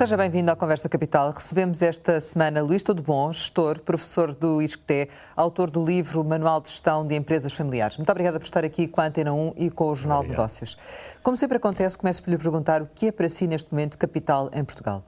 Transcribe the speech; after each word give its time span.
Seja 0.00 0.16
bem-vindo 0.16 0.50
à 0.50 0.56
Conversa 0.56 0.88
Capital. 0.88 1.30
Recebemos 1.30 1.82
esta 1.82 2.22
semana 2.22 2.62
Luís 2.62 2.82
Todo 2.82 3.02
Bom, 3.02 3.30
gestor, 3.30 3.80
professor 3.80 4.34
do 4.34 4.62
ISCTE, 4.62 5.10
autor 5.36 5.70
do 5.70 5.84
livro 5.84 6.24
Manual 6.24 6.62
de 6.62 6.70
Gestão 6.70 7.06
de 7.06 7.14
Empresas 7.14 7.52
Familiares. 7.52 7.98
Muito 7.98 8.08
obrigada 8.08 8.40
por 8.40 8.46
estar 8.46 8.64
aqui 8.64 8.88
com 8.88 9.02
a 9.02 9.04
Antena 9.04 9.30
1 9.30 9.52
e 9.58 9.68
com 9.68 9.90
o 9.90 9.94
Jornal 9.94 10.20
Obrigado. 10.20 10.36
de 10.36 10.40
Negócios. 10.40 10.78
Como 11.22 11.36
sempre 11.36 11.58
acontece, 11.58 11.98
começo 11.98 12.22
por 12.22 12.30
lhe 12.30 12.38
perguntar 12.38 12.80
o 12.80 12.86
que 12.86 13.08
é 13.08 13.12
para 13.12 13.28
si 13.28 13.46
neste 13.46 13.70
momento 13.70 13.98
capital 13.98 14.48
em 14.54 14.64
Portugal? 14.64 15.04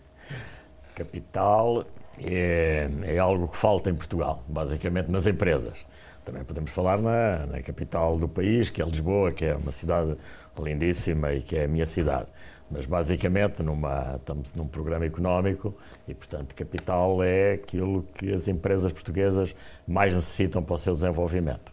Capital 0.96 1.84
é, 2.18 2.88
é 3.02 3.18
algo 3.18 3.48
que 3.48 3.56
falta 3.58 3.90
em 3.90 3.94
Portugal, 3.94 4.42
basicamente 4.48 5.10
nas 5.10 5.26
empresas. 5.26 5.84
Também 6.24 6.42
podemos 6.42 6.70
falar 6.70 7.02
na, 7.02 7.46
na, 7.46 7.62
capital 7.62 8.16
do 8.16 8.26
país, 8.26 8.70
que 8.70 8.80
é 8.80 8.84
Lisboa, 8.86 9.30
que 9.30 9.44
é 9.44 9.54
uma 9.54 9.70
cidade 9.70 10.16
lindíssima 10.58 11.34
e 11.34 11.42
que 11.42 11.54
é 11.54 11.66
a 11.66 11.68
minha 11.68 11.84
cidade. 11.84 12.26
Mas 12.70 12.84
basicamente 12.84 13.62
numa, 13.62 14.16
estamos 14.16 14.52
num 14.54 14.66
programa 14.66 15.06
económico 15.06 15.74
e, 16.08 16.14
portanto, 16.14 16.54
capital 16.54 17.22
é 17.22 17.52
aquilo 17.54 18.04
que 18.14 18.32
as 18.32 18.48
empresas 18.48 18.92
portuguesas 18.92 19.54
mais 19.86 20.14
necessitam 20.14 20.62
para 20.62 20.74
o 20.74 20.78
seu 20.78 20.94
desenvolvimento. 20.94 21.72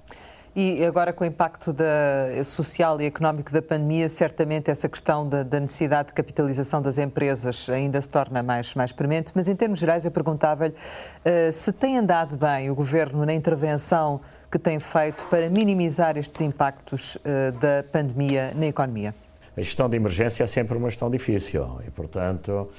E 0.55 0.85
agora, 0.85 1.11
com 1.11 1.23
o 1.23 1.27
impacto 1.27 1.73
da, 1.73 2.43
social 2.45 3.01
e 3.01 3.05
económico 3.05 3.51
da 3.51 3.59
pandemia, 3.59 4.07
certamente 4.07 4.69
essa 4.69 4.87
questão 4.87 5.27
da, 5.27 5.41
da, 5.41 5.59
necessidade 5.59 6.09
de 6.09 6.13
capitalização 6.13 6.79
das 6.79 6.99
empresas 6.99 7.67
ainda 7.69 7.99
se 7.99 8.07
torna 8.07 8.43
mais, 8.43 8.75
mais 8.75 8.91
premente. 8.91 9.31
Mas, 9.33 9.47
em 9.47 9.55
termos 9.55 9.79
gerais, 9.79 10.05
eu 10.05 10.11
perguntava-lhe 10.11 10.73
uh, 10.73 11.51
se 11.51 11.73
tem 11.73 11.97
andado 11.97 12.37
bem 12.37 12.69
o 12.69 12.75
governo 12.75 13.25
na 13.25 13.33
intervenção 13.33 14.21
que 14.51 14.59
tem 14.59 14.79
feito 14.79 15.25
para 15.25 15.49
minimizar 15.49 16.17
estes 16.17 16.39
impactos 16.41 17.15
uh, 17.15 17.51
da 17.59 17.83
pandemia 17.91 18.53
na 18.55 18.67
economia? 18.67 19.15
A 19.55 19.61
gestão 19.61 19.87
de 19.87 19.95
emergência 19.95 20.43
é 20.43 20.47
sempre 20.47 20.75
uma 20.77 20.89
gestão 20.89 21.11
difícil 21.11 21.79
e, 21.87 21.91
portanto, 21.91 22.69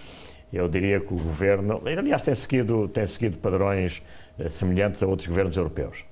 eu 0.53 0.69
diria 0.69 0.99
que 0.99 1.15
o 1.15 1.17
governo, 1.17 1.81
aliás, 1.87 2.23
tem 2.23 2.35
seguido, 2.35 2.89
tem 2.89 3.07
seguido 3.07 3.39
padrões 3.39 4.03
uh, 4.39 4.51
semelhantes 4.51 5.03
a 5.03 5.07
outros 5.07 5.29
governos 5.29 5.57
europeus. 5.57 6.05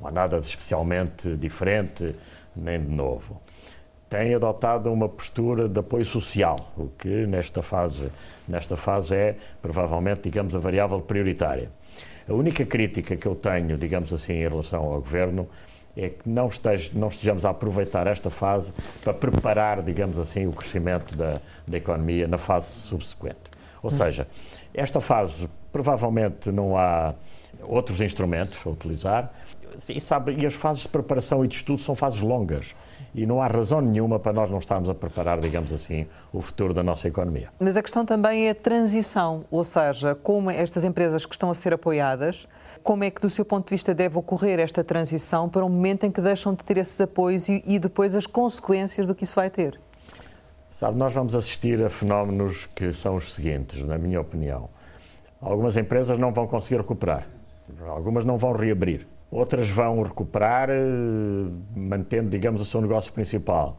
Não 0.00 0.08
há 0.08 0.10
nada 0.10 0.40
de 0.40 0.46
especialmente 0.46 1.36
diferente 1.36 2.14
nem 2.56 2.80
de 2.80 2.90
novo. 2.90 3.40
Tem 4.08 4.34
adotado 4.34 4.90
uma 4.90 5.08
postura 5.08 5.68
de 5.68 5.78
apoio 5.78 6.04
social, 6.06 6.72
o 6.76 6.88
que 6.98 7.26
nesta 7.26 7.62
fase, 7.62 8.10
nesta 8.48 8.76
fase 8.76 9.14
é 9.14 9.36
provavelmente, 9.60 10.22
digamos, 10.22 10.54
a 10.54 10.58
variável 10.58 11.00
prioritária. 11.02 11.70
A 12.26 12.32
única 12.32 12.64
crítica 12.64 13.16
que 13.16 13.26
eu 13.26 13.34
tenho, 13.34 13.76
digamos 13.76 14.12
assim, 14.12 14.34
em 14.34 14.48
relação 14.48 14.82
ao 14.84 15.00
Governo 15.00 15.48
é 15.98 16.08
que 16.10 16.28
não, 16.28 16.46
esteja, 16.46 16.90
não 16.94 17.08
estejamos 17.08 17.44
a 17.44 17.50
aproveitar 17.50 18.06
esta 18.06 18.30
fase 18.30 18.72
para 19.02 19.12
preparar, 19.12 19.82
digamos 19.82 20.16
assim, 20.16 20.46
o 20.46 20.52
crescimento 20.52 21.16
da, 21.16 21.40
da 21.66 21.76
economia 21.76 22.28
na 22.28 22.38
fase 22.38 22.70
subsequente. 22.70 23.50
Ou 23.82 23.90
seja, 23.90 24.28
esta 24.72 25.00
fase 25.00 25.48
provavelmente 25.72 26.52
não 26.52 26.76
há 26.76 27.14
outros 27.62 28.00
instrumentos 28.00 28.56
a 28.64 28.70
utilizar 28.70 29.32
e, 29.88 30.00
sabe, 30.00 30.36
e 30.38 30.46
as 30.46 30.54
fases 30.54 30.82
de 30.82 30.88
preparação 30.88 31.44
e 31.44 31.48
de 31.48 31.56
estudo 31.56 31.82
são 31.82 31.96
fases 31.96 32.20
longas 32.20 32.76
e 33.12 33.26
não 33.26 33.42
há 33.42 33.48
razão 33.48 33.80
nenhuma 33.80 34.20
para 34.20 34.32
nós 34.32 34.48
não 34.50 34.58
estarmos 34.58 34.88
a 34.88 34.94
preparar, 34.94 35.40
digamos 35.40 35.72
assim, 35.72 36.06
o 36.32 36.40
futuro 36.40 36.72
da 36.72 36.82
nossa 36.82 37.08
economia. 37.08 37.48
Mas 37.58 37.76
a 37.76 37.82
questão 37.82 38.04
também 38.06 38.46
é 38.46 38.50
a 38.50 38.54
transição, 38.54 39.44
ou 39.50 39.64
seja, 39.64 40.14
como 40.14 40.50
estas 40.50 40.84
empresas 40.84 41.26
que 41.26 41.34
estão 41.34 41.50
a 41.50 41.54
ser 41.54 41.72
apoiadas, 41.74 42.46
como 42.88 43.04
é 43.04 43.10
que, 43.10 43.20
do 43.20 43.28
seu 43.28 43.44
ponto 43.44 43.66
de 43.66 43.70
vista, 43.72 43.94
deve 43.94 44.16
ocorrer 44.16 44.58
esta 44.58 44.82
transição 44.82 45.46
para 45.46 45.62
um 45.62 45.68
momento 45.68 46.06
em 46.06 46.10
que 46.10 46.22
deixam 46.22 46.54
de 46.54 46.64
ter 46.64 46.78
esses 46.78 46.98
apoios 46.98 47.46
e, 47.46 47.62
e 47.66 47.78
depois 47.78 48.14
as 48.14 48.24
consequências 48.24 49.06
do 49.06 49.14
que 49.14 49.24
isso 49.24 49.34
vai 49.34 49.50
ter? 49.50 49.78
Sabe, 50.70 50.96
nós 50.96 51.12
vamos 51.12 51.34
assistir 51.34 51.84
a 51.84 51.90
fenómenos 51.90 52.64
que 52.74 52.90
são 52.94 53.16
os 53.16 53.34
seguintes, 53.34 53.84
na 53.84 53.98
minha 53.98 54.18
opinião. 54.18 54.70
Algumas 55.38 55.76
empresas 55.76 56.16
não 56.16 56.32
vão 56.32 56.46
conseguir 56.46 56.78
recuperar, 56.78 57.28
algumas 57.86 58.24
não 58.24 58.38
vão 58.38 58.52
reabrir 58.52 59.06
outras 59.30 59.68
vão 59.68 60.00
recuperar, 60.00 60.70
eh, 60.70 60.74
mantendo, 61.76 62.30
digamos, 62.30 62.62
o 62.62 62.64
seu 62.64 62.80
negócio 62.80 63.12
principal. 63.12 63.78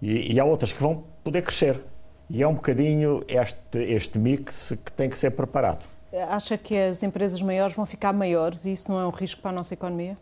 E, 0.00 0.34
e, 0.34 0.40
há 0.40 0.44
outras 0.44 0.72
que 0.72 0.82
vão 0.82 1.04
poder 1.22 1.42
crescer. 1.42 1.80
E 2.28 2.42
é 2.42 2.48
um 2.48 2.54
bocadinho 2.54 3.22
este, 3.28 3.78
este 3.78 4.18
mix 4.18 4.76
que 4.84 4.90
tem 4.90 5.08
que 5.08 5.16
ser 5.16 5.30
preparado. 5.30 5.84
Acha 6.28 6.58
que 6.58 6.76
as 6.76 7.02
empresas 7.02 7.40
maiores 7.40 7.74
vão 7.74 7.86
ficar 7.86 8.12
maiores 8.12 8.66
e 8.66 8.72
isso 8.72 8.90
não 8.90 9.00
é 9.00 9.06
um 9.06 9.10
risco 9.10 9.40
para 9.40 9.50
a 9.50 9.54
nossa 9.54 9.72
economia? 9.72 10.16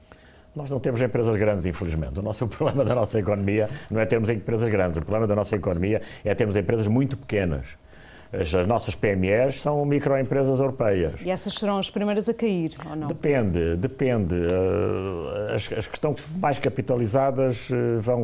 Nós 0.55 0.71
não 0.71 0.79
temos 0.79 1.01
empresas 1.01 1.35
grandes, 1.37 1.67
infelizmente. 1.67 2.19
O 2.19 2.23
nosso 2.23 2.45
o 2.47 2.49
problema 2.49 2.85
da 2.85 2.95
nossa 2.95 3.19
economia 3.19 3.69
não 3.91 4.01
é 4.01 4.07
termos 4.07 4.31
empresas 4.31 4.69
grandes. 4.69 4.99
O 4.99 5.03
problema 5.03 5.27
da 5.27 5.35
nossa 5.35 5.57
economia 5.57 6.01
é 6.25 6.35
termos 6.35 6.57
empresas 6.57 6.87
muito 6.87 7.17
pequenas 7.17 7.77
as 8.33 8.53
nossas 8.67 8.95
PMEs 8.95 9.61
são 9.61 9.85
microempresas 9.85 10.61
europeias. 10.61 11.15
E 11.21 11.31
essas 11.31 11.55
serão 11.55 11.79
as 11.79 11.91
primeiras 11.91 12.29
a 12.29 12.35
cair, 12.35 12.73
ou 12.89 12.95
não? 12.95 13.09
Depende, 13.09 13.77
depende. 13.77 14.35
Eh, 14.37 15.55
as, 15.55 15.73
as 15.73 15.87
que 15.87 15.97
estão 15.97 16.15
mais 16.37 16.59
capitalizadas 16.59 17.69
eh, 17.71 18.01
vão, 18.01 18.23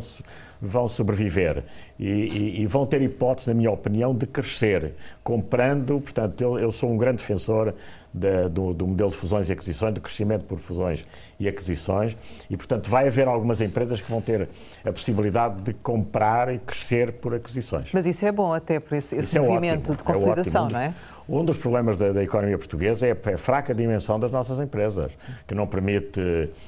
vão 0.61 0.89
sobreviver 0.89 1.65
e, 1.99 2.09
e, 2.09 2.61
e, 2.63 2.67
vão 2.67 2.87
ter 2.87 3.01
hipótese, 3.03 3.49
na 3.49 3.55
minha 3.55 3.71
opinião, 3.71 4.15
de 4.15 4.27
crescer, 4.27 4.95
comprando. 5.23 6.01
Portanto, 6.01 6.41
eu, 6.41 6.59
eu 6.59 6.73
sou 6.73 6.91
um 6.91 6.97
grande 6.97 7.19
defensor 7.19 7.75
da, 8.13 8.49
do, 8.49 8.73
do, 8.73 8.87
modelo 8.87 9.11
de 9.11 9.17
fusões 9.17 9.49
e 9.49 9.53
aquisições, 9.53 9.95
do 9.95 10.01
crescimento 10.01 10.45
por 10.45 10.59
fusões 10.59 11.07
e 11.39 11.47
aquisições, 11.47 12.17
e, 12.49 12.57
portanto, 12.57 12.89
vai 12.89 13.07
haver 13.09 13.29
algumas 13.29 13.61
empresas 13.61 14.01
que 14.01 14.11
vão 14.11 14.21
ter 14.21 14.49
a 14.85 14.93
possibilidade 14.93 15.63
de 15.63 15.75
comprar 15.75 16.53
e 16.53 16.59
crescer 16.59 17.13
por 17.13 17.35
aquisições. 17.35 17.91
Mas 17.93 18.07
isso 18.07 18.25
é 18.25 18.33
bom 18.33 18.53
até 18.53 18.81
para 18.81 18.97
esse, 18.97 19.17
esse 19.17 19.39
movimento 19.39 19.91
é 19.91 19.93
ótimo, 19.93 19.97
de 19.97 20.05
consolidação, 20.05 20.69
é 20.69 20.73
não 20.73 20.81
é? 20.81 20.95
Um 21.29 21.45
dos 21.45 21.57
problemas 21.57 21.97
da, 21.97 22.13
da, 22.13 22.23
economia 22.23 22.57
portuguesa 22.57 23.07
é 23.07 23.13
a 23.13 23.39
fraca 23.39 23.75
dimensão 23.75 24.19
das 24.19 24.31
nossas 24.31 24.61
empresas, 24.61 25.11
que 25.47 25.55
não 25.55 25.67
permite 25.67 26.21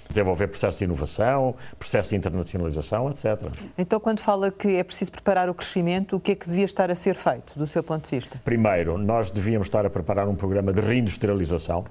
desenvolver 0.09 0.49
processos 0.49 0.79
de 0.79 0.85
inovação, 0.85 1.55
processos 1.79 2.11
de 2.11 2.17
internacionalização, 2.17 3.09
etc. 3.09 3.41
Então, 3.77 4.01
quando 4.01 4.21
fala 4.21 4.51
que 4.51 4.77
é 4.77 4.83
preciso 4.83 5.13
preparar 5.13 5.49
o 5.49 5.55
crescimento, 5.55 6.17
o 6.17 6.21
que 6.21 6.33
é 6.33 6.35
que 6.35 6.47
devia 6.49 6.65
estar 6.65 6.91
a 6.91 6.95
ser 6.95 7.15
feito, 7.15 7.57
do 7.57 7.67
seu 7.69 7.85
ponto 7.85 8.05
de 8.05 8.17
vista? 8.17 8.37
Primeiro, 8.45 8.99
nós 8.99 9.31
devíamos 9.31 9.69
estar 9.69 9.87
a 9.87 9.91
preparar 9.91 10.29
um 10.29 10.35
programa 10.35 10.73
de 10.73 10.81
reindustrialização 10.81 11.85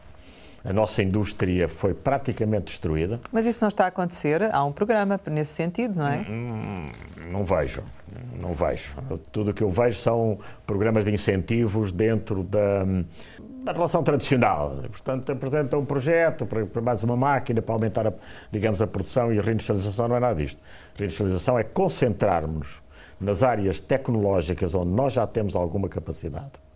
a 0.67 0.73
nossa 0.73 1.01
indústria 1.01 1.69
foi 1.69 1.93
praticamente 1.93 2.65
destruída. 2.65 3.21
Mas 3.31 3.45
isso 3.45 3.59
não 3.61 3.69
está 3.69 3.85
a 3.85 3.87
acontecer? 3.87 4.43
Há 4.53 4.65
um 4.65 4.73
programa 4.73 5.17
nesse 5.31 5.53
sentido, 5.53 5.95
não 5.95 6.05
é? 6.05 6.25
Não, 6.27 7.31
não 7.31 7.45
vejo, 7.45 7.81
não 8.37 8.51
vejo. 8.51 8.93
Tudo 9.31 9.51
o 9.51 9.53
que 9.53 9.63
eu 9.63 9.71
vejo 9.71 9.97
são 9.97 10.37
programas 10.65 11.05
de 11.05 11.11
incentivos 11.11 11.93
dentro 11.93 12.43
da, 12.43 12.83
da 13.63 13.71
relação 13.71 14.03
tradicional. 14.03 14.75
Portanto, 14.89 15.31
apresenta 15.31 15.77
um 15.77 15.85
projeto 15.85 16.45
para, 16.45 16.65
para, 16.65 16.81
mais 16.81 17.01
uma 17.01 17.15
máquina 17.15 17.61
para 17.61 17.73
aumentar, 17.73 18.05
a, 18.05 18.13
digamos, 18.51 18.81
a 18.81 18.87
produção 18.87 19.31
e 19.31 19.39
a 19.39 19.41
reindustrialização 19.41 20.09
não 20.09 20.17
é 20.17 20.19
nada 20.19 20.35
disto. 20.35 20.59
A 20.95 20.99
reindustrialização 20.99 21.57
é 21.57 21.63
concentrarmos 21.63 22.81
nas 23.21 23.41
áreas 23.41 23.79
tecnológicas 23.79 24.75
onde 24.75 24.91
nós 24.91 25.13
já 25.13 25.25
temos 25.25 25.55
alguma 25.55 25.87
capacidade 25.87 26.66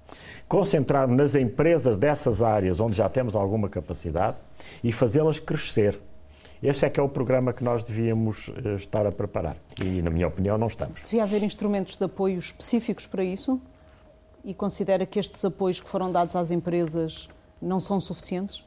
concentrar 0.52 1.08
nas 1.08 1.34
empresas 1.34 1.96
dessas 1.96 2.42
áreas 2.42 2.82
onde 2.82 2.98
já 2.98 3.08
temos 3.08 3.38
alguma 3.38 3.70
capacidade 3.70 4.38
e 4.84 4.92
fazê-las 4.92 5.40
crescer. 5.40 5.98
Esse 6.62 6.86
é 6.86 6.90
que 6.90 7.00
é 7.00 7.04
o 7.04 7.08
programa 7.08 7.54
que 7.54 7.64
nós 7.64 7.86
devíamos 7.86 8.52
eh, 8.66 8.76
estar 8.76 9.06
a 9.06 9.14
preparar. 9.14 9.56
E, 9.82 10.02
na 10.02 10.10
minha 10.10 10.28
opinião, 10.28 10.58
não 10.58 10.68
estamos. 10.68 11.04
Devia 11.06 11.24
haver 11.24 11.42
instrumentos 11.42 11.96
de 11.96 12.04
apoio 12.04 12.38
específicos 12.38 13.08
para 13.08 13.24
isso? 13.24 13.62
E 14.44 14.54
considera 14.54 15.06
que 15.06 15.18
estes 15.18 15.44
apoios 15.46 15.80
que 15.80 15.90
foram 15.90 16.12
dados 16.12 16.36
às 16.36 16.52
empresas 16.52 17.30
não 17.62 17.80
são 17.80 18.02
suficientes? 18.02 18.62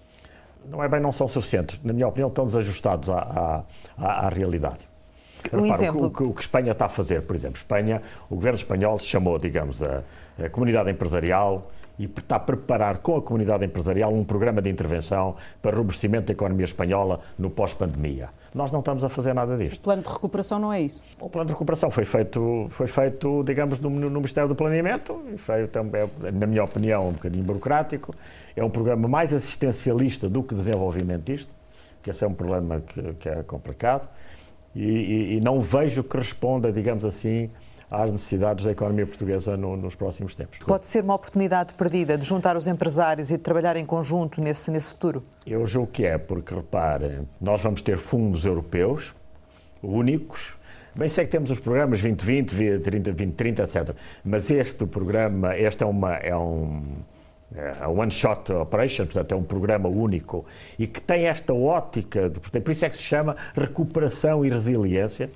Não 0.65 0.83
é 0.83 0.89
bem, 0.89 1.01
não 1.01 1.13
são 1.13 1.29
suficientes. 1.29 1.79
Na 1.85 1.93
minha 1.93 2.09
opinião, 2.09 2.31
estão 2.31 2.47
desajustados 2.47 3.11
à, 3.11 3.63
à, 3.99 4.27
à 4.27 4.29
realidade. 4.31 4.89
Um 5.53 5.63
Repara, 5.63 5.83
exemplo. 5.83 6.07
O 6.07 6.11
que, 6.11 6.23
o 6.23 6.33
que 6.33 6.41
Espanha 6.41 6.73
está 6.73 6.87
a 6.87 6.89
fazer, 6.89 7.23
por 7.23 7.35
exemplo, 7.35 7.57
Espanha, 7.57 8.03
o 8.31 8.35
governo 8.35 8.57
espanhol 8.57 8.99
chamou, 8.99 9.39
digamos, 9.39 9.83
a, 9.83 10.03
a 10.43 10.49
comunidade 10.49 10.91
empresarial 10.91 11.71
e 11.99 12.05
está 12.05 12.37
a 12.37 12.41
preparar 12.41 12.99
com 12.99 13.17
a 13.17 13.23
comunidade 13.23 13.65
empresarial 13.65 14.13
um 14.13 14.25
programa 14.25 14.61
de 14.61 14.69
intervenção 14.69 15.37
para 15.63 15.75
o 15.77 15.79
robustecimento 15.79 16.27
da 16.27 16.33
economia 16.33 16.65
espanhola 16.65 17.21
no 17.39 17.51
pós-pandemia. 17.51 18.31
Nós 18.53 18.71
não 18.71 18.81
estamos 18.81 19.05
a 19.05 19.09
fazer 19.09 19.35
nada 19.35 19.57
disto. 19.57 19.81
O 19.81 19.83
plano 19.83 20.03
de 20.03 20.09
recuperação 20.09 20.59
não 20.59 20.73
é 20.73 20.81
isso? 20.81 21.05
O 21.21 21.29
plano 21.29 21.47
de 21.47 21.53
recuperação 21.53 21.91
foi 21.91 22.05
feito, 22.05 22.67
foi 22.71 22.87
feito 22.87 23.43
digamos, 23.45 23.79
no, 23.81 23.91
no 23.91 24.11
Ministério 24.11 24.49
do 24.49 24.55
Planeamento, 24.55 25.21
e 25.33 25.39
foi 25.39 25.67
também, 25.67 26.09
na 26.33 26.47
minha 26.47 26.65
opinião, 26.65 27.09
um 27.09 27.13
bocadinho 27.13 27.45
burocrático. 27.45 28.15
É 28.57 28.65
um 28.65 28.71
programa 28.71 29.09
mais 29.09 29.33
assistencialista 29.33 30.29
do 30.29 30.43
que 30.43 30.55
desenvolvimentista, 30.55 31.53
que 32.03 32.11
esse 32.11 32.25
é 32.25 32.27
um 32.29 32.35
problema 32.35 32.81
que, 32.81 33.15
que 33.15 33.29
é 33.29 33.43
complicado, 33.43 34.09
e, 34.75 34.83
e, 34.83 35.37
e 35.37 35.41
não 35.41 35.61
vejo 35.61 36.03
que 36.03 36.17
responda, 36.17 36.73
digamos 36.73 37.05
assim, 37.05 37.51
às 37.91 38.11
necessidades 38.11 38.65
da 38.65 38.73
economia 38.73 39.07
portuguesa 39.07 39.57
no, 39.57 39.77
nos 39.77 39.95
próximos 39.95 40.35
tempos. 40.35 40.59
Pode 40.59 40.87
ser 40.87 41.05
uma 41.05 41.15
oportunidade 41.15 41.75
perdida 41.75 42.19
de 42.19 42.25
juntar 42.25 42.57
os 42.57 42.67
empresários 42.67 43.31
e 43.31 43.37
de 43.37 43.43
trabalhar 43.43 43.77
em 43.77 43.87
conjunto 43.87 44.41
nesse, 44.41 44.71
nesse 44.71 44.89
futuro? 44.89 45.23
Eu 45.47 45.67
julgo 45.67 45.91
que 45.93 46.05
é, 46.05 46.19
porque 46.19 46.55
reparem, 46.55 47.29
nós 47.41 47.63
vamos 47.63 47.83
ter 47.83 47.97
fundos 47.97 48.45
europeus 48.45 49.15
únicos 49.83 50.57
Bem 50.97 51.09
sei 51.09 51.25
que 51.25 51.33
temos 51.33 51.51
os 51.51 51.59
programas 51.59 52.01
2020, 52.01 52.79
30, 52.79 53.13
2030, 53.15 53.63
etc. 53.65 53.97
Mas 54.25 54.49
este 54.49 54.87
programa, 54.87 55.57
este 55.57 55.83
é, 55.83 55.87
uma, 55.87 56.15
é 56.15 56.37
um 56.37 56.85
é 57.55 57.87
one 57.87 58.11
shot 58.11 58.53
operation, 58.53 59.05
portanto 59.07 59.33
é 59.33 59.37
um 59.37 59.43
programa 59.43 59.89
único 59.89 60.45
e 60.79 60.87
que 60.87 61.01
tem 61.01 61.27
esta 61.27 61.55
ótica, 61.55 62.29
de, 62.29 62.41
por 62.41 62.71
isso 62.71 62.85
é 62.85 62.89
que 62.89 62.97
se 62.97 63.03
chama 63.03 63.37
recuperação 63.55 64.45
e 64.45 64.51
resiliência 64.51 65.31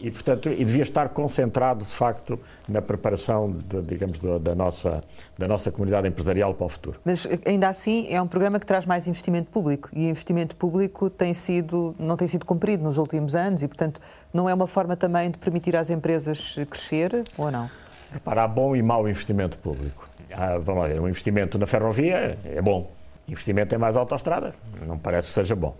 e 0.00 0.10
portanto 0.10 0.48
e 0.48 0.64
devia 0.64 0.82
estar 0.82 1.10
concentrado 1.10 1.84
de 1.84 1.90
facto 1.90 2.40
na 2.66 2.80
preparação 2.80 3.52
de, 3.52 3.82
digamos 3.82 4.18
da 4.40 4.54
nossa 4.54 5.04
da 5.38 5.46
nossa 5.46 5.70
comunidade 5.70 6.08
empresarial 6.08 6.54
para 6.54 6.66
o 6.66 6.68
futuro. 6.68 6.98
Mas 7.04 7.28
ainda 7.44 7.68
assim 7.68 8.08
é 8.10 8.20
um 8.20 8.26
programa 8.26 8.58
que 8.58 8.66
traz 8.66 8.86
mais 8.86 9.06
investimento 9.06 9.50
público 9.50 9.90
e 9.92 10.06
o 10.06 10.08
investimento 10.08 10.56
público 10.56 11.10
tem 11.10 11.34
sido 11.34 11.94
não 11.98 12.16
tem 12.16 12.26
sido 12.26 12.44
cumprido 12.44 12.82
nos 12.82 12.96
últimos 12.96 13.34
anos 13.34 13.62
e 13.62 13.68
portanto 13.68 14.00
não 14.32 14.48
é 14.48 14.54
uma 14.54 14.66
forma 14.66 14.96
também 14.96 15.30
de 15.30 15.38
permitir 15.38 15.76
às 15.76 15.90
empresas 15.90 16.56
crescer 16.68 17.22
ou 17.36 17.50
não? 17.50 17.70
Repara, 18.12 18.42
há 18.42 18.48
bom 18.48 18.74
e 18.74 18.82
mau 18.82 19.08
investimento 19.08 19.56
público. 19.58 20.09
Há, 20.32 20.58
vamos 20.58 20.82
lá 20.82 20.88
ver, 20.88 21.00
um 21.00 21.08
investimento 21.08 21.58
na 21.58 21.66
ferrovia 21.66 22.38
é 22.44 22.62
bom. 22.62 22.90
Investimento 23.28 23.74
em 23.74 23.78
mais 23.78 23.96
autoestradas 23.96 24.54
não 24.86 24.98
parece 24.98 25.28
que 25.28 25.34
seja 25.34 25.54
bom. 25.54 25.76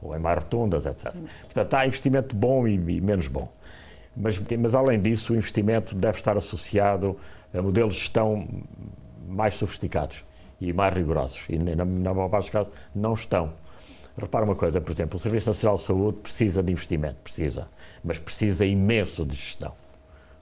Ou 0.00 0.16
em 0.16 0.18
mais 0.18 0.38
rotundas, 0.38 0.86
etc. 0.86 1.12
Portanto, 1.44 1.74
há 1.74 1.86
investimento 1.86 2.34
bom 2.34 2.66
e, 2.66 2.74
e 2.74 3.00
menos 3.00 3.28
bom. 3.28 3.50
Mas, 4.16 4.38
mas, 4.58 4.74
além 4.74 5.00
disso, 5.00 5.32
o 5.32 5.36
investimento 5.36 5.94
deve 5.94 6.18
estar 6.18 6.36
associado 6.36 7.16
a 7.54 7.62
modelos 7.62 7.94
de 7.94 8.00
gestão 8.00 8.46
mais 9.26 9.54
sofisticados 9.54 10.24
e 10.60 10.72
mais 10.72 10.94
rigorosos. 10.94 11.40
E, 11.48 11.58
na, 11.58 11.84
na 11.84 12.14
maior 12.14 12.28
parte 12.28 12.44
dos 12.44 12.50
casos, 12.50 12.72
não 12.94 13.14
estão. 13.14 13.52
Repara 14.16 14.44
uma 14.44 14.54
coisa, 14.54 14.80
por 14.80 14.92
exemplo, 14.92 15.16
o 15.16 15.18
Serviço 15.18 15.48
Nacional 15.48 15.76
de 15.76 15.82
Saúde 15.82 16.18
precisa 16.18 16.62
de 16.62 16.70
investimento, 16.70 17.16
precisa, 17.24 17.68
mas 18.04 18.18
precisa 18.18 18.64
imenso 18.66 19.24
de 19.24 19.34
gestão. 19.34 19.72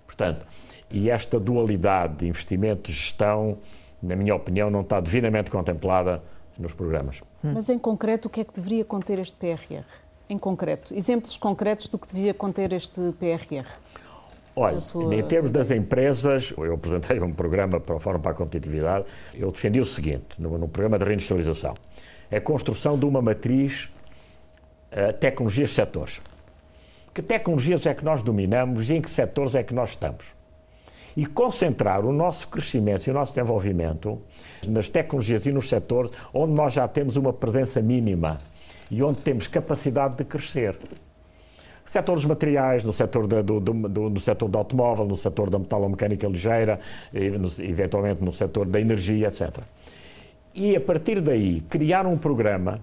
Portanto, 0.06 0.44
e 0.90 1.08
esta 1.08 1.38
dualidade 1.38 2.16
de 2.16 2.28
investimento 2.28 2.90
e 2.90 2.92
gestão, 2.92 3.58
na 4.02 4.16
minha 4.16 4.34
opinião, 4.34 4.70
não 4.70 4.80
está 4.80 5.00
devidamente 5.00 5.50
contemplada 5.50 6.22
nos 6.58 6.72
programas. 6.72 7.22
Mas, 7.42 7.68
em 7.68 7.78
concreto, 7.78 8.28
o 8.28 8.30
que 8.30 8.40
é 8.40 8.44
que 8.44 8.52
deveria 8.52 8.84
conter 8.84 9.18
este 9.18 9.34
PRR? 9.34 9.84
Em 10.28 10.38
concreto, 10.38 10.94
exemplos 10.94 11.36
concretos 11.36 11.88
do 11.88 11.98
que 11.98 12.06
devia 12.06 12.34
conter 12.34 12.72
este 12.72 13.00
PRR? 13.18 13.66
Olha, 14.54 14.80
sua... 14.80 15.14
em 15.14 15.22
termos 15.22 15.50
das 15.50 15.70
empresas, 15.70 16.52
eu 16.56 16.74
apresentei 16.74 17.20
um 17.20 17.32
programa 17.32 17.80
para 17.80 17.96
o 17.96 18.00
Fórum 18.00 18.20
para 18.20 18.32
a 18.32 18.34
Competitividade, 18.34 19.06
eu 19.34 19.50
defendi 19.50 19.80
o 19.80 19.86
seguinte, 19.86 20.40
no, 20.40 20.58
no 20.58 20.68
programa 20.68 20.98
de 20.98 21.04
reindustrialização, 21.04 21.74
é 22.30 22.36
a 22.36 22.40
construção 22.40 22.98
de 22.98 23.04
uma 23.04 23.22
matriz 23.22 23.90
uh, 24.92 25.12
tecnologias 25.14 25.70
setores. 25.70 26.20
Que 27.14 27.22
tecnologias 27.22 27.86
é 27.86 27.94
que 27.94 28.04
nós 28.04 28.22
dominamos 28.22 28.90
e 28.90 28.94
em 28.94 29.00
que 29.00 29.10
setores 29.10 29.54
é 29.54 29.62
que 29.62 29.74
nós 29.74 29.90
estamos? 29.90 30.39
E 31.16 31.26
concentrar 31.26 32.04
o 32.04 32.12
nosso 32.12 32.48
crescimento 32.48 33.06
e 33.06 33.10
o 33.10 33.14
nosso 33.14 33.34
desenvolvimento 33.34 34.20
nas 34.68 34.88
tecnologias 34.88 35.46
e 35.46 35.52
nos 35.52 35.68
setores 35.68 36.10
onde 36.32 36.52
nós 36.52 36.72
já 36.72 36.86
temos 36.86 37.16
uma 37.16 37.32
presença 37.32 37.80
mínima 37.80 38.38
e 38.90 39.02
onde 39.02 39.20
temos 39.20 39.46
capacidade 39.46 40.16
de 40.16 40.24
crescer. 40.24 40.76
No 41.84 41.92
setor 41.92 42.14
dos 42.14 42.24
materiais, 42.24 42.84
no 42.84 42.92
setor, 42.92 43.26
do, 43.26 43.42
do, 43.42 43.60
do, 43.60 44.10
no 44.10 44.20
setor 44.20 44.48
do 44.48 44.58
automóvel, 44.58 45.06
no 45.06 45.16
setor 45.16 45.50
da 45.50 45.58
metalomecânica 45.58 46.28
ligeira, 46.28 46.78
e, 47.12 47.30
no, 47.30 47.48
eventualmente 47.58 48.24
no 48.24 48.32
setor 48.32 48.66
da 48.66 48.80
energia, 48.80 49.28
etc. 49.28 49.58
E 50.54 50.76
a 50.76 50.80
partir 50.80 51.20
daí 51.20 51.60
criar 51.62 52.06
um 52.06 52.16
programa 52.16 52.80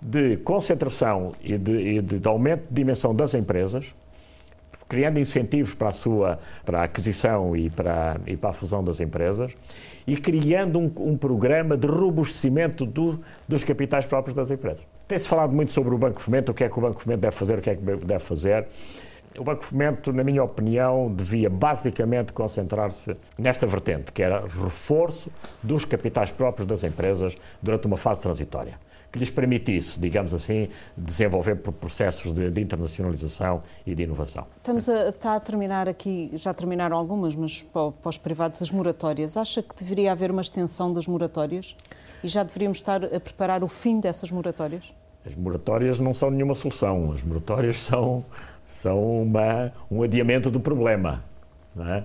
de 0.00 0.36
concentração 0.38 1.32
e 1.42 1.56
de, 1.56 1.72
e 1.72 2.02
de 2.02 2.28
aumento 2.28 2.68
de 2.68 2.74
dimensão 2.74 3.14
das 3.14 3.34
empresas, 3.34 3.94
criando 4.88 5.18
incentivos 5.18 5.74
para 5.74 5.88
a 5.88 5.92
sua 5.92 6.38
para 6.64 6.80
a 6.80 6.84
aquisição 6.84 7.56
e 7.56 7.70
para, 7.70 8.16
e 8.26 8.36
para 8.36 8.50
a 8.50 8.52
fusão 8.52 8.82
das 8.82 9.00
empresas 9.00 9.52
e 10.06 10.16
criando 10.16 10.78
um, 10.78 10.90
um 10.98 11.16
programa 11.16 11.76
de 11.76 11.86
robustecimento 11.86 12.86
do, 12.86 13.20
dos 13.48 13.64
capitais 13.64 14.06
próprios 14.06 14.34
das 14.34 14.50
empresas. 14.50 14.86
Tem-se 15.08 15.28
falado 15.28 15.54
muito 15.54 15.72
sobre 15.72 15.94
o 15.94 15.98
Banco 15.98 16.20
Fomento, 16.20 16.52
o 16.52 16.54
que 16.54 16.62
é 16.62 16.68
que 16.68 16.78
o 16.78 16.82
Banco 16.82 17.02
Fomento 17.02 17.22
deve 17.22 17.34
fazer, 17.34 17.58
o 17.58 17.60
que 17.60 17.70
é 17.70 17.74
que 17.74 17.82
deve 17.82 18.20
fazer. 18.20 18.66
O 19.36 19.44
Banco 19.44 19.64
Fomento, 19.64 20.12
na 20.12 20.22
minha 20.22 20.42
opinião, 20.42 21.12
devia 21.12 21.50
basicamente 21.50 22.32
concentrar-se 22.32 23.16
nesta 23.36 23.66
vertente, 23.66 24.12
que 24.12 24.22
era 24.22 24.46
reforço 24.46 25.30
dos 25.62 25.84
capitais 25.84 26.30
próprios 26.30 26.66
das 26.66 26.84
empresas 26.84 27.36
durante 27.60 27.86
uma 27.86 27.96
fase 27.96 28.20
transitória 28.20 28.78
que 29.16 29.20
lhes 29.20 29.30
permitisse, 29.30 29.98
digamos 29.98 30.32
assim, 30.34 30.68
desenvolver 30.96 31.56
processos 31.56 32.32
de, 32.32 32.50
de 32.50 32.60
internacionalização 32.60 33.62
e 33.86 33.94
de 33.94 34.02
inovação. 34.02 34.46
Estamos 34.58 34.88
a, 34.88 35.08
está 35.08 35.34
a 35.34 35.40
terminar 35.40 35.88
aqui, 35.88 36.30
já 36.34 36.52
terminaram 36.52 36.96
algumas, 36.96 37.34
mas 37.34 37.62
para, 37.62 37.90
para 37.90 38.08
os 38.08 38.18
privados, 38.18 38.60
as 38.62 38.70
moratórias. 38.70 39.36
Acha 39.36 39.62
que 39.62 39.74
deveria 39.74 40.12
haver 40.12 40.30
uma 40.30 40.42
extensão 40.42 40.92
das 40.92 41.06
moratórias? 41.06 41.76
E 42.22 42.28
já 42.28 42.42
deveríamos 42.42 42.78
estar 42.78 43.04
a 43.04 43.20
preparar 43.20 43.64
o 43.64 43.68
fim 43.68 44.00
dessas 44.00 44.30
moratórias? 44.30 44.92
As 45.24 45.34
moratórias 45.34 45.98
não 45.98 46.14
são 46.14 46.30
nenhuma 46.30 46.54
solução. 46.54 47.12
As 47.12 47.22
moratórias 47.22 47.78
são, 47.82 48.24
são 48.66 49.22
uma, 49.22 49.72
um 49.90 50.02
adiamento 50.02 50.50
do 50.50 50.60
problema. 50.60 51.24
Não 51.74 51.88
é? 51.88 52.04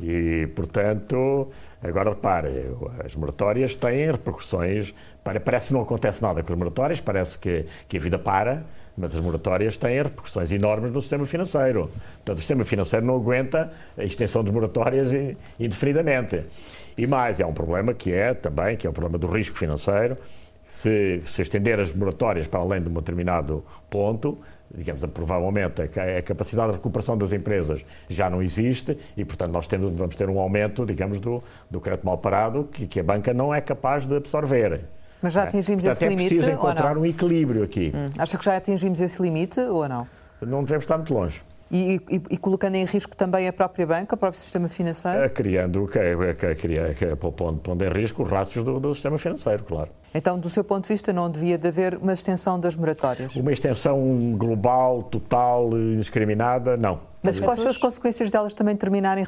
E, 0.00 0.46
portanto, 0.54 1.48
agora 1.82 2.10
repare, 2.10 2.72
as 3.04 3.14
moratórias 3.16 3.74
têm 3.74 4.10
repercussões. 4.10 4.94
Parece 5.44 5.68
que 5.68 5.74
não 5.74 5.82
acontece 5.82 6.22
nada 6.22 6.42
com 6.42 6.52
as 6.52 6.58
moratórias, 6.58 7.00
parece 7.00 7.38
que, 7.38 7.66
que 7.88 7.96
a 7.96 8.00
vida 8.00 8.18
para, 8.18 8.64
mas 8.96 9.14
as 9.14 9.20
moratórias 9.20 9.76
têm 9.76 10.02
repercussões 10.02 10.50
enormes 10.50 10.92
no 10.92 11.00
sistema 11.00 11.24
financeiro. 11.24 11.90
Portanto, 12.16 12.36
o 12.36 12.40
sistema 12.40 12.64
financeiro 12.64 13.06
não 13.06 13.16
aguenta 13.16 13.72
a 13.96 14.04
extensão 14.04 14.42
de 14.42 14.50
moratórias 14.50 15.10
indefinidamente. 15.58 16.44
E 16.96 17.06
mais, 17.06 17.38
é 17.38 17.46
um 17.46 17.52
problema 17.52 17.94
que 17.94 18.12
é 18.12 18.34
também, 18.34 18.76
que 18.76 18.86
é 18.86 18.90
o 18.90 18.92
problema 18.92 19.18
do 19.18 19.28
risco 19.28 19.56
financeiro. 19.56 20.16
Se, 20.64 21.22
se 21.24 21.42
estender 21.42 21.78
as 21.78 21.94
moratórias 21.94 22.46
para 22.46 22.60
além 22.60 22.82
de 22.82 22.88
um 22.88 22.94
determinado 22.94 23.64
ponto, 23.88 24.38
digamos, 24.74 25.02
provavelmente 25.06 25.80
a 25.80 26.22
capacidade 26.22 26.70
de 26.70 26.76
recuperação 26.76 27.16
das 27.16 27.32
empresas 27.32 27.86
já 28.08 28.28
não 28.28 28.42
existe 28.42 28.98
e, 29.16 29.24
portanto, 29.24 29.52
nós 29.52 29.66
temos, 29.66 29.94
vamos 29.94 30.14
ter 30.16 30.28
um 30.28 30.38
aumento, 30.38 30.84
digamos, 30.84 31.20
do, 31.20 31.42
do 31.70 31.80
crédito 31.80 32.04
mal 32.04 32.18
parado 32.18 32.64
que, 32.64 32.86
que 32.86 33.00
a 33.00 33.02
banca 33.02 33.32
não 33.32 33.54
é 33.54 33.60
capaz 33.60 34.04
de 34.04 34.16
absorver. 34.16 34.80
Mas 35.22 35.32
já 35.32 35.42
é? 35.42 35.44
atingimos 35.44 35.84
é? 35.84 35.90
esse 35.90 36.06
limite? 36.06 36.26
É 36.26 36.36
preciso 36.36 36.50
encontrar 36.50 36.96
um 36.96 37.04
equilíbrio 37.04 37.62
aqui. 37.62 37.92
Hum. 37.94 38.10
Acha 38.18 38.38
que 38.38 38.44
já 38.44 38.56
atingimos 38.56 39.00
esse 39.00 39.20
limite 39.20 39.60
ou 39.60 39.88
não? 39.88 40.06
Não 40.40 40.62
devemos 40.62 40.84
estar 40.84 40.96
muito 40.96 41.12
longe. 41.12 41.42
E, 41.70 42.00
e, 42.08 42.22
e, 42.30 42.36
colocando 42.38 42.76
em 42.76 42.84
risco 42.86 43.14
também 43.14 43.46
a 43.46 43.52
própria 43.52 43.86
banca, 43.86 44.14
o 44.14 44.18
próprio 44.18 44.40
sistema 44.40 44.68
financeiro? 44.70 45.18
É, 45.18 45.28
criando, 45.28 45.86
pondo, 47.36 47.58
pondo 47.58 47.84
em 47.84 47.90
risco 47.90 48.22
os 48.22 48.30
rácios 48.30 48.64
do, 48.64 48.80
do, 48.80 48.94
sistema 48.94 49.18
financeiro, 49.18 49.62
claro. 49.64 49.90
Então, 50.14 50.38
do 50.38 50.48
seu 50.48 50.64
ponto 50.64 50.84
de 50.84 50.88
vista, 50.88 51.12
não 51.12 51.30
devia 51.30 51.58
de 51.58 51.68
haver 51.68 51.98
uma 51.98 52.14
extensão 52.14 52.58
das 52.58 52.74
moratórias? 52.74 53.36
Uma 53.36 53.52
extensão 53.52 54.34
global, 54.38 55.02
total, 55.02 55.70
indiscriminada, 55.76 56.74
não. 56.78 57.00
Mas 57.22 57.38
quais 57.38 57.60
são 57.60 57.70
as 57.70 57.76
consequências 57.76 58.30
delas 58.30 58.54
também 58.54 58.74
terminarem 58.74 59.24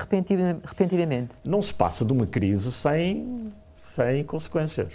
repentinamente? 0.65 1.35
Não 1.45 1.61
se 1.61 1.75
passa 1.75 2.07
de 2.07 2.13
uma 2.13 2.27
crise 2.27 2.73
sem, 2.73 3.53
sem 3.75 4.25
consequências. 4.25 4.95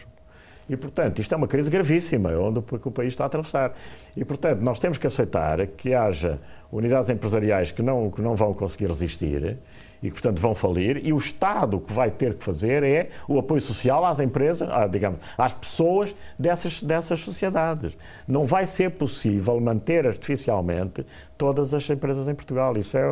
E, 0.68 0.76
portanto, 0.76 1.20
isto 1.20 1.34
é 1.34 1.38
uma 1.38 1.48
crise 1.48 1.70
gravíssima, 1.70 2.32
onde 2.32 2.60
o 2.60 2.92
país 2.92 3.10
está 3.10 3.26
a 3.26 3.28
atravessar. 3.28 3.74
E, 4.18 4.26
portanto, 4.26 4.62
nós 4.62 4.80
temos 4.80 4.98
que 4.98 5.06
aceitar 5.06 5.66
que 5.68 5.94
haja 5.94 6.40
unidades 6.72 7.10
empresariais 7.10 7.72
que 7.72 7.82
não, 7.82 8.10
que 8.10 8.22
não 8.22 8.36
vão 8.36 8.54
conseguir 8.54 8.88
resistir 8.88 9.58
e 10.02 10.08
que, 10.08 10.14
portanto, 10.14 10.40
vão 10.40 10.54
falir, 10.54 11.02
e 11.04 11.14
o 11.14 11.18
Estado 11.18 11.80
que 11.80 11.92
vai 11.92 12.12
ter 12.12 12.36
que 12.36 12.44
fazer 12.44 12.84
é 12.84 13.10
o 13.28 13.40
apoio 13.40 13.62
social 13.62 14.06
às 14.06 14.20
empresas, 14.20 14.70
à, 14.70 14.86
digamos, 14.86 15.20
às 15.38 15.54
pessoas 15.54 16.14
dessas, 16.38 16.84
dessas 16.84 17.20
sociedades. 17.22 17.98
Não 18.28 18.46
vai 18.46 18.66
ser 18.66 18.92
possível 18.92 19.60
manter 19.60 20.06
artificialmente 20.06 21.06
todas 21.38 21.74
as 21.74 21.90
empresas 21.90 22.28
em 22.28 22.36
Portugal. 22.36 22.78
Isso 22.78 22.98
é. 22.98 23.04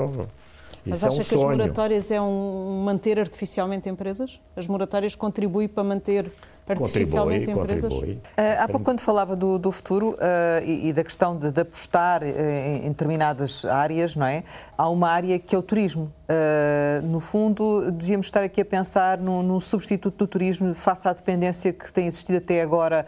Mas 0.85 0.97
Isso 0.97 1.07
acha 1.07 1.17
é 1.17 1.19
um 1.19 1.23
que 1.23 1.29
sonho. 1.29 1.49
as 1.49 1.57
moratórias 1.57 2.11
é 2.11 2.21
um 2.21 2.83
manter 2.83 3.17
artificialmente 3.17 3.89
empresas? 3.89 4.39
As 4.55 4.67
moratórias 4.67 5.15
contribuem 5.15 5.67
para 5.67 5.83
manter 5.83 6.31
artificialmente 6.67 7.45
contribui, 7.45 7.63
empresas? 7.63 7.91
Contribui. 7.91 8.15
Uh, 8.15 8.21
há 8.59 8.67
pouco, 8.67 8.85
quando 8.85 8.99
falava 8.99 9.35
do, 9.35 9.57
do 9.57 9.71
futuro 9.71 10.11
uh, 10.11 10.63
e, 10.63 10.89
e, 10.89 10.93
da 10.93 11.03
questão 11.03 11.37
de, 11.37 11.51
de 11.51 11.61
apostar 11.61 12.23
uh, 12.23 12.25
em, 12.25 12.85
em, 12.85 12.89
determinadas 12.89 13.65
áreas, 13.65 14.15
não 14.15 14.25
é? 14.25 14.43
Há 14.77 14.89
uma 14.89 15.09
área 15.09 15.37
que 15.39 15.55
é 15.55 15.57
o 15.57 15.61
turismo. 15.61 16.11
no 17.03 17.19
fundo, 17.19 17.91
devíamos 17.91 18.27
estar 18.27 18.43
aqui 18.43 18.61
a 18.61 18.65
pensar 18.65 19.17
num, 19.17 19.43
num, 19.43 19.59
substituto 19.59 20.17
do 20.17 20.27
turismo 20.27 20.73
face 20.73 21.07
à 21.07 21.13
dependência 21.13 21.71
que 21.73 21.91
tem 21.91 22.07
existido 22.07 22.37
até 22.37 22.61
agora 22.61 23.05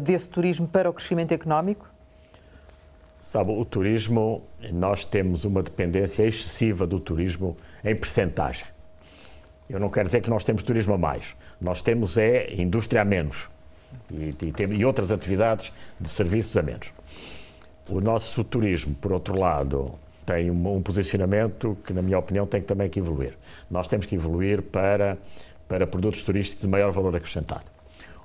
desse 0.00 0.28
turismo 0.28 0.66
para 0.66 0.90
o 0.90 0.92
crescimento 0.92 1.32
económico? 1.32 1.88
Sabe, 3.20 3.50
o 3.50 3.64
turismo, 3.64 4.42
nós 4.72 5.04
temos 5.04 5.44
uma 5.44 5.62
dependência 5.62 6.22
excessiva 6.24 6.86
do 6.86 7.00
turismo 7.00 7.56
em 7.84 7.96
percentagem. 7.96 8.66
Eu 9.68 9.80
não 9.80 9.90
quero 9.90 10.06
dizer 10.06 10.20
que 10.20 10.30
nós 10.30 10.44
temos 10.44 10.62
turismo 10.62 10.94
a 10.94 10.98
mais. 10.98 11.34
Nós 11.60 11.82
temos 11.82 12.16
é 12.18 12.54
indústria 12.54 13.02
a 13.02 13.04
menos 13.04 13.48
e, 14.10 14.34
e, 14.42 14.74
e 14.78 14.84
outras 14.84 15.10
atividades 15.10 15.72
de 15.98 16.08
serviços 16.08 16.56
a 16.56 16.62
menos. 16.62 16.92
O 17.88 18.00
nosso 18.00 18.42
turismo, 18.42 18.94
por 18.94 19.12
outro 19.12 19.38
lado, 19.38 19.94
tem 20.24 20.50
um, 20.50 20.76
um, 20.76 20.82
posicionamento 20.82 21.78
que, 21.84 21.92
na 21.92 22.02
minha 22.02 22.18
opinião, 22.18 22.46
tem 22.46 22.60
também 22.60 22.88
que 22.88 22.98
evoluir. 22.98 23.34
Nós 23.70 23.86
temos 23.86 24.06
que 24.06 24.16
evoluir 24.16 24.60
para, 24.60 25.16
para 25.68 25.86
produtos 25.86 26.22
turísticos 26.22 26.62
de 26.62 26.68
maior 26.68 26.90
valor 26.90 27.14
acrescentado. 27.14 27.64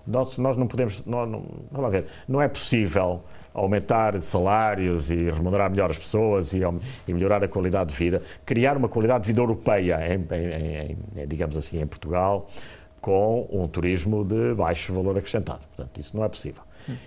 Nós, 0.06 0.38
nós 0.40 0.58
não 0.58 0.66
podemos, 0.66 1.06
não, 1.06 1.28
não, 1.28 1.46
vamos 1.72 1.92
ver, 1.92 2.06
não 2.28 2.42
é 2.42 2.48
possível 2.48 3.24
aumentar 3.54 4.20
salários 4.20 5.12
e 5.12 5.30
remunerar 5.30 5.70
melhor 5.70 5.92
as 5.92 5.98
pessoas 5.98 6.54
e, 6.54 6.62
e, 7.08 7.14
melhorar 7.14 7.44
a 7.44 7.48
qualidade 7.48 7.92
de 7.92 7.96
vida, 7.96 8.22
criar 8.46 8.78
uma 8.78 8.90
qualidade 8.90 9.26
de 9.26 9.28
vida 9.28 9.42
europeia, 9.42 10.00
em, 10.08 10.26
em, 10.36 10.98
em, 11.22 11.28
digamos 11.28 11.56
assim, 11.56 11.80
em 11.80 11.86
Portugal, 11.86 12.48
com 13.02 13.48
um 13.52 13.68
turismo 13.68 14.24
de 14.24 14.54
baixo 14.54 14.94
valor 14.94 15.18
acrescentado. 15.18 15.66
Portanto, 15.76 16.00
isso 16.00 16.16
não 16.16 16.24
é 16.24 16.30
possível. 16.30 16.62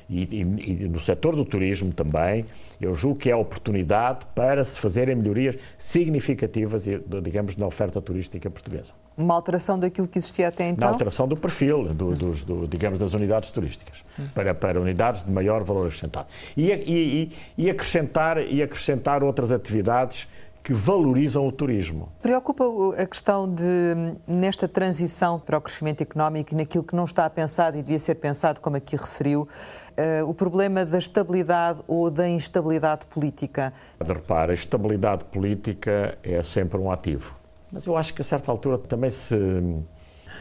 E, 0.09 0.23
e, 0.23 0.83
e, 0.85 0.89
no 0.89 1.01
setor 1.01 1.35
do 1.35 1.45
turismo 1.45 1.93
também, 1.93 2.45
eu 2.81 2.95
julgo 2.95 3.19
que 3.19 3.31
é 3.31 3.37
oportunidade 3.37 4.27
para 4.35 4.63
se 4.63 4.79
fazerem 4.79 5.15
melhorias 5.15 5.57
significativas, 5.77 6.85
digamos, 7.23 7.57
na 7.57 7.67
oferta 7.67 8.01
turística 8.01 8.49
portuguesa. 8.51 8.93
Uma 9.17 9.35
alteração 9.35 9.79
daquilo 9.79 10.09
que 10.09 10.19
existia 10.19 10.49
até 10.49 10.69
então? 10.69 10.89
Na 10.89 10.93
alteração 10.93 11.29
do 11.29 11.37
perfil, 11.37 11.95
do, 11.95 12.13
dos, 12.13 12.43
do, 12.43 12.67
digamos, 12.67 12.99
das 12.99 13.13
unidades 13.15 13.51
turísticas, 13.51 14.05
para, 14.35 14.55
para 14.55 14.81
unidades 14.81 15.23
de 15.23 15.31
maior 15.31 15.63
valor 15.63 15.87
acrescentado. 15.87 16.27
E, 16.57 17.31
e, 17.57 17.71
acrescentar, 17.71 18.39
e 18.39 18.63
acrescentar 18.63 19.23
outras 19.23 19.53
atividades 19.53 20.27
que 20.65 20.73
valorizam 20.73 21.47
o 21.47 21.53
turismo. 21.53 22.09
Preocupa 22.23 22.65
a 22.97 23.05
questão 23.05 23.47
de, 23.47 24.17
nesta 24.27 24.67
transição 24.67 25.39
para 25.39 25.59
o 25.59 25.61
crescimento 25.61 26.01
económico 26.01 26.55
e 26.55 26.57
naquilo 26.57 26.83
que 26.83 26.97
não 26.97 27.05
está 27.05 27.29
pensado 27.29 27.77
e 27.77 27.83
devia 27.83 27.99
ser 27.99 28.15
pensado, 28.15 28.63
como 28.63 28.75
aqui 28.79 28.97
referiu, 28.97 29.43
uh, 29.43 30.27
o 30.27 30.33
problema 30.33 30.83
da 30.83 30.99
estabilidade 30.99 31.83
ou 31.87 32.11
da 32.11 32.27
instabilidade 32.27 33.05
política? 33.05 33.75
Repara, 34.03 34.53
a 34.53 34.55
estabilidade 34.55 35.27
política 35.27 36.17
é 36.23 36.43
sempre 36.43 36.79
um 36.79 36.91
ativo. 36.91 37.37
Mas 37.71 37.85
eu 37.85 37.95
acho 37.95 38.15
que 38.15 38.23
a 38.23 38.25
certa 38.25 38.51
altura 38.51 38.79
também 38.79 39.11
se 39.11 39.37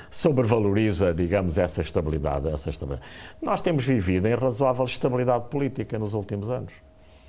sobrevaloriza, 0.10 1.14
digamos, 1.14 1.58
essa 1.58 1.82
estabilidade, 1.82 2.48
essa 2.48 2.70
estabilidade. 2.70 3.06
Nós 3.42 3.60
temos 3.60 3.84
vivido 3.84 4.26
em 4.26 4.36
razoável 4.36 4.86
estabilidade 4.86 5.50
política 5.50 6.00
nos 6.00 6.14
últimos 6.14 6.50
anos. 6.50 6.72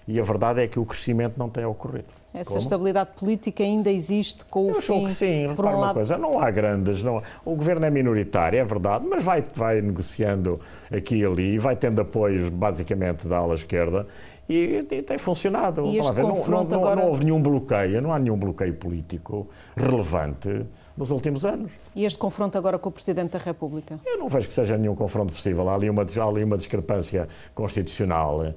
E 0.06 0.20
a 0.20 0.22
verdade 0.22 0.62
é 0.62 0.68
que 0.68 0.78
o 0.78 0.84
crescimento 0.84 1.36
não 1.36 1.48
tem 1.48 1.64
ocorrido. 1.64 2.23
Essa 2.34 2.50
Como? 2.50 2.60
estabilidade 2.60 3.10
política 3.16 3.62
ainda 3.62 3.88
existe 3.88 4.44
com 4.46 4.66
o 4.66 4.70
Eu 4.70 4.82
fim... 4.82 5.04
que 5.04 5.12
sim, 5.12 5.46
por 5.54 5.64
um 5.66 5.68
uma 5.68 5.78
lado... 5.78 5.94
coisa, 5.94 6.18
não 6.18 6.40
há 6.40 6.50
grandes, 6.50 7.00
não, 7.00 7.22
o 7.44 7.54
governo 7.54 7.86
é 7.86 7.90
minoritário, 7.90 8.58
é 8.58 8.64
verdade, 8.64 9.06
mas 9.08 9.22
vai, 9.22 9.44
vai 9.54 9.80
negociando 9.80 10.60
aqui 10.92 11.18
e 11.18 11.24
ali, 11.24 11.58
vai 11.58 11.76
tendo 11.76 12.00
apoios 12.00 12.48
basicamente 12.48 13.28
da 13.28 13.38
ala 13.38 13.54
esquerda 13.54 14.04
e, 14.48 14.80
e 14.90 15.02
tem 15.02 15.16
funcionado. 15.16 15.86
E 15.86 15.98
não, 15.98 16.12
não, 16.12 16.64
não, 16.64 16.78
agora... 16.78 16.96
não 16.96 17.08
houve 17.08 17.24
nenhum 17.24 17.40
bloqueio, 17.40 18.02
não 18.02 18.12
há 18.12 18.18
nenhum 18.18 18.36
bloqueio 18.36 18.74
político 18.74 19.48
relevante 19.76 20.66
nos 20.96 21.12
últimos 21.12 21.44
anos. 21.44 21.70
E 21.94 22.04
este 22.04 22.18
confronto 22.18 22.58
agora 22.58 22.80
com 22.80 22.88
o 22.88 22.92
Presidente 22.92 23.30
da 23.30 23.38
República? 23.38 23.98
Eu 24.04 24.18
não 24.18 24.28
vejo 24.28 24.48
que 24.48 24.54
seja 24.54 24.76
nenhum 24.76 24.96
confronto 24.96 25.32
possível. 25.32 25.68
Há 25.68 25.74
ali 25.76 25.88
uma, 25.88 26.02
há 26.02 26.24
ali 26.24 26.42
uma 26.42 26.56
discrepância 26.56 27.28
constitucional. 27.54 28.54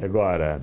Agora, 0.00 0.62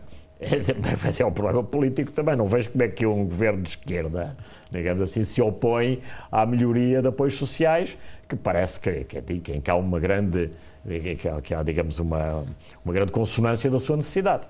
mas 1.03 1.19
é 1.19 1.25
um 1.25 1.31
problema 1.31 1.63
político 1.63 2.11
também. 2.11 2.35
Não 2.35 2.47
vejo 2.47 2.71
como 2.71 2.83
é 2.83 2.87
que 2.87 3.05
um 3.05 3.25
governo 3.25 3.61
de 3.61 3.69
esquerda, 3.69 4.35
digamos 4.71 5.01
assim, 5.01 5.23
se 5.23 5.41
opõe 5.41 6.01
à 6.31 6.45
melhoria 6.45 7.01
de 7.01 7.07
apoios 7.07 7.35
sociais, 7.35 7.97
que 8.27 8.35
parece 8.35 8.79
que, 8.79 9.03
que, 9.03 9.59
que 9.59 9.71
há 9.71 9.75
uma 9.75 9.99
grande, 9.99 10.49
que 10.87 11.15
que 11.43 11.53
há, 11.53 11.63
digamos, 11.63 11.99
uma, 11.99 12.43
uma 12.83 12.93
grande 12.93 13.11
consonância 13.11 13.69
da 13.69 13.79
sua 13.79 13.97
necessidade. 13.97 14.47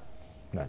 É? 0.55 0.65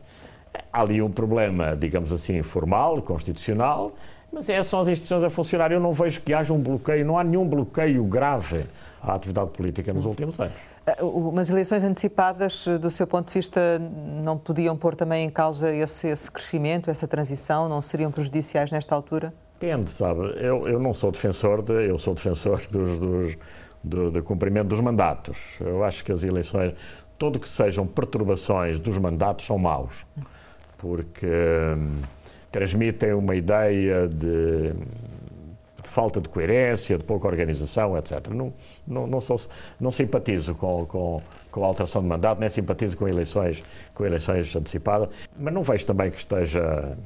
Há 0.72 0.80
ali 0.80 1.00
um 1.00 1.10
problema, 1.10 1.76
digamos 1.76 2.12
assim, 2.12 2.42
formal, 2.42 3.00
constitucional, 3.02 3.94
mas 4.32 4.48
é, 4.48 4.62
são 4.62 4.80
as 4.80 4.88
instituições 4.88 5.24
a 5.24 5.30
funcionar. 5.30 5.70
Eu 5.70 5.80
não 5.80 5.92
vejo 5.92 6.20
que 6.20 6.34
haja 6.34 6.52
um 6.52 6.60
bloqueio, 6.60 7.04
não 7.04 7.18
há 7.18 7.24
nenhum 7.24 7.46
bloqueio 7.46 8.02
grave 8.04 8.64
à 9.00 9.14
atividade 9.14 9.50
política 9.50 9.92
nos 9.92 10.04
últimos 10.04 10.38
anos. 10.40 10.71
Eh, 10.86 11.02
umas 11.02 11.48
eleições 11.48 11.84
antecipadas, 11.84 12.66
do 12.80 12.90
seu 12.90 13.06
ponto 13.06 13.28
de 13.28 13.34
vista, 13.34 13.78
não 13.78 14.36
podiam 14.36 14.76
pôr 14.76 14.94
também 14.94 15.26
em 15.26 15.30
causa 15.30 15.72
esse, 15.72 16.08
esse 16.08 16.30
crescimento, 16.30 16.90
essa 16.90 17.06
transição? 17.06 17.68
Não 17.68 17.80
seriam 17.80 18.10
prejudiciais 18.10 18.70
nesta 18.70 18.94
altura? 18.94 19.32
Depende, 19.58 19.90
sabe? 19.90 20.20
Eu, 20.38 20.66
eu 20.66 20.80
não 20.80 20.92
sou 20.92 21.12
defensor, 21.12 21.62
de, 21.62 21.88
eu 21.88 21.98
sou 21.98 22.14
defensor 22.14 22.60
dos, 22.68 22.98
dos, 22.98 23.38
do, 23.82 24.10
do 24.10 24.22
cumprimento 24.22 24.68
dos 24.68 24.80
mandatos. 24.80 25.38
Eu 25.60 25.84
acho 25.84 26.04
que 26.04 26.10
as 26.10 26.24
eleições, 26.24 26.74
tudo 27.16 27.38
que 27.38 27.48
sejam 27.48 27.86
perturbações 27.86 28.80
dos 28.80 28.98
mandatos, 28.98 29.46
são 29.46 29.58
maus, 29.58 30.04
porque 30.78 31.26
hum, 31.26 32.00
transmitem 32.50 33.12
uma 33.14 33.36
ideia 33.36 34.08
de 34.08 34.74
falta 35.92 36.20
de 36.20 36.28
coerência, 36.28 36.96
de 36.96 37.04
pouca 37.04 37.28
organização, 37.28 37.96
etc. 37.98 38.28
Não, 38.28 38.52
não, 38.86 39.06
não, 39.06 39.20
sou, 39.20 39.38
não 39.78 39.90
simpatizo 39.90 40.54
com, 40.54 40.86
com, 40.86 41.20
com 41.50 41.64
a 41.64 41.66
alteração 41.66 42.00
de 42.00 42.08
mandato, 42.08 42.40
nem 42.40 42.48
simpatizo 42.48 42.96
com 42.96 43.06
eleições, 43.06 43.62
com 43.92 44.04
eleições 44.04 44.56
antecipadas, 44.56 45.10
mas 45.38 45.52
não 45.52 45.62
vejo 45.62 45.86
também 45.86 46.10
que 46.10 46.18
esteja 46.18 46.96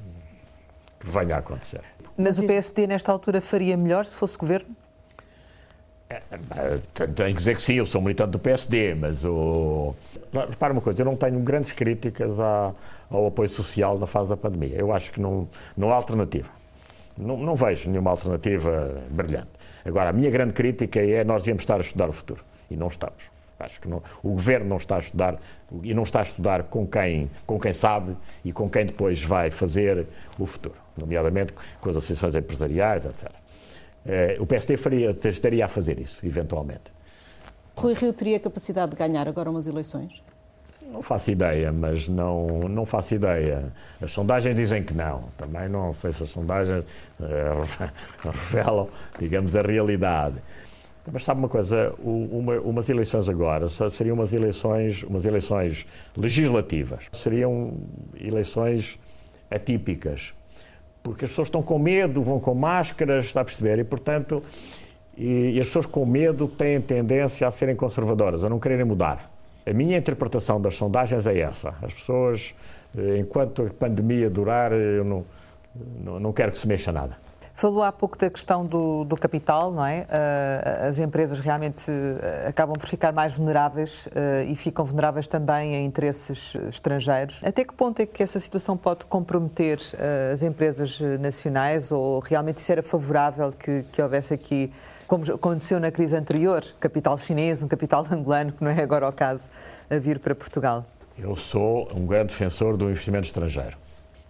que 1.00 1.11
venha 1.11 1.35
a 1.35 1.38
acontecer. 1.38 1.83
Mas 2.16 2.38
o 2.38 2.47
PSD, 2.47 2.87
nesta 2.87 3.11
altura, 3.12 3.40
faria 3.40 3.76
melhor 3.76 4.07
se 4.07 4.16
fosse 4.16 4.38
governo? 4.38 4.75
É, 6.09 6.14
é, 6.14 6.78
tenho 6.95 7.31
que 7.31 7.38
dizer 7.38 7.57
que 7.57 7.62
sim, 7.62 7.75
eu 7.75 7.87
sou 7.87 8.00
militante 8.00 8.31
do 8.31 8.38
PSD, 8.38 8.95
mas 8.95 9.25
o. 9.25 9.93
Repara 10.33 10.73
uma 10.73 10.81
coisa, 10.81 11.02
eu 11.02 11.05
não 11.05 11.16
tenho 11.16 11.40
grandes 11.40 11.73
críticas 11.73 12.38
ao 12.38 13.26
apoio 13.26 13.49
social 13.49 13.99
na 13.99 14.07
fase 14.07 14.31
da 14.31 14.37
pandemia. 14.37 14.76
Eu 14.76 14.93
acho 14.93 15.11
que 15.11 15.21
não, 15.21 15.49
não 15.76 15.93
há 15.93 15.97
alternativa. 15.97 16.49
Não, 17.16 17.37
não 17.37 17.54
vejo 17.54 17.88
nenhuma 17.88 18.11
alternativa 18.11 19.02
brilhante. 19.11 19.49
Agora, 19.85 20.11
a 20.11 20.12
minha 20.12 20.30
grande 20.30 20.52
crítica 20.52 21.00
é 21.00 21.25
nós 21.25 21.42
devemos 21.42 21.62
estar 21.62 21.76
a 21.76 21.80
estudar 21.80 22.08
o 22.08 22.12
futuro. 22.12 22.44
E 22.70 22.76
não 22.76 22.88
estamos. 22.88 23.30
Acho 23.58 23.80
que 23.80 23.88
não, 23.88 24.02
o 24.23 24.30
governo 24.30 24.68
não 24.68 24.76
está 24.76 24.96
a 24.96 24.99
estudar 24.99 25.40
e 25.82 25.94
não 25.94 26.02
está 26.02 26.20
a 26.20 26.23
estudar 26.23 26.64
com 26.64 26.87
quem, 26.87 27.30
com 27.46 27.58
quem 27.58 27.73
sabe 27.73 28.14
e 28.44 28.52
com 28.52 28.68
quem 28.68 28.85
depois 28.85 29.23
vai 29.23 29.50
fazer 29.50 30.06
o 30.38 30.44
futuro, 30.44 30.75
nomeadamente 30.94 31.54
com 31.80 31.88
as 31.88 31.96
associações 31.96 32.35
empresariais, 32.35 33.06
etc. 33.06 33.30
Eh, 34.04 34.37
o 34.38 34.46
PSD 34.46 34.76
faria, 34.76 35.16
estaria 35.25 35.64
a 35.64 35.68
fazer 35.68 35.99
isso, 35.99 36.25
eventualmente. 36.26 36.92
Rui 37.78 37.94
Rio 37.94 38.12
teria 38.12 38.38
capacidade 38.38 38.90
de 38.90 38.96
ganhar 38.96 39.26
agora 39.26 39.50
umas 39.50 39.66
eleições? 39.66 40.23
Não 40.93 41.02
faço 41.02 41.31
ideia, 41.31 41.73
mas 41.73 42.09
não, 42.09 42.47
não 42.69 42.87
faço 42.87 43.14
ideia. 43.14 43.73
As 44.00 44.12
sondagens 44.12 44.55
dizem 44.55 44.83
que 44.83 44.95
não. 44.95 45.25
Também 45.37 45.69
não 45.69 45.93
sei 45.93 46.12
se 46.12 46.23
as 46.23 46.31
sondagens 46.31 46.85
uh, 47.21 47.88
revelam, 48.50 48.88
digamos, 49.19 49.57
a 49.57 49.62
realidade. 49.62 50.37
Mas 51.12 51.25
sabe 51.25 51.40
uma 51.40 51.49
coisa, 51.49 51.95
uma, 52.00 52.55
umas 52.61 52.88
eleições 52.88 53.28
agora 53.28 53.69
seriam 53.69 54.14
umas 54.14 54.33
eleições, 54.33 55.05
umas 55.05 55.25
eleições 55.25 55.87
legislativas. 56.16 57.05
Seriam 57.12 57.75
eleições 58.19 58.99
atípicas. 59.50 60.33
Porque 61.02 61.25
as 61.25 61.31
pessoas 61.31 61.47
estão 61.47 61.62
com 61.62 61.78
medo, 61.78 62.23
vão 62.23 62.40
com 62.40 62.55
máscaras, 62.55 63.26
está 63.26 63.40
a 63.40 63.45
perceber? 63.45 63.78
E, 63.78 63.85
portanto, 63.85 64.43
e, 65.16 65.52
e 65.52 65.61
as 65.61 65.66
pessoas 65.66 65.87
com 65.87 66.05
medo 66.05 66.49
têm 66.49 66.81
tendência 66.81 67.47
a 67.47 67.50
serem 67.52 67.76
conservadoras, 67.76 68.43
a 68.43 68.49
não 68.49 68.59
quererem 68.59 68.85
mudar. 68.85 69.36
A 69.68 69.73
minha 69.73 69.99
interpretação 69.99 70.61
das 70.61 70.76
sondagens 70.76 71.26
é 71.26 71.40
essa. 71.40 71.75
As 71.82 71.92
pessoas, 71.92 72.54
eh, 72.96 73.18
enquanto 73.18 73.62
a 73.62 73.70
pandemia 73.70 74.30
durar, 74.30 74.70
eu 74.70 75.04
não, 75.04 75.25
não, 76.20 76.32
quero 76.32 76.52
que 76.52 76.58
se 76.58 76.68
mexa 76.68 76.92
nada. 76.92 77.16
Falou 77.52 77.82
há 77.82 77.90
pouco 77.90 78.16
da 78.16 78.30
questão 78.30 78.64
do, 78.64 79.02
do, 79.02 79.16
capital, 79.16 79.73
não 79.73 79.85
é? 79.85 80.02
Uh, 80.02 80.88
as 80.88 80.99
empresas 81.00 81.40
realmente 81.40 81.90
uh, 81.90 82.49
acabam 82.49 82.76
por 82.78 82.87
ficar 82.87 83.12
mais 83.12 83.32
vulneráveis 83.32 84.06
uh, 84.06 84.46
e 84.46 84.54
ficam 84.54 84.85
vulneráveis 84.85 85.26
também 85.26 85.75
a 85.75 85.80
interesses 85.80 86.54
estrangeiros. 86.68 87.40
Até 87.42 87.64
que 87.64 87.73
ponto 87.73 88.00
é 88.00 88.06
que 88.06 88.23
essa 88.23 88.38
situação 88.38 88.76
pode 88.76 89.06
comprometer 89.06 89.80
as 90.32 90.42
empresas 90.42 91.00
nacionais 91.18 91.90
ou 91.90 92.20
realmente 92.20 92.58
isso 92.58 92.70
era 92.70 92.82
favorável 92.82 93.50
que, 93.50 93.85
que 93.90 94.00
houvesse 94.02 94.35
aqui 94.35 94.70
como 95.06 95.25
aconteceu 95.32 95.78
na 95.78 95.90
crise 95.90 96.16
anterior, 96.16 96.64
capital 96.80 97.16
chinês, 97.16 97.62
um 97.62 97.68
capital 97.68 98.04
angolano, 98.10 98.52
que 98.52 98.62
não 98.62 98.70
é 98.70 98.82
agora 98.82 99.08
o 99.08 99.12
caso, 99.12 99.50
a 99.88 99.98
vir 99.98 100.18
para 100.18 100.34
Portugal? 100.34 100.84
Eu 101.18 101.34
sou 101.36 101.88
um 101.94 102.06
grande 102.06 102.28
defensor 102.28 102.76
do 102.76 102.90
investimento 102.90 103.26
estrangeiro, 103.26 103.76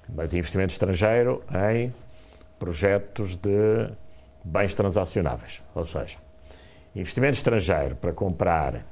mas 0.08 0.32
investimento 0.32 0.72
estrangeiro 0.72 1.42
em 1.72 1.92
projetos 2.58 3.36
de 3.36 3.90
bens 4.44 4.74
transacionáveis, 4.74 5.62
ou 5.74 5.84
seja, 5.84 6.18
investimento 6.94 7.36
estrangeiro 7.36 7.96
para 7.96 8.12
comprar 8.12 8.82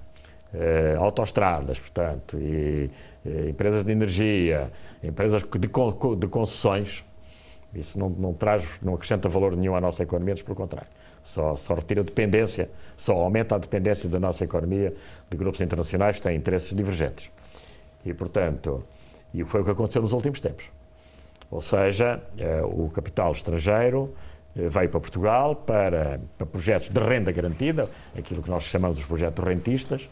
eh, 0.53 0.97
autoestradas, 0.99 1.79
portanto, 1.79 2.37
e 2.39 2.91
eh, 3.25 3.51
empresas 3.51 3.85
de 3.85 3.93
energia, 3.93 4.73
empresas 5.03 5.43
de, 5.43 6.17
de 6.17 6.29
concessões, 6.29 7.05
isso 7.73 7.97
não, 7.99 8.09
não, 8.09 8.35
traz, 8.35 8.65
não 8.83 8.95
acrescenta 8.95 9.29
valor 9.29 9.55
nenhum 9.57 9.77
à 9.77 9.81
nossa 9.81 10.03
economia, 10.03 10.33
antes 10.33 10.43
pelo 10.43 10.57
contrário 10.57 10.89
só, 11.25 11.57
só 11.57 11.75
retira 11.75 12.05
dependência, 12.05 12.71
só 12.97 13.15
aumenta 13.15 13.57
a 13.57 13.59
dependência 13.59 14.09
da 14.09 14.21
nossa 14.21 14.45
economia 14.45 14.95
de 15.29 15.37
grupos 15.37 15.61
internacionais 15.63 16.17
que 16.17 16.23
têm 16.23 16.37
interesses 16.37 16.73
divergentes. 16.73 17.31
E, 18.05 18.13
portanto, 18.13 18.85
e 19.33 19.43
foi 19.43 19.63
o 19.63 19.65
que 19.65 19.71
aconteceu 19.71 20.03
nos 20.03 20.13
últimos 20.13 20.41
tempos. 20.41 20.67
Ou 21.51 21.63
seja, 21.63 22.23
eh, 22.39 22.63
o 22.63 22.91
capital 22.91 23.33
estrangeiro 23.33 24.15
eh, 24.55 24.69
veio 24.69 24.91
para 24.91 25.01
Portugal 25.01 25.57
para, 25.57 26.21
para 26.37 26.47
projetos 26.47 26.91
de 26.91 27.01
renda 27.01 27.33
garantida, 27.33 27.89
aquilo 28.17 28.43
que 28.43 28.51
nós 28.51 28.65
chamamos 28.65 28.99
de 28.99 29.07
projetos 29.07 29.43
rentistas, 29.43 30.09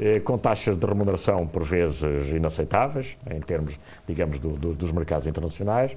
eh, 0.00 0.18
com 0.18 0.36
taxas 0.36 0.76
de 0.76 0.84
remuneração 0.84 1.46
por 1.46 1.62
vezes 1.62 2.30
inaceitáveis, 2.30 3.16
em 3.30 3.40
termos, 3.40 3.78
digamos, 4.08 4.40
do, 4.40 4.50
do, 4.50 4.74
dos 4.74 4.90
mercados 4.90 5.26
internacionais, 5.26 5.96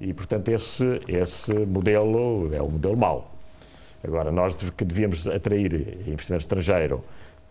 e, 0.00 0.12
portanto, 0.12 0.48
esse, 0.48 1.00
esse 1.06 1.52
modelo 1.52 2.52
é 2.52 2.60
o 2.60 2.68
modelo 2.68 2.96
mau. 2.96 3.30
Agora, 4.04 4.30
nós 4.30 4.54
que 4.54 4.84
devíamos 4.84 5.28
atrair 5.28 5.72
investimento 6.06 6.42
estrangeiro 6.42 7.04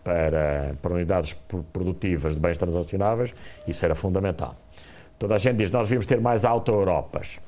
para, 0.04 0.74
para 0.82 0.94
unidades 0.94 1.34
produtivas 1.72 2.34
de 2.34 2.40
bens 2.40 2.58
transacionáveis, 2.58 3.34
isso 3.66 3.84
era 3.84 3.94
fundamental. 3.94 4.56
Toda 5.18 5.36
a 5.36 5.38
gente 5.38 5.56
diz, 5.56 5.70
nós 5.70 5.88
devíamos 5.88 6.06
ter 6.06 6.20
mais 6.20 6.44
auto-Europas 6.44 7.38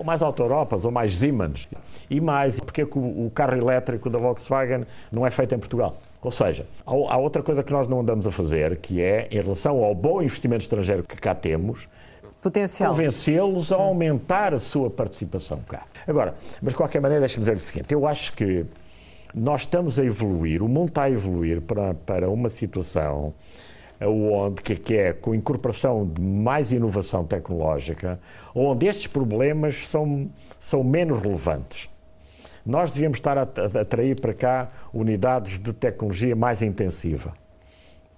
ou 0.00 0.04
mais 0.04 0.22
Auto-Europas, 0.22 0.86
ou 0.86 0.90
mais 0.90 1.18
Siemens, 1.18 1.68
e 2.08 2.22
mais, 2.22 2.58
porque 2.58 2.80
é 2.80 2.88
o 2.90 3.30
carro 3.34 3.54
elétrico 3.54 4.08
da 4.08 4.18
Volkswagen 4.18 4.86
não 5.12 5.26
é 5.26 5.30
feito 5.30 5.54
em 5.54 5.58
Portugal. 5.58 5.98
Ou 6.22 6.30
seja, 6.30 6.66
há 6.86 7.18
outra 7.18 7.42
coisa 7.42 7.62
que 7.62 7.70
nós 7.70 7.86
não 7.86 8.00
andamos 8.00 8.26
a 8.26 8.30
fazer, 8.30 8.78
que 8.78 9.02
é, 9.02 9.28
em 9.30 9.42
relação 9.42 9.84
ao 9.84 9.94
bom 9.94 10.22
investimento 10.22 10.62
estrangeiro 10.62 11.02
que 11.02 11.16
cá 11.16 11.34
temos, 11.34 11.86
convencê-los 12.78 13.70
a 13.70 13.76
aumentar 13.76 14.54
a 14.54 14.58
sua 14.58 14.88
participação 14.88 15.60
cá. 15.68 15.84
Agora, 16.10 16.34
mas 16.60 16.72
de 16.72 16.76
qualquer 16.76 17.00
maneira, 17.00 17.20
deixe-me 17.20 17.40
dizer 17.40 17.56
o 17.56 17.60
seguinte: 17.60 17.94
eu 17.94 18.06
acho 18.06 18.32
que 18.32 18.66
nós 19.34 19.62
estamos 19.62 19.98
a 19.98 20.04
evoluir, 20.04 20.62
o 20.62 20.68
mundo 20.68 20.88
está 20.88 21.04
a 21.04 21.10
evoluir 21.10 21.60
para, 21.60 21.94
para 21.94 22.28
uma 22.28 22.48
situação 22.48 23.32
onde, 24.00 24.62
que, 24.62 24.76
que 24.76 24.96
é 24.96 25.12
com 25.12 25.32
a 25.32 25.36
incorporação 25.36 26.06
de 26.06 26.20
mais 26.20 26.72
inovação 26.72 27.24
tecnológica, 27.24 28.18
onde 28.54 28.86
estes 28.86 29.06
problemas 29.06 29.86
são, 29.86 30.30
são 30.58 30.82
menos 30.82 31.20
relevantes. 31.20 31.88
Nós 32.64 32.90
devíamos 32.90 33.18
estar 33.18 33.38
a, 33.38 33.42
atrair 33.42 34.20
para 34.20 34.32
cá 34.32 34.70
unidades 34.92 35.58
de 35.58 35.72
tecnologia 35.72 36.34
mais 36.34 36.62
intensiva. 36.62 37.34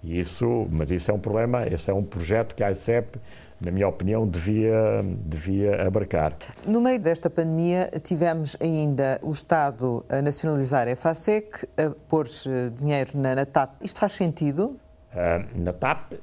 Isso, 0.03 0.67
mas 0.69 0.91
isso 0.91 1.11
é 1.11 1.13
um 1.13 1.19
problema, 1.19 1.65
esse 1.67 1.89
é 1.89 1.93
um 1.93 2.03
projeto 2.03 2.55
que 2.55 2.63
a 2.63 2.71
ICEP, 2.71 3.19
na 3.63 3.71
minha 3.71 3.87
opinião, 3.87 4.27
devia, 4.27 5.01
devia 5.25 5.87
abarcar. 5.87 6.35
No 6.67 6.81
meio 6.81 6.99
desta 6.99 7.29
pandemia, 7.29 7.89
tivemos 8.03 8.57
ainda 8.59 9.19
o 9.21 9.31
Estado 9.31 10.05
a 10.09 10.21
nacionalizar 10.21 10.87
a 10.87 10.95
FASEC, 10.95 11.67
a 11.77 11.91
pôr 12.09 12.27
dinheiro 12.73 13.11
na, 13.15 13.35
na 13.35 13.45
TAP. 13.45 13.81
Isto 13.81 14.01
faz 14.01 14.13
sentido? 14.13 14.77
Uh, 15.13 15.59
na 15.59 15.71
TAP, 15.71 16.13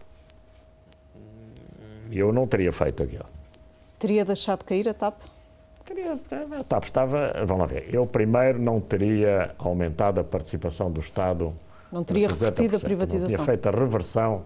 eu 2.12 2.32
não 2.32 2.47
teria 2.47 2.73
feito 2.73 3.02
aquilo. 3.02 3.26
Teria 3.99 4.25
deixado 4.25 4.64
cair 4.64 4.88
a 4.88 4.94
TAP? 4.94 5.20
Teria, 5.87 6.18
a 6.59 6.64
TAP 6.64 6.85
estava. 6.85 7.32
Vamos 7.47 7.61
lá 7.61 7.66
ver. 7.66 7.88
Eu 7.92 8.06
primeiro 8.06 8.59
não 8.59 8.80
teria 8.80 9.54
aumentado 9.59 10.20
a 10.20 10.25
participação 10.25 10.90
do 10.90 11.00
Estado. 11.00 11.54
Não 11.90 12.04
teria 12.04 12.28
revertido 12.28 12.76
a 12.76 12.80
privatização. 12.80 13.38
Não 13.38 13.47
teria 13.47 13.47
feito 13.47 13.66
a 13.66 13.73
reversão. 13.73 14.42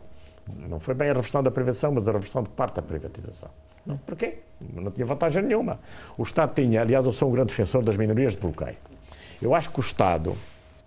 Não 0.68 0.78
foi 0.78 0.94
bem 0.94 1.08
a 1.10 1.12
reversão 1.12 1.42
da 1.42 1.50
privatização, 1.50 1.92
mas 1.92 2.06
a 2.06 2.12
reversão 2.12 2.42
de 2.42 2.50
parte 2.50 2.76
da 2.76 2.82
privatização. 2.82 3.48
Não. 3.86 3.96
Porquê? 3.98 4.38
Não 4.60 4.90
tinha 4.90 5.06
vantagem 5.06 5.42
nenhuma. 5.42 5.78
O 6.16 6.22
Estado 6.22 6.54
tinha, 6.54 6.80
aliás, 6.80 7.04
eu 7.06 7.12
sou 7.12 7.28
um 7.28 7.32
grande 7.32 7.48
defensor 7.48 7.82
das 7.82 7.96
minorias 7.96 8.34
de 8.34 8.40
bloqueio. 8.40 8.76
Eu 9.40 9.54
acho 9.54 9.70
que 9.70 9.78
o 9.78 9.82
Estado 9.82 10.36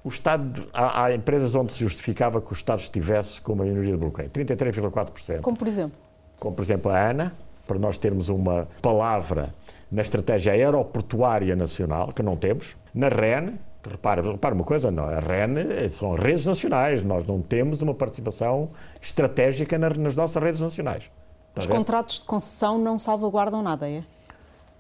o 0.04 0.10
Estado, 0.10 0.70
há, 0.74 1.04
há, 1.04 1.14
empresas 1.14 1.54
onde 1.54 1.74
se 1.74 1.80
justificava 1.80 2.40
que 2.40 2.50
o 2.50 2.54
Estado 2.54 2.80
estivesse 2.80 3.42
com 3.42 3.52
uma 3.52 3.66
minoria 3.66 3.92
de 3.92 3.98
bloqueio, 3.98 4.30
33,4%. 4.30 5.42
Como 5.42 5.58
por 5.58 5.68
exemplo? 5.68 6.00
Como 6.40 6.56
por 6.56 6.62
exemplo 6.62 6.90
a 6.90 7.10
ANA, 7.10 7.34
para 7.68 7.78
nós 7.78 7.98
termos 7.98 8.30
uma 8.30 8.70
palavra 8.82 9.54
na 9.92 10.02
estratégia 10.02 10.54
aeroportuária 10.54 11.58
nacional, 11.58 12.14
que 12.14 12.24
não 12.24 12.38
temos, 12.38 12.76
na 12.94 13.10
REN, 13.10 13.56
repara, 13.90 14.22
repara 14.22 14.54
uma 14.54 14.64
coisa, 14.64 14.92
não, 14.92 15.06
a 15.06 15.20
REN 15.20 15.90
são 15.90 16.14
redes 16.14 16.46
nacionais, 16.46 17.04
nós 17.04 17.26
não 17.26 17.42
temos 17.42 17.82
uma 17.82 17.94
participação 17.94 18.70
estratégica 19.02 19.78
nas 19.78 20.16
nossas 20.16 20.42
redes 20.42 20.62
nacionais. 20.62 21.10
Os 21.58 21.66
contratos 21.66 22.20
de 22.20 22.26
concessão 22.26 22.78
não 22.78 23.00
salvaguardam 23.00 23.64
nada, 23.64 23.90
é? 23.90 24.04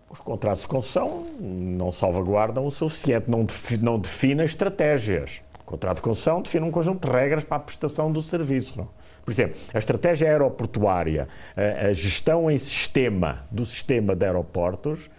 Os 0.10 0.20
contratos 0.20 0.62
de 0.62 0.67
concessão 0.67 1.26
não 1.39 1.91
salvaguardam 1.91 2.65
o 2.65 2.72
suficiente, 2.72 3.30
não, 3.30 3.43
defi 3.43 3.78
não 3.78 4.00
definem 4.00 4.46
estratégias. 4.46 5.41
O 5.60 5.63
contrato 5.65 5.98
de 5.98 6.04
concessão 6.04 6.41
define 6.41 6.65
um 6.65 6.72
conjunto 6.72 7.08
de 7.08 7.13
regras 7.13 7.43
para 7.43 7.58
a 7.58 7.60
prestação 7.60 8.12
do 8.12 8.22
serviço. 8.22 8.78
Não? 8.78 8.88
Por 9.26 9.32
exemplo, 9.32 9.60
a 9.74 9.78
estratégia 9.78 10.30
aeroportuária, 10.30 11.28
a, 11.58 11.88
a, 11.88 11.93
gestão 11.93 12.50
em 12.50 12.58
sistema 12.58 13.46
do 13.52 13.65
sistema 13.65 14.15
de 14.15 14.26
aeroportos, 14.26 15.10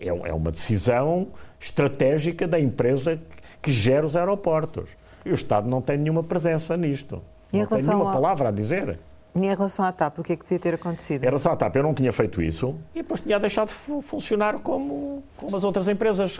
é, 0.00 0.08
é 0.08 0.34
uma 0.34 0.50
decisão 0.50 1.28
estratégica 1.62 2.48
da 2.48 2.58
empresa 2.58 3.20
que 3.62 3.70
gera 3.70 4.04
os 4.04 4.16
aeroportos. 4.16 4.90
E 5.24 5.30
o 5.30 5.34
Estado 5.34 5.68
não 5.68 5.80
tem 5.80 5.96
nenhuma 5.96 6.22
presença 6.22 6.76
nisto. 6.76 7.22
E 7.52 7.60
não 7.60 7.66
tem 7.66 7.82
nenhuma 7.82 8.10
a... 8.10 8.12
palavra 8.12 8.48
a 8.48 8.52
dizer. 8.52 8.98
E 9.34 9.38
em 9.38 9.48
relação 9.48 9.82
à 9.82 9.90
TAP, 9.90 10.18
o 10.18 10.22
que 10.22 10.34
é 10.34 10.36
que 10.36 10.42
devia 10.42 10.58
ter 10.58 10.74
acontecido? 10.74 11.22
Em 11.22 11.26
relação 11.26 11.52
à 11.52 11.56
TAP, 11.56 11.76
eu 11.76 11.82
não 11.82 11.94
tinha 11.94 12.12
feito 12.12 12.42
isso 12.42 12.74
e 12.94 12.98
depois 12.98 13.22
tinha 13.22 13.38
deixado 13.40 13.68
de 13.68 14.02
funcionar 14.02 14.58
como, 14.58 15.22
como 15.38 15.56
as 15.56 15.64
outras 15.64 15.88
empresas. 15.88 16.38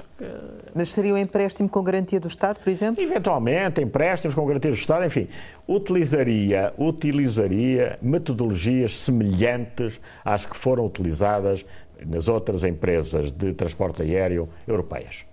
Mas 0.74 0.92
seria 0.92 1.14
um 1.14 1.16
empréstimo 1.16 1.70
com 1.70 1.82
garantia 1.82 2.20
do 2.20 2.28
Estado, 2.28 2.58
por 2.58 2.68
exemplo? 2.68 3.02
Eventualmente, 3.02 3.80
empréstimos 3.80 4.34
com 4.34 4.44
garantia 4.44 4.70
do 4.70 4.76
Estado, 4.76 5.06
enfim. 5.06 5.26
Utilizaria, 5.66 6.74
utilizaria 6.76 7.98
metodologias 8.02 8.98
semelhantes 8.98 9.98
às 10.22 10.44
que 10.44 10.56
foram 10.56 10.84
utilizadas 10.84 11.64
nas 12.06 12.28
outras 12.28 12.64
empresas 12.64 13.32
de 13.32 13.52
transporte 13.52 14.02
aéreo 14.02 14.48
europeias. 14.66 15.24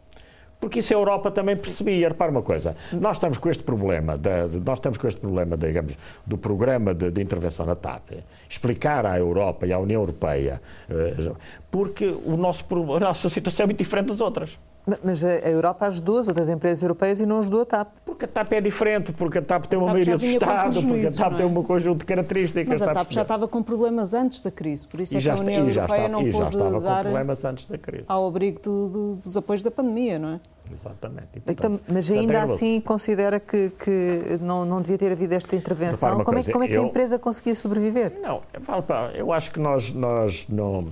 Porque 0.60 0.80
isso 0.80 0.94
a 0.94 0.98
Europa 0.98 1.32
também 1.32 1.56
percebia. 1.56 2.10
Repara 2.10 2.32
uma 2.32 2.42
coisa, 2.42 2.76
nós 2.92 3.16
estamos 3.16 3.38
com 3.38 3.50
este 3.50 3.64
problema, 3.64 4.18
da, 4.18 4.46
nós 4.48 4.80
estamos 4.80 4.98
com 4.98 5.08
este 5.08 5.22
problema, 5.22 5.56
digamos, 5.56 5.98
do 6.26 6.38
programa 6.38 6.94
de, 6.94 7.10
de, 7.12 7.22
intervenção 7.22 7.66
na 7.66 7.76
TAP, 7.76 8.12
explicar 8.50 9.06
à 9.06 9.18
Europa 9.18 9.66
e 9.66 9.72
à 9.72 9.80
União 9.80 10.02
Europeia, 10.02 10.62
eh, 10.90 11.32
porque 11.72 12.14
o 12.26 12.36
nosso, 12.36 12.66
a 12.94 13.00
nossa 13.00 13.30
situação 13.30 13.64
é 13.64 13.68
muito 13.68 13.78
diferente 13.78 14.08
das 14.08 14.20
outras. 14.20 14.60
Mas 15.04 15.24
a 15.24 15.50
Europa 15.50 15.88
ajudou 15.88 16.20
as 16.20 16.28
outras 16.28 16.50
empresas 16.50 16.82
europeias 16.82 17.20
e 17.20 17.26
não 17.26 17.40
ajudou 17.40 17.62
a 17.62 17.66
TAP. 17.66 17.90
Porque 18.06 18.26
a 18.26 18.28
TAP 18.28 18.54
é 18.54 18.62
diferente, 18.62 19.12
porque 19.12 19.38
a 19.38 19.42
TAP 19.42 19.66
tem 19.66 19.78
uma 19.78 19.92
maioria 19.92 20.18
do 20.18 20.26
Estado, 20.26 20.82
porque 20.82 21.08
a 21.08 21.12
TAP 21.12 21.34
é? 21.34 21.38
tem 21.38 21.46
um 21.46 21.64
conjunto 21.64 22.00
de 22.00 22.06
características. 22.06 22.80
Mas 22.80 22.82
a 22.82 22.94
TAP 22.94 23.12
já 23.12 23.22
estava 23.22 23.48
com 23.48 23.62
problemas 23.62 24.14
antes 24.14 24.42
da 24.42 24.52
crise, 24.52 24.88
por 24.88 25.00
isso 25.02 25.18
é 25.18 25.22
que 25.22 25.30
a 25.30 25.36
União 25.36 25.68
Europeia 25.68 26.08
não 26.08 26.30
pôde 26.30 26.58
dar 26.82 27.04
problemas 27.04 27.46
antes 27.46 27.66
da 27.66 27.78
crise. 27.78 28.06
ao 28.08 28.28
abrigo 28.28 28.62
do, 28.62 28.90
do, 28.90 29.16
dos 29.16 29.38
apoios 29.38 29.64
da 29.64 29.72
pandemia, 29.72 30.18
não 30.18 30.30
é? 30.30 30.40
Exatamente. 30.72 31.28
E, 31.36 31.40
portanto, 31.40 31.82
então, 31.82 31.96
mas 31.96 32.12
ainda 32.12 32.44
assim 32.44 32.80
considera 32.80 33.40
que, 33.40 33.72
que 33.72 34.38
não, 34.40 34.66
não 34.66 34.82
devia 34.82 35.00
ter 35.00 35.12
havido 35.12 35.34
esta 35.34 35.56
intervenção? 35.56 36.12
Como, 36.12 36.24
coisa, 36.26 36.50
é, 36.50 36.54
como 36.54 36.64
é 36.64 36.68
que 36.68 36.74
eu, 36.74 36.84
a 36.84 36.86
empresa 36.86 37.18
conseguia 37.18 37.56
sobreviver? 37.56 38.20
Não, 38.22 38.42
eu 39.16 39.34
acho 39.34 39.52
que 39.52 39.60
nós, 39.60 39.92
nós 39.92 40.46
não, 40.48 40.90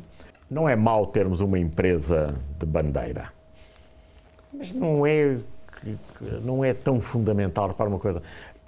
não 0.50 0.68
é 0.68 0.76
mau 0.76 1.06
termos 1.06 1.42
uma 1.42 1.60
empresa 1.60 2.34
de 2.58 2.66
bandeira 2.66 3.37
mas 4.58 4.74
não 4.74 5.06
é, 5.06 5.38
não 6.44 6.66
é 6.66 6.74
tão 6.74 7.00
fundamental. 7.00 7.68
Repara 7.68 7.90
uma 7.90 8.00
coisa: 8.00 8.22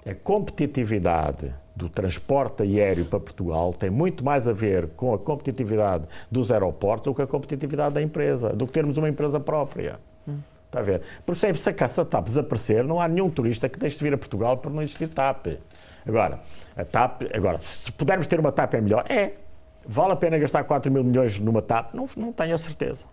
a 0.06 0.14
competitividade 0.14 1.52
do 1.74 1.88
transporte 1.88 2.62
aéreo 2.62 3.04
para 3.04 3.20
Portugal 3.20 3.72
tem 3.72 3.90
muito 3.90 4.24
mais 4.24 4.46
a 4.46 4.52
ver 4.52 4.88
com 4.88 5.14
a 5.14 5.18
competitividade 5.18 6.06
dos 6.30 6.52
aeroportos 6.52 7.06
do 7.06 7.14
que 7.14 7.22
a 7.22 7.26
competitividade 7.26 7.94
da 7.94 8.02
empresa, 8.02 8.50
do 8.50 8.66
que 8.66 8.72
termos 8.72 8.98
uma 8.98 9.08
empresa 9.08 9.40
própria. 9.40 9.98
Hum. 10.28 10.38
Está 10.66 10.80
a 10.80 10.82
ver? 10.82 11.02
Porque 11.26 11.40
sempre 11.40 11.58
se 11.58 11.68
a 11.68 11.72
caça 11.72 12.04
TAP 12.04 12.26
desaparecer, 12.26 12.84
não 12.84 13.00
há 13.00 13.08
nenhum 13.08 13.28
turista 13.28 13.68
que 13.68 13.78
deixe 13.78 13.96
de 13.96 14.04
vir 14.04 14.14
a 14.14 14.18
Portugal 14.18 14.56
por 14.58 14.70
não 14.70 14.82
existir 14.82 15.08
TAP. 15.08 15.58
Agora, 16.06 16.40
a 16.76 16.84
TAP, 16.84 17.22
agora, 17.34 17.58
se 17.58 17.90
pudermos 17.92 18.26
ter 18.26 18.38
uma 18.38 18.52
TAP 18.52 18.74
é 18.74 18.80
melhor? 18.80 19.04
É. 19.08 19.32
Vale 19.86 20.12
a 20.12 20.16
pena 20.16 20.38
gastar 20.38 20.62
4 20.62 20.92
mil 20.92 21.02
milhões 21.02 21.38
numa 21.38 21.60
TAP? 21.60 21.94
Não, 21.94 22.08
não 22.16 22.32
tenho 22.32 22.54
a 22.54 22.58
certeza. 22.58 23.06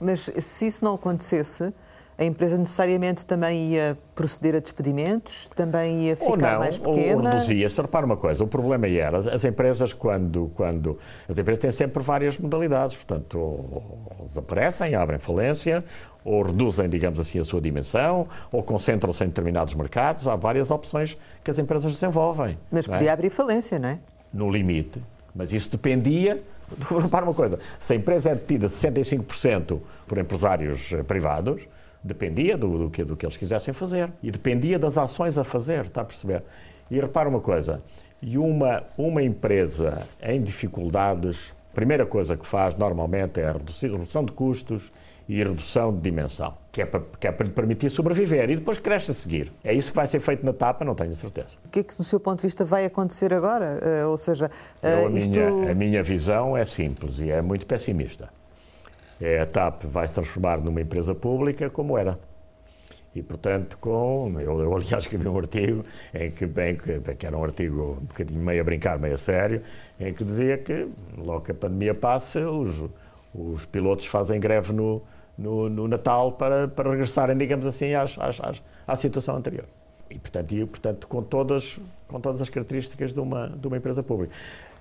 Mas 0.00 0.22
se 0.22 0.66
isso 0.66 0.84
não 0.84 0.94
acontecesse, 0.94 1.72
a 2.16 2.24
empresa 2.24 2.56
necessariamente 2.56 3.26
também 3.26 3.72
ia 3.72 3.98
proceder 4.14 4.54
a 4.54 4.58
despedimentos, 4.60 5.50
também 5.54 6.08
ia 6.08 6.16
ficar 6.16 6.30
ou 6.30 6.36
não, 6.36 6.58
mais 6.58 6.78
pequena? 6.78 7.16
Ou 7.16 7.28
reduzia-se. 7.30 7.80
Repara 7.80 8.06
uma 8.06 8.16
coisa, 8.16 8.44
o 8.44 8.46
problema 8.46 8.88
era, 8.88 9.18
as 9.18 9.44
empresas 9.44 9.92
quando, 9.92 10.50
quando... 10.54 10.98
As 11.28 11.38
empresas 11.38 11.60
têm 11.60 11.70
sempre 11.70 12.02
várias 12.02 12.38
modalidades, 12.38 12.96
portanto, 12.96 13.38
ou 13.38 14.26
desaparecem, 14.28 14.94
abrem 14.94 15.18
falência, 15.18 15.84
ou 16.24 16.42
reduzem, 16.42 16.88
digamos 16.88 17.18
assim, 17.18 17.40
a 17.40 17.44
sua 17.44 17.60
dimensão, 17.60 18.28
ou 18.52 18.62
concentram-se 18.62 19.24
em 19.24 19.28
determinados 19.28 19.74
mercados. 19.74 20.28
Há 20.28 20.36
várias 20.36 20.70
opções 20.70 21.18
que 21.42 21.50
as 21.50 21.58
empresas 21.58 21.92
desenvolvem. 21.92 22.58
Mas 22.70 22.86
podia 22.86 23.10
é? 23.10 23.12
abrir 23.12 23.30
falência, 23.30 23.78
não 23.78 23.88
é? 23.88 23.98
No 24.32 24.50
limite. 24.50 25.02
Mas 25.34 25.52
isso 25.52 25.70
dependia 25.70 26.40
Repara 27.00 27.24
uma 27.24 27.34
coisa, 27.34 27.58
se 27.78 27.92
a 27.92 27.96
empresa 27.96 28.30
é 28.30 28.34
detida 28.34 28.66
65% 28.66 29.80
por 30.06 30.18
empresários 30.18 30.92
eh, 30.92 31.02
privados, 31.02 31.62
Dependia 32.04 32.58
do, 32.58 32.78
do, 32.78 32.90
que, 32.90 33.02
do 33.02 33.16
que 33.16 33.24
eles 33.24 33.36
quisessem 33.36 33.72
fazer 33.72 34.12
e 34.22 34.30
dependia 34.30 34.78
das 34.78 34.98
ações 34.98 35.38
a 35.38 35.44
fazer, 35.44 35.86
está 35.86 36.02
a 36.02 36.04
perceber? 36.04 36.42
E 36.90 37.00
repara 37.00 37.28
uma 37.28 37.40
coisa, 37.40 37.82
e 38.20 38.36
uma, 38.36 38.82
uma 38.98 39.22
empresa 39.22 40.06
em 40.22 40.42
dificuldades 40.42 41.54
A 41.70 41.74
primeira 41.74 42.06
coisa 42.06 42.36
que 42.36 42.46
faz 42.46 42.76
normalmente 42.76 43.40
é 43.40 43.48
a 43.48 43.52
redução 43.52 44.24
de 44.24 44.32
custos 44.32 44.92
e 45.28 45.42
redução 45.42 45.92
de 45.92 46.00
dimensão, 46.02 46.54
que 46.70 46.82
é, 46.82 46.86
para, 46.86 47.02
que 47.18 47.26
é 47.26 47.32
para 47.32 47.46
lhe 47.46 47.52
permitir 47.52 47.90
sobreviver 47.90 48.50
e 48.50 48.56
depois 48.56 48.78
cresce 48.78 49.10
a 49.10 49.14
seguir. 49.14 49.50
É 49.64 49.72
isso 49.72 49.90
que 49.90 49.96
vai 49.96 50.06
ser 50.06 50.20
feito 50.20 50.44
na 50.44 50.52
TAPA, 50.52 50.84
não 50.84 50.94
tenho 50.94 51.14
certeza. 51.14 51.56
O 51.64 51.68
que 51.70 51.80
é 51.80 51.82
que, 51.82 51.96
do 51.96 52.04
seu 52.04 52.20
ponto 52.20 52.40
de 52.40 52.42
vista, 52.42 52.64
vai 52.64 52.84
acontecer 52.84 53.32
agora? 53.32 53.80
Uh, 53.82 54.08
ou 54.10 54.16
seja, 54.18 54.46
uh, 54.46 54.86
Eu, 54.86 55.08
a, 55.08 55.10
isto... 55.12 55.30
minha, 55.30 55.70
a 55.70 55.74
minha 55.74 56.02
visão 56.02 56.56
é 56.56 56.64
simples 56.64 57.18
e 57.18 57.30
é 57.30 57.40
muito 57.40 57.66
pessimista. 57.66 58.28
É, 59.20 59.40
a 59.40 59.46
TAP 59.46 59.84
vai 59.84 60.06
se 60.08 60.14
transformar 60.14 60.60
numa 60.60 60.80
empresa 60.80 61.14
pública 61.14 61.70
como 61.70 61.96
era. 61.96 62.18
E, 63.14 63.22
portanto, 63.22 63.78
com. 63.78 64.34
Eu, 64.40 64.60
eu 64.60 64.74
aliás, 64.74 65.04
escrevi 65.04 65.28
um 65.28 65.38
artigo 65.38 65.84
em 66.12 66.30
que, 66.30 66.44
em 66.44 66.76
que, 66.76 67.14
que 67.14 67.26
era 67.26 67.36
um 67.36 67.44
artigo 67.44 67.98
um 68.00 68.06
bocadinho 68.06 68.40
meio 68.40 68.60
a 68.60 68.64
brincar, 68.64 68.98
meio 68.98 69.14
a 69.14 69.16
sério, 69.16 69.62
em 70.00 70.12
que 70.12 70.24
dizia 70.24 70.58
que, 70.58 70.88
logo 71.16 71.42
que 71.42 71.52
a 71.52 71.54
pandemia 71.54 71.94
passa, 71.94 72.48
os, 72.50 72.90
os 73.32 73.64
pilotos 73.66 74.06
fazem 74.06 74.40
greve 74.40 74.72
no, 74.72 75.00
no, 75.38 75.68
no 75.68 75.86
Natal 75.86 76.32
para, 76.32 76.66
para 76.66 76.90
regressarem, 76.90 77.36
digamos 77.36 77.66
assim, 77.66 77.94
às, 77.94 78.18
às, 78.18 78.40
às, 78.40 78.62
à 78.84 78.96
situação 78.96 79.36
anterior. 79.36 79.66
E, 80.10 80.18
portanto, 80.18 80.52
e, 80.52 80.66
portanto 80.66 81.06
com, 81.06 81.22
todas, 81.22 81.78
com 82.08 82.20
todas 82.20 82.42
as 82.42 82.48
características 82.48 83.12
de 83.12 83.20
uma, 83.20 83.48
de 83.48 83.66
uma 83.66 83.76
empresa 83.76 84.02
pública. 84.02 84.34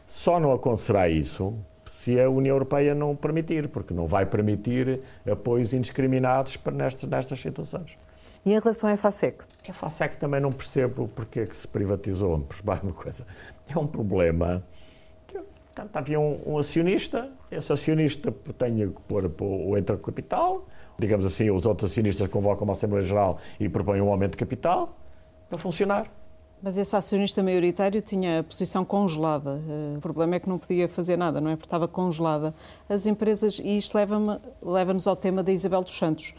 Só 0.08 0.40
não 0.40 0.52
acontecerá 0.52 1.08
isso 1.08 1.56
se 1.86 2.20
a 2.20 2.30
União 2.30 2.56
Europeia 2.56 2.94
não 2.94 3.16
permitir, 3.16 3.68
porque 3.70 3.94
não 3.94 4.08
vai 4.08 4.26
permitir 4.26 5.02
apoios 5.30 5.74
indiscriminados 5.74 6.58
para 6.58 6.74
nestas, 6.74 7.10
nestas 7.10 7.40
situações. 7.40 7.98
E 8.46 8.54
em 8.54 8.60
relação 8.60 8.90
à 8.90 8.94
EFASEC? 8.94 9.44
A 9.66 9.70
EFASEC 9.70 10.18
também 10.18 10.42
não 10.42 10.52
percebo 10.52 11.08
porque 11.16 11.42
é 11.42 11.46
que 11.46 11.56
se 11.56 11.68
privatizou, 11.68 12.40
por 12.40 12.58
uma 12.84 12.92
coisa. 12.92 13.26
É 13.70 13.78
um 13.78 13.88
problema. 13.88 14.64
Portanto, 15.74 15.98
havia 15.98 16.20
um, 16.20 16.40
um, 16.46 16.58
acionista, 16.60 17.32
esse 17.50 17.74
acionista 17.74 18.32
tem 18.60 18.92
que 18.92 19.02
pôr 19.08 19.26
o 19.40 19.76
entra 19.76 19.98
capital, 19.98 20.68
digamos 21.00 21.26
assim, 21.26 21.50
os 21.50 21.66
outros 21.66 21.90
acionistas 21.90 22.28
convocam 22.28 22.64
uma 22.64 22.74
Assembleia 22.74 23.04
Geral 23.04 23.40
e 23.60 23.68
propõem 23.68 24.00
um 24.00 24.10
aumento 24.10 24.32
de 24.32 24.38
capital 24.38 24.96
para 25.50 25.58
funcionar. 25.58 26.06
Mas 26.64 26.78
esse 26.78 26.96
acionista 26.96 27.44
maioritário 27.44 28.02
tinha 28.02 28.40
a 28.40 28.44
posição 28.44 28.86
congelada. 28.86 29.62
Eh, 29.68 29.98
o 29.98 30.02
problema 30.02 30.36
é 30.36 30.40
que 30.40 30.48
não 30.48 30.58
podia 30.58 30.88
fazer 30.88 31.18
nada, 31.18 31.42
não 31.42 31.52
é? 31.52 31.56
Porque 31.58 31.68
estava 31.68 31.90
congelada. 31.90 32.56
As 32.88 33.06
empresas, 33.06 33.60
e 33.60 33.76
isto 33.76 33.94
leva-nos 33.96 34.40
leva 34.62 34.96
ao 35.06 35.16
tema 35.16 35.44
da 35.44 35.52
Isabel 35.52 35.84
dos 35.84 35.98
Santos 35.98 36.34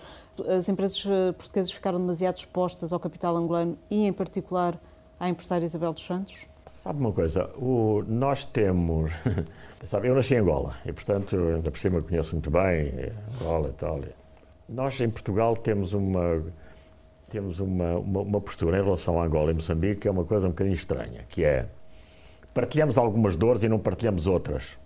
as 0.48 0.68
empresas 0.68 1.04
eh, 1.06 1.32
portuguesas 1.32 1.70
ficaram 1.70 1.98
demasiado 1.98 2.36
expostas 2.36 2.92
ao 2.92 2.98
capital 2.98 3.36
angolano 3.36 3.78
e, 3.90 4.06
em 4.06 4.12
particular, 4.12 4.78
à 5.18 5.28
empresária 5.28 5.64
Isabel 5.64 5.92
dos 5.92 6.04
Santos? 6.04 6.46
Sabe 6.66 6.98
uma 6.98 7.12
coisa, 7.12 7.50
o, 7.56 8.02
nós 8.06 8.44
temos. 8.44 9.12
Sabe, 9.82 10.08
eu 10.08 10.14
nasci 10.14 10.34
em 10.34 10.38
Angola 10.38 10.74
e, 10.86 10.92
portanto, 10.92 11.36
ainda 11.36 11.70
por 11.70 11.78
cima 11.78 12.00
conheço 12.00 12.34
muito 12.34 12.50
bem 12.50 13.12
Angola 13.40 13.68
e 13.68 13.72
tal. 13.72 14.00
Nós, 14.66 14.98
em 15.00 15.10
Portugal, 15.10 15.56
temos 15.56 15.92
uma. 15.92 16.42
Temos 17.30 17.60
uma, 17.60 17.96
uma, 17.98 18.20
uma 18.20 18.40
postura 18.40 18.78
em 18.78 18.82
relação 18.82 19.20
a 19.20 19.24
Angola 19.24 19.50
e 19.50 19.54
Moçambique 19.54 20.02
que 20.02 20.08
é 20.08 20.10
uma 20.10 20.24
coisa 20.24 20.46
um 20.46 20.50
bocadinho 20.50 20.74
estranha, 20.74 21.22
que 21.28 21.44
é 21.44 21.66
partilhamos 22.52 22.96
algumas 22.96 23.34
dores 23.36 23.62
e 23.62 23.68
não 23.68 23.78
partilhamos 23.78 24.26
outras. 24.26 24.78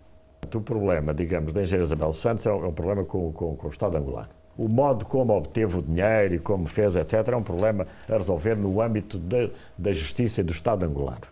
O 0.55 0.61
problema, 0.61 1.13
digamos, 1.13 1.53
da 1.53 1.63
engenheira 1.63 1.85
Isabel 1.85 2.13
Santos 2.13 2.47
é 2.47 2.53
um, 2.53 2.67
é 2.67 2.73
problema 2.73 3.05
com, 3.05 3.33
com, 3.33 3.57
com 3.57 3.67
o 3.67 3.71
Estado 3.71 3.97
angolano 3.97 4.39
o 4.59 4.69
modo 4.69 5.07
como 5.07 5.33
obteve 5.33 5.79
o 5.79 5.83
dinheiro 5.83 6.35
e 6.35 6.39
como 6.41 6.67
fez, 6.67 6.97
etc., 6.97 7.29
é 7.29 7.37
um 7.37 7.43
problema 7.45 7.87
a 8.09 8.13
resolver 8.17 8.57
no 8.57 8.83
âmbito 8.83 9.17
de, 9.17 9.53
da 9.79 9.93
justiça 9.93 10.41
e 10.41 10.45
do 10.45 10.51
Estado 10.51 10.85
angolano. 10.85 11.23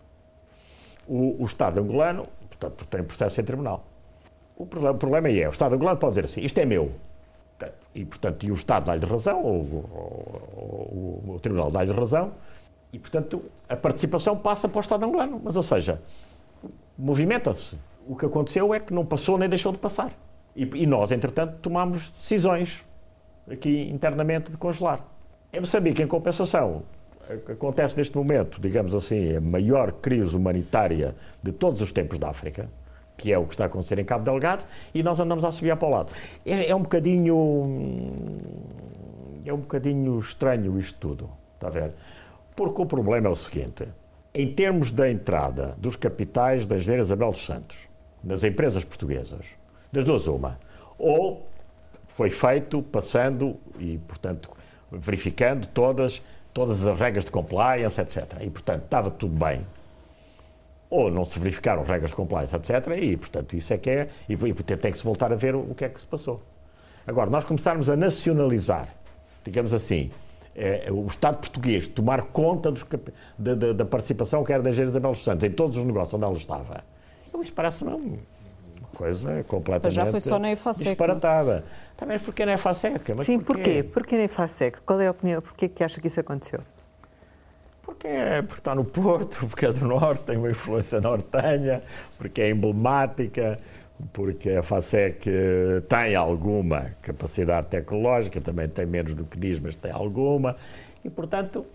O, 1.05 1.43
o, 1.43 1.45
Estado 1.45 1.81
angolano, 1.81 2.25
portanto, 2.47 2.85
tem 2.85 3.03
processo 3.03 3.41
em 3.41 3.43
tribunal. 3.43 3.85
O 4.55 4.65
problema, 4.65 4.95
o 4.95 4.97
problema 4.97 5.29
é, 5.29 5.45
o 5.45 5.51
Estado 5.51 5.75
angolano 5.75 5.97
pode 5.97 6.13
dizer 6.13 6.23
assim, 6.23 6.41
isto 6.41 6.57
é 6.57 6.65
meu. 6.65 6.93
E, 7.93 8.05
portanto, 8.05 8.45
e 8.45 8.51
o 8.51 8.53
Estado 8.53 8.85
dá-lhe 8.85 9.05
razão, 9.05 9.41
ou, 9.41 9.85
ou, 9.91 11.23
ou 11.25 11.35
o 11.35 11.39
Tribunal 11.39 11.71
dá-lhe 11.71 11.91
razão, 11.91 12.33
e, 12.93 12.99
portanto, 12.99 13.43
a 13.67 13.75
participação 13.75 14.37
passa 14.37 14.67
para 14.67 14.77
o 14.77 14.81
Estado 14.81 15.05
angolano. 15.05 15.41
Mas, 15.43 15.55
ou 15.55 15.63
seja, 15.63 16.01
movimenta-se. 16.97 17.75
O 18.07 18.15
que 18.15 18.25
aconteceu 18.25 18.73
é 18.73 18.79
que 18.79 18.93
não 18.93 19.05
passou 19.05 19.37
nem 19.37 19.49
deixou 19.49 19.71
de 19.71 19.77
passar. 19.77 20.11
E, 20.55 20.63
e 20.63 20.85
nós, 20.85 21.11
entretanto, 21.11 21.57
tomamos 21.61 22.09
decisões 22.09 22.85
aqui 23.49 23.89
internamente 23.89 24.51
de 24.51 24.57
congelar. 24.57 25.05
Em 25.51 25.59
Moçambique, 25.59 26.01
em 26.01 26.07
compensação, 26.07 26.83
acontece 27.49 27.97
neste 27.97 28.15
momento, 28.15 28.59
digamos 28.59 28.93
assim, 28.95 29.35
a 29.35 29.41
maior 29.41 29.91
crise 29.91 30.35
humanitária 30.35 31.15
de 31.41 31.51
todos 31.51 31.81
os 31.81 31.91
tempos 31.91 32.17
da 32.17 32.29
África, 32.29 32.69
que 33.17 33.33
é 33.33 33.37
o 33.37 33.45
que 33.45 33.53
está 33.53 33.63
a 33.63 33.67
acontecer 33.67 33.97
em 33.99 34.05
Cabo 34.05 34.23
Delgado, 34.23 34.63
e 34.93 35.01
nós 35.01 35.19
andamos 35.19 35.43
a 35.43 35.51
subir 35.51 35.75
para 35.75 35.87
o 35.87 35.91
lado. 35.91 36.13
É, 36.45 36.69
é 36.69 36.75
um 36.75 36.83
bocadinho. 36.83 38.13
É 39.45 39.51
um 39.51 39.57
bocadinho 39.57 40.19
estranho 40.19 40.79
isto 40.79 40.99
tudo, 40.99 41.29
está 41.55 41.67
a 41.67 41.71
ver? 41.71 41.93
Porque 42.55 42.81
o 42.81 42.85
problema 42.85 43.27
é 43.27 43.31
o 43.31 43.35
seguinte: 43.35 43.87
em 44.33 44.53
termos 44.53 44.91
da 44.91 45.09
entrada 45.09 45.75
dos 45.77 45.95
capitais 45.95 46.65
da 46.65 46.75
Engenheira 46.75 47.01
Isabel 47.01 47.31
dos 47.31 47.45
Santos 47.45 47.77
nas 48.23 48.43
empresas 48.43 48.83
portuguesas, 48.83 49.45
das 49.91 50.03
duas 50.03 50.27
uma, 50.27 50.59
ou 50.97 51.47
foi 52.07 52.29
feito 52.29 52.81
passando 52.81 53.57
e, 53.79 53.97
portanto, 53.99 54.49
verificando 54.91 55.67
todas, 55.67 56.21
todas 56.53 56.85
as 56.85 56.99
regras 56.99 57.25
de 57.25 57.31
compliance, 57.31 57.99
etc. 58.01 58.37
E, 58.41 58.49
portanto, 58.49 58.83
estava 58.83 59.11
tudo 59.11 59.37
bem. 59.37 59.65
Ou 60.89 61.11
não 61.11 61.25
se 61.25 61.37
verificaram 61.37 61.83
regras 61.83 62.11
de 62.11 62.15
compliance, 62.15 62.55
etc. 62.55 62.71
E, 63.01 63.17
portanto, 63.17 63.55
isso 63.55 63.73
é 63.73 63.77
que 63.77 63.89
é. 63.89 64.09
E, 64.29 64.33
e 64.33 64.53
tem 64.53 64.91
que 64.91 64.97
se 64.97 65.03
voltar 65.03 65.33
a 65.33 65.35
ver 65.35 65.55
o, 65.55 65.59
o 65.71 65.75
que 65.75 65.83
é 65.85 65.89
que 65.89 65.99
se 65.99 66.07
passou. 66.07 66.41
Agora, 67.05 67.29
nós 67.29 67.43
começarmos 67.43 67.89
a 67.89 67.95
nacionalizar, 67.95 68.89
digamos 69.43 69.73
assim, 69.73 70.11
é, 70.55 70.87
o 70.91 71.05
Estado 71.05 71.37
português 71.37 71.87
tomar 71.87 72.21
conta 72.23 72.71
dos, 72.71 72.85
da, 73.37 73.55
da, 73.55 73.73
da, 73.73 73.85
participação 73.85 74.43
que 74.43 74.51
era 74.51 74.63
da 74.63 74.69
Engenheira 74.69 74.89
Isabel 74.89 75.11
dos 75.11 75.23
Santos 75.23 75.47
em 75.47 75.51
todos 75.51 75.77
os 75.77 75.83
negócios 75.83 76.13
onde 76.15 76.25
ela 76.25 76.35
estava, 76.35 76.83
isso 77.39 77.53
parece-me 77.53 77.93
uma 77.93 78.17
coisa 78.95 79.43
completamente 79.47 79.95
Mas 79.95 80.05
já 80.05 80.09
foi 80.09 80.19
só 80.19 80.39
na 80.39 80.51
EFASEC, 80.51 80.87
é? 80.87 80.91
disparatada. 80.91 81.63
Também 81.95 82.17
porque 82.17 82.45
na 82.45 82.53
EFASEC. 82.53 83.13
Mas 83.15 83.25
Sim, 83.25 83.39
porquê? 83.39 83.61
Porquê, 83.61 83.83
porquê 83.83 84.17
na 84.17 84.23
EFASEC? 84.23 84.81
Qual 84.81 84.99
é 84.99 85.07
a 85.07 85.11
opinião? 85.11 85.41
Porquê 85.41 85.69
que 85.69 85.83
acha 85.83 86.01
que 86.01 86.07
isso 86.07 86.19
aconteceu? 86.19 86.61
Porque, 87.87 88.05
é, 88.05 88.41
porque 88.41 88.59
está 88.59 88.75
no 88.75 88.83
Porto, 88.83 89.47
porque 89.47 89.65
é 89.65 89.71
do 89.71 89.87
Norte, 89.87 90.23
tem 90.23 90.35
uma 90.35 90.49
influência 90.49 90.99
nortenha, 90.99 91.81
porque 92.17 92.41
é 92.41 92.49
emblemática, 92.49 93.57
porque 94.11 94.51
a 94.51 94.61
FASEC 94.61 95.31
tem 95.87 96.13
alguma 96.13 96.81
capacidade 97.01 97.67
tecnológica, 97.67 98.41
também 98.41 98.67
tem 98.67 98.85
menos 98.85 99.15
do 99.15 99.23
que 99.23 99.39
diz, 99.39 99.57
mas 99.57 99.77
tem 99.77 99.89
alguma, 99.89 100.57
e 101.03 101.09
portanto, 101.09 101.65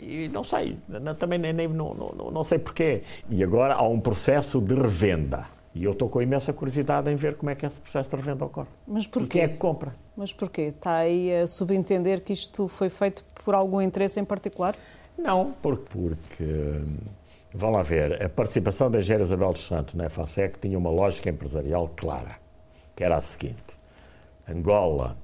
e 0.00 0.26
não 0.32 0.42
sei, 0.42 0.78
também 1.18 1.38
nem, 1.38 1.52
nem 1.52 1.68
não, 1.68 1.94
não, 1.94 2.30
não 2.30 2.42
sei 2.42 2.58
porquê. 2.58 3.02
E 3.28 3.44
agora 3.44 3.74
há 3.74 3.86
um 3.86 4.00
processo 4.00 4.58
de 4.58 4.74
revenda 4.74 5.46
e 5.74 5.84
eu 5.84 5.92
estou 5.92 6.08
com 6.08 6.22
imensa 6.22 6.52
curiosidade 6.52 7.10
em 7.10 7.16
ver 7.16 7.34
como 7.34 7.50
é 7.50 7.54
que 7.54 7.66
esse 7.66 7.80
processo 7.80 8.08
de 8.08 8.16
revenda 8.16 8.44
ocorre. 8.44 8.68
Mas 8.86 9.06
porquê? 9.06 9.26
E 9.26 9.28
quem 9.28 9.42
é 9.42 9.48
que 9.48 9.56
compra? 9.56 9.94
Mas 10.16 10.32
porquê? 10.32 10.62
Está 10.62 10.98
aí 10.98 11.34
a 11.34 11.46
subentender 11.48 12.22
que 12.22 12.32
isto 12.32 12.68
foi 12.68 12.88
feito 12.88 13.24
por 13.44 13.54
algum 13.54 13.82
interesse 13.82 14.20
em 14.20 14.24
particular? 14.24 14.76
Não, 15.16 15.54
porque, 15.62 15.84
porque 15.90 16.80
vão 17.52 17.70
lá 17.70 17.82
ver, 17.82 18.22
a 18.22 18.28
participação 18.28 18.90
da 18.90 18.98
Engenheira 18.98 19.24
Isabel 19.24 19.52
dos 19.52 19.66
Santos 19.66 19.94
na 19.94 20.08
FASEC 20.08 20.58
tinha 20.58 20.78
uma 20.78 20.90
lógica 20.90 21.30
empresarial 21.30 21.90
clara, 21.96 22.36
que 22.96 23.04
era 23.04 23.16
a 23.16 23.22
seguinte. 23.22 23.78
Angola 24.48 25.16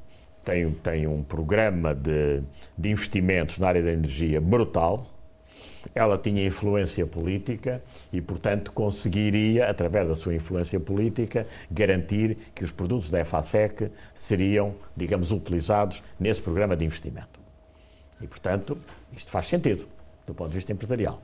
tem, 0.44 0.70
tem 0.70 1.06
um 1.06 1.22
programa 1.22 1.94
de, 1.94 2.42
de 2.78 2.90
investimentos 2.90 3.58
na 3.58 3.68
área 3.68 3.82
da 3.82 3.92
energia 3.92 4.40
brutal, 4.40 5.06
ela 5.94 6.18
tinha 6.18 6.46
influência 6.46 7.06
política 7.06 7.82
e, 8.12 8.20
portanto, 8.20 8.72
conseguiria, 8.72 9.68
através 9.68 10.08
da 10.08 10.14
sua 10.14 10.34
influência 10.34 10.78
política, 10.78 11.46
garantir 11.70 12.36
que 12.54 12.64
os 12.64 12.70
produtos 12.70 13.10
da 13.10 13.20
EFASEC 13.20 13.90
seriam, 14.14 14.74
digamos, 14.96 15.32
utilizados 15.32 16.02
nesse 16.18 16.40
programa 16.40 16.76
de 16.76 16.84
investimento. 16.84 17.39
E, 18.20 18.26
portanto, 18.26 18.76
isto 19.12 19.30
faz 19.30 19.46
sentido, 19.46 19.86
do 20.26 20.34
ponto 20.34 20.48
de 20.48 20.54
vista 20.54 20.72
empresarial. 20.72 21.20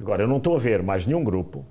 Agora, 0.00 0.22
eu 0.22 0.28
não 0.28 0.36
estou 0.38 0.56
a 0.56 0.58
ver 0.58 0.82
mais 0.82 1.06
nenhum 1.06 1.24
grupo 1.24 1.64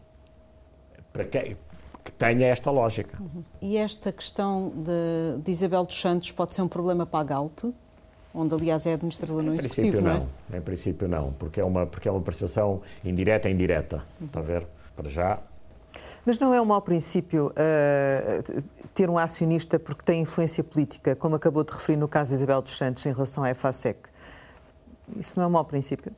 para 1.13 1.23
que, 1.23 1.55
que 2.03 2.11
tenha 2.11 2.47
esta 2.47 2.69
lógica. 2.69 3.17
Uhum. 3.21 3.43
E 3.61 3.77
esta 3.77 4.11
questão 4.11 4.71
de, 4.75 5.41
de 5.41 5.51
Isabel 5.51 5.85
dos 5.85 5.99
Santos 5.99 6.31
pode 6.31 6.53
ser 6.53 6.61
um 6.61 6.67
problema 6.67 7.05
para 7.05 7.19
a 7.19 7.23
Galp? 7.23 7.59
onde 8.37 8.53
aliás 8.53 8.85
é 8.85 8.93
administrador 8.93 9.41
no 9.41 9.55
executivo, 9.55 9.99
não, 9.99 10.27
é? 10.51 10.57
Em 10.57 10.61
princípio 10.61 11.07
não, 11.07 11.33
porque 11.33 11.59
é 11.59 11.63
uma, 11.63 11.87
porque 11.87 12.07
é 12.07 12.11
uma 12.11 12.21
participação 12.21 12.81
indireta 13.03 13.49
e 13.49 13.53
indireta, 13.53 14.03
está 14.23 14.39
a 14.39 14.43
ver? 14.43 14.67
Para 14.95 15.09
já. 15.09 15.39
Mas 16.25 16.37
não 16.37 16.53
é 16.53 16.61
um 16.61 16.65
mau 16.65 16.81
princípio 16.81 17.47
uh, 17.47 18.63
ter 18.93 19.09
um 19.09 19.17
acionista 19.17 19.79
porque 19.79 20.03
tem 20.03 20.21
influência 20.21 20.63
política, 20.63 21.15
como 21.15 21.35
acabou 21.35 21.63
de 21.63 21.71
referir 21.71 21.97
no 21.97 22.07
caso 22.07 22.29
de 22.31 22.35
Isabel 22.35 22.61
dos 22.61 22.77
Santos 22.77 23.05
em 23.05 23.13
relação 23.13 23.43
à 23.43 23.49
EFASEC? 23.49 23.97
Isso 25.15 25.37
não 25.37 25.45
é 25.45 25.47
um 25.47 25.51
mau 25.51 25.65
princípio? 25.65 26.11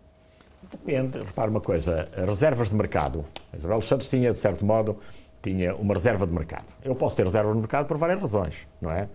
Depende. 0.72 1.20
Repara 1.20 1.50
uma 1.50 1.62
coisa, 1.62 2.08
reservas 2.16 2.70
de 2.70 2.76
mercado. 2.76 3.26
Isabel 3.56 3.82
Santos 3.82 4.08
tinha, 4.08 4.32
de 4.32 4.38
certo 4.38 4.66
modo, 4.66 4.98
tinha 5.42 5.76
uma 5.76 5.94
reserva 5.94 6.28
de 6.28 6.34
mercado. 6.34 6.66
Eu 6.84 6.96
posso 6.96 7.16
ter 7.16 7.26
reserva 7.26 7.52
de 7.52 7.60
mercado 7.60 7.88
por 7.88 7.98
várias 7.98 8.20
razões, 8.20 8.56
não 8.82 8.92
é? 8.92 9.08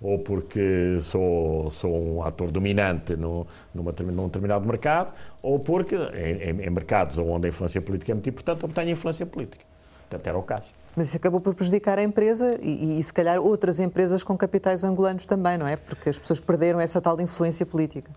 Ou 0.00 0.18
porque 0.18 0.98
sou, 1.00 1.70
sou 1.70 2.16
um 2.16 2.22
ator 2.22 2.50
dominante 2.50 3.16
no, 3.16 3.46
numa, 3.74 3.92
num 3.92 4.26
determinado 4.26 4.66
mercado, 4.66 5.12
ou 5.40 5.58
porque 5.58 5.96
em, 5.96 6.60
em, 6.60 6.70
mercados 6.70 7.16
onde 7.18 7.46
a 7.46 7.48
influência 7.48 7.80
política 7.80 8.12
é 8.12 8.14
muito 8.14 8.28
importante, 8.28 8.64
obtenho 8.64 8.90
influência 8.90 9.24
política. 9.24 9.64
Portanto, 10.08 10.26
era 10.26 10.38
o 10.38 10.42
caso. 10.42 10.68
Mas 10.94 11.08
isso 11.08 11.16
acabou 11.16 11.40
por 11.40 11.54
prejudicar 11.54 11.98
a 11.98 12.02
empresa 12.02 12.58
e, 12.62 12.98
e, 12.98 13.02
se 13.02 13.12
calhar, 13.12 13.38
outras 13.38 13.80
empresas 13.80 14.22
com 14.22 14.36
capitais 14.36 14.84
angolanos 14.84 15.26
também, 15.26 15.58
não 15.58 15.66
é? 15.66 15.76
Porque 15.76 16.08
as 16.08 16.18
pessoas 16.18 16.40
perderam 16.40 16.80
essa 16.80 17.00
tal 17.00 17.20
influência 17.20 17.66
política. 17.66 18.10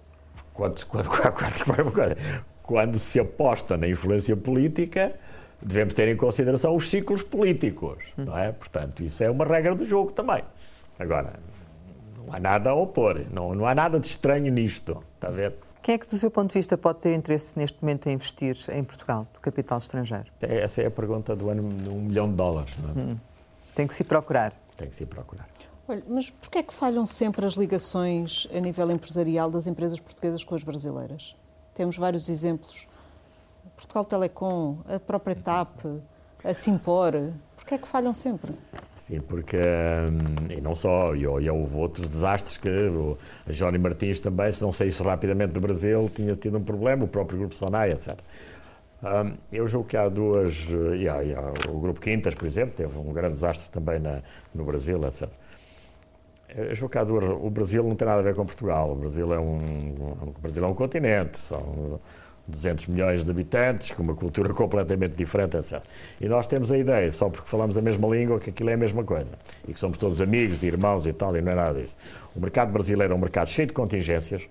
Quando, 0.60 0.86
quando, 0.86 1.92
quando, 1.92 2.18
quando 2.62 3.00
se 3.00 3.20
aposta 3.20 3.78
na 3.78 3.88
influência 3.88 4.36
política, 4.36 5.14
devemos 5.62 5.94
ter 5.94 6.08
em 6.08 6.16
consideração 6.16 6.76
os 6.76 6.90
ciclos 6.90 7.24
políticos, 7.24 7.98
não 8.18 8.38
é? 8.38 8.52
Portanto, 8.52 9.04
isso 9.04 9.24
é 9.24 9.30
uma 9.30 9.46
regra 9.46 9.74
do 9.74 9.86
jogo 9.86 10.12
também. 10.12 10.44
Agora, 11.00 11.34
não 12.18 12.34
há 12.34 12.40
nada 12.40 12.70
a 12.70 12.76
opor, 12.76 13.20
não, 13.32 13.56
não 13.56 13.66
há 13.66 13.74
nada 13.74 14.00
de 14.00 14.08
estranho 14.08 14.52
nisto, 14.52 15.04
está 15.16 15.30
a 15.30 15.32
ver? 15.32 15.56
Quem 15.82 15.96
é 15.96 15.98
que, 15.98 16.08
do 16.08 16.18
seu 16.18 16.30
ponto 16.30 16.50
de 16.50 16.60
vista, 16.60 16.78
pode 16.78 17.00
ter 17.00 17.16
interesse 17.16 17.58
neste 17.58 17.82
momento 17.82 18.08
em 18.08 18.14
investir 18.14 18.56
em 18.72 18.84
Portugal, 18.84 19.28
do 19.34 19.40
capital 19.40 19.80
estrangeiro? 19.80 20.26
Essa 20.40 20.84
é 20.84 20.86
a 20.86 20.92
pergunta 20.92 21.36
do 21.36 21.50
ano 21.50 21.68
de 21.70 21.90
um 21.90 22.02
milhão 22.02 22.30
de 22.30 22.36
dólares. 22.36 22.72
Não 22.78 22.90
é? 22.90 23.06
Hum. 23.06 23.18
Tem 23.74 23.88
que 23.88 23.96
se 23.96 24.04
procurar. 24.04 24.54
Tem 24.78 24.88
que 24.88 24.96
se 24.96 25.06
procurar. 25.08 25.49
Olha, 25.90 26.04
mas 26.08 26.30
porquê 26.30 26.60
é 26.60 26.64
que 26.64 26.72
falham 26.72 27.04
sempre 27.04 27.44
as 27.48 27.54
ligações 27.54 28.48
a 28.54 28.60
nível 28.60 28.92
empresarial 28.92 29.50
das 29.50 29.66
empresas 29.66 30.00
portuguesas 30.00 30.44
com 30.44 30.54
as 30.54 30.62
brasileiras? 30.62 31.36
Temos 31.74 31.98
vários 31.98 32.30
exemplos 32.30 32.88
Portugal 33.76 34.06
Telecom, 34.06 34.78
a 34.88 35.00
própria 35.00 35.36
TAP, 35.36 35.84
a 36.44 36.54
Simpor, 36.54 37.14
porquê 37.56 37.74
é 37.74 37.78
que 37.80 37.88
falham 37.88 38.14
sempre? 38.14 38.52
Sim, 38.98 39.20
porque, 39.22 39.58
hum, 39.58 40.54
e 40.56 40.62
não 40.62 40.76
só, 40.76 41.16
e, 41.16 41.26
houve 41.26 41.76
outros 41.76 42.08
desastres 42.08 42.56
que 42.58 42.70
o 42.70 43.18
Johnny 43.48 43.80
Martins 43.80 44.20
também, 44.20 44.52
se 44.52 44.62
não 44.62 44.72
saísse 44.72 45.02
rapidamente 45.02 45.54
do 45.54 45.60
Brasil, 45.60 46.08
tinha 46.14 46.36
tido 46.36 46.60
um 46.60 46.64
problema, 46.64 47.06
o 47.06 47.08
próprio 47.08 47.40
Grupo 47.40 47.56
Sonai, 47.56 47.94
etc. 47.94 48.16
Um, 49.02 49.34
eu 49.52 49.68
julgo 49.68 49.88
que 49.88 49.98
há 49.98 50.08
duas, 50.08 50.68
e 51.00 51.10
há, 51.10 51.24
e 51.24 51.34
há, 51.34 51.52
o 51.68 51.80
Grupo 51.80 52.00
Quintas, 52.00 52.36
por 52.36 52.46
exemplo, 52.46 52.76
teve 52.78 52.96
um 52.96 53.12
grande 53.12 53.34
desastre 53.34 53.72
também 53.72 53.98
na, 53.98 54.22
no 54.54 54.64
Brasil, 54.64 55.02
etc. 55.08 55.28
Eu 56.56 56.74
julgo 56.76 56.92
que 56.92 57.00
o 57.00 57.50
Brasil 57.50 57.84
não 57.84 57.96
tem 57.96 58.08
nada 58.08 58.20
a 58.20 58.24
ver 58.24 58.34
com 58.34 58.46
Portugal, 58.46 58.92
o 58.92 58.96
Brasil 58.96 59.34
é 59.34 59.40
um, 59.40 59.58
o 59.58 60.36
Brasil 60.42 60.64
é 60.64 60.68
um 60.68 60.74
continente, 60.74 61.38
são 61.38 62.00
200 62.50 62.88
milhões 62.88 63.24
de 63.24 63.30
habitantes, 63.30 63.92
com 63.92 64.02
uma 64.02 64.16
cultura 64.16 64.54
completamente 64.54 65.14
diferente, 65.16 65.58
etc. 65.58 65.82
E 66.20 66.28
nós 66.28 66.48
temos 66.48 66.72
a 66.72 66.78
ideia, 66.78 67.12
só 67.12 67.30
porque 67.30 67.48
falamos 67.48 67.78
a 67.78 67.82
mesma 67.82 68.08
língua, 68.08 68.40
que 68.40 68.50
aquilo 68.50 68.70
é 68.72 68.74
a 68.74 68.78
mesma 68.78 69.04
coisa. 69.04 69.32
E 69.68 69.74
que 69.74 69.80
somos 69.80 69.98
todos 69.98 70.22
amigos, 70.22 70.64
irmãos 70.64 71.06
e 71.06 71.14
tal, 71.14 71.36
e 71.38 71.42
não 71.42 71.52
é 71.52 71.56
nada 71.56 71.80
disso. 71.80 71.98
O 72.36 72.40
mercado 72.40 72.72
brasileiro 72.72 73.14
é 73.14 73.16
um 73.16 73.20
mercado 73.20 73.50
cheio 73.50 73.68
de 73.68 73.74
contingências, 73.74 74.48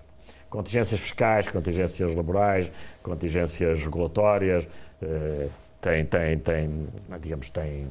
contingências 0.49 0.99
fiscais, 0.99 1.47
contingências 1.47 2.15
laborais, 2.15 2.71
contingências 3.03 3.83
regulatórias, 3.83 4.67
eh, 5.01 5.47
tem, 5.81 6.05
tem, 6.05 6.37
tem, 6.39 6.87
digamos, 7.21 7.49
tem, 7.49 7.87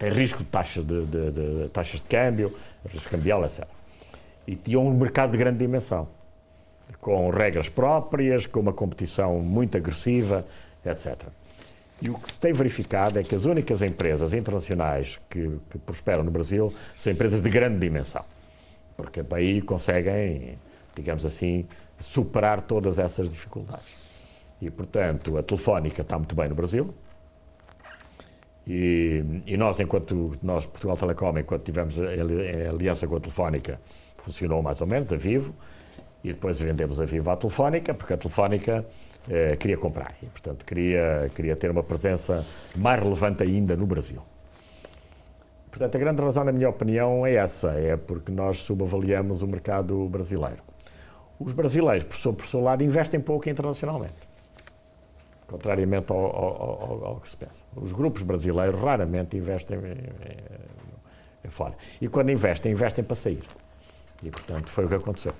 tem 0.00 0.10
risco 0.10 0.38
de 0.38 0.48
taxas 0.48 0.82
de, 0.82 1.04
de, 1.04 1.30
de, 1.30 1.68
taxas 1.68 2.00
de 2.00 2.06
câmbio, 2.06 2.50
risco 2.88 3.10
cambial, 3.10 3.44
etc. 3.44 3.64
E 4.46 4.56
tinha 4.56 4.80
um 4.80 4.90
mercado 4.96 5.32
de 5.32 5.36
grande 5.36 5.58
dimensão 5.58 6.08
com 7.02 7.28
regras 7.28 7.68
próprias, 7.68 8.46
com 8.46 8.60
uma 8.60 8.72
competição 8.72 9.38
muito 9.40 9.76
agressiva, 9.76 10.46
etc. 10.86 11.28
E 12.00 12.08
o 12.08 12.14
que 12.18 12.32
se 12.32 12.40
tem 12.40 12.50
verificado 12.50 13.18
é 13.18 13.22
que 13.22 13.34
as 13.34 13.44
únicas 13.44 13.82
empresas 13.82 14.32
internacionais 14.32 15.20
que, 15.28 15.58
que 15.68 15.78
prosperam 15.78 16.24
no 16.24 16.30
Brasil 16.30 16.72
são 16.96 17.12
empresas 17.12 17.42
de 17.42 17.50
grande 17.50 17.78
dimensão, 17.78 18.24
porque 18.96 19.22
aí 19.32 19.60
conseguem, 19.60 20.58
digamos 20.94 21.26
assim, 21.26 21.66
superar 21.98 22.62
todas 22.62 22.98
essas 22.98 23.28
dificuldades. 23.28 23.94
E, 24.62 24.70
portanto, 24.70 25.36
a 25.36 25.42
Telefónica 25.42 26.00
está 26.00 26.16
muito 26.16 26.34
bem 26.34 26.48
no 26.48 26.54
Brasil. 26.54 26.94
E, 28.66 29.42
e 29.46 29.56
nós, 29.56 29.80
enquanto 29.80 30.36
nós, 30.42 30.66
Portugal 30.66 30.96
Telecom, 30.96 31.38
enquanto 31.38 31.64
tivemos 31.64 31.98
a, 31.98 32.04
a 32.04 32.70
aliança 32.70 33.06
com 33.06 33.16
a 33.16 33.20
Telefónica, 33.20 33.80
funcionou 34.22 34.62
mais 34.62 34.80
ou 34.80 34.86
menos, 34.86 35.12
a 35.12 35.16
vivo 35.16 35.54
e 36.22 36.28
depois 36.28 36.60
vendemos 36.60 37.00
a 37.00 37.04
Viva 37.04 37.32
à 37.32 37.36
Telefónica, 37.36 37.94
porque 37.94 38.12
a 38.12 38.16
Telefónica 38.16 38.86
eh, 39.28 39.56
queria 39.56 39.76
comprar 39.76 40.14
e, 40.22 40.26
portanto, 40.26 40.64
queria, 40.64 41.30
queria 41.34 41.56
ter 41.56 41.70
uma 41.70 41.82
presença 41.82 42.44
mais 42.76 43.02
relevante 43.02 43.42
ainda 43.42 43.76
no 43.76 43.86
Brasil. 43.86 44.22
Portanto, 45.70 45.94
a 45.94 45.98
grande 45.98 46.20
razão, 46.20 46.44
na 46.44 46.52
minha 46.52 46.68
opinião, 46.68 47.24
é 47.24 47.34
essa, 47.34 47.70
é 47.70 47.96
porque 47.96 48.30
nós 48.30 48.58
subavaliamos 48.58 49.40
o 49.40 49.46
mercado 49.46 50.08
brasileiro. 50.08 50.62
Os 51.38 51.54
brasileiros, 51.54 52.04
por 52.04 52.18
seu, 52.18 52.32
por 52.34 52.46
seu 52.46 52.60
lado, 52.60 52.84
investem 52.84 53.18
pouco 53.18 53.48
internacionalmente, 53.48 54.28
contrariamente 55.50 56.12
ao, 56.12 56.18
ao, 56.18 57.04
ao, 57.06 57.20
que 57.20 57.28
se 57.28 57.36
pensa. 57.36 57.64
Os 57.74 57.92
grupos 57.92 58.22
brasileiros 58.22 58.80
raramente 58.80 59.36
investem 59.36 59.78
fora. 61.50 61.74
E 62.00 62.08
quando 62.08 62.30
investem, 62.30 62.72
investem 62.72 63.04
para 63.04 63.16
sair. 63.16 63.42
E, 64.22 64.30
portanto, 64.30 64.68
foi 64.68 64.84
o 64.84 64.88
que 64.88 64.94
aconteceu. 64.94 65.34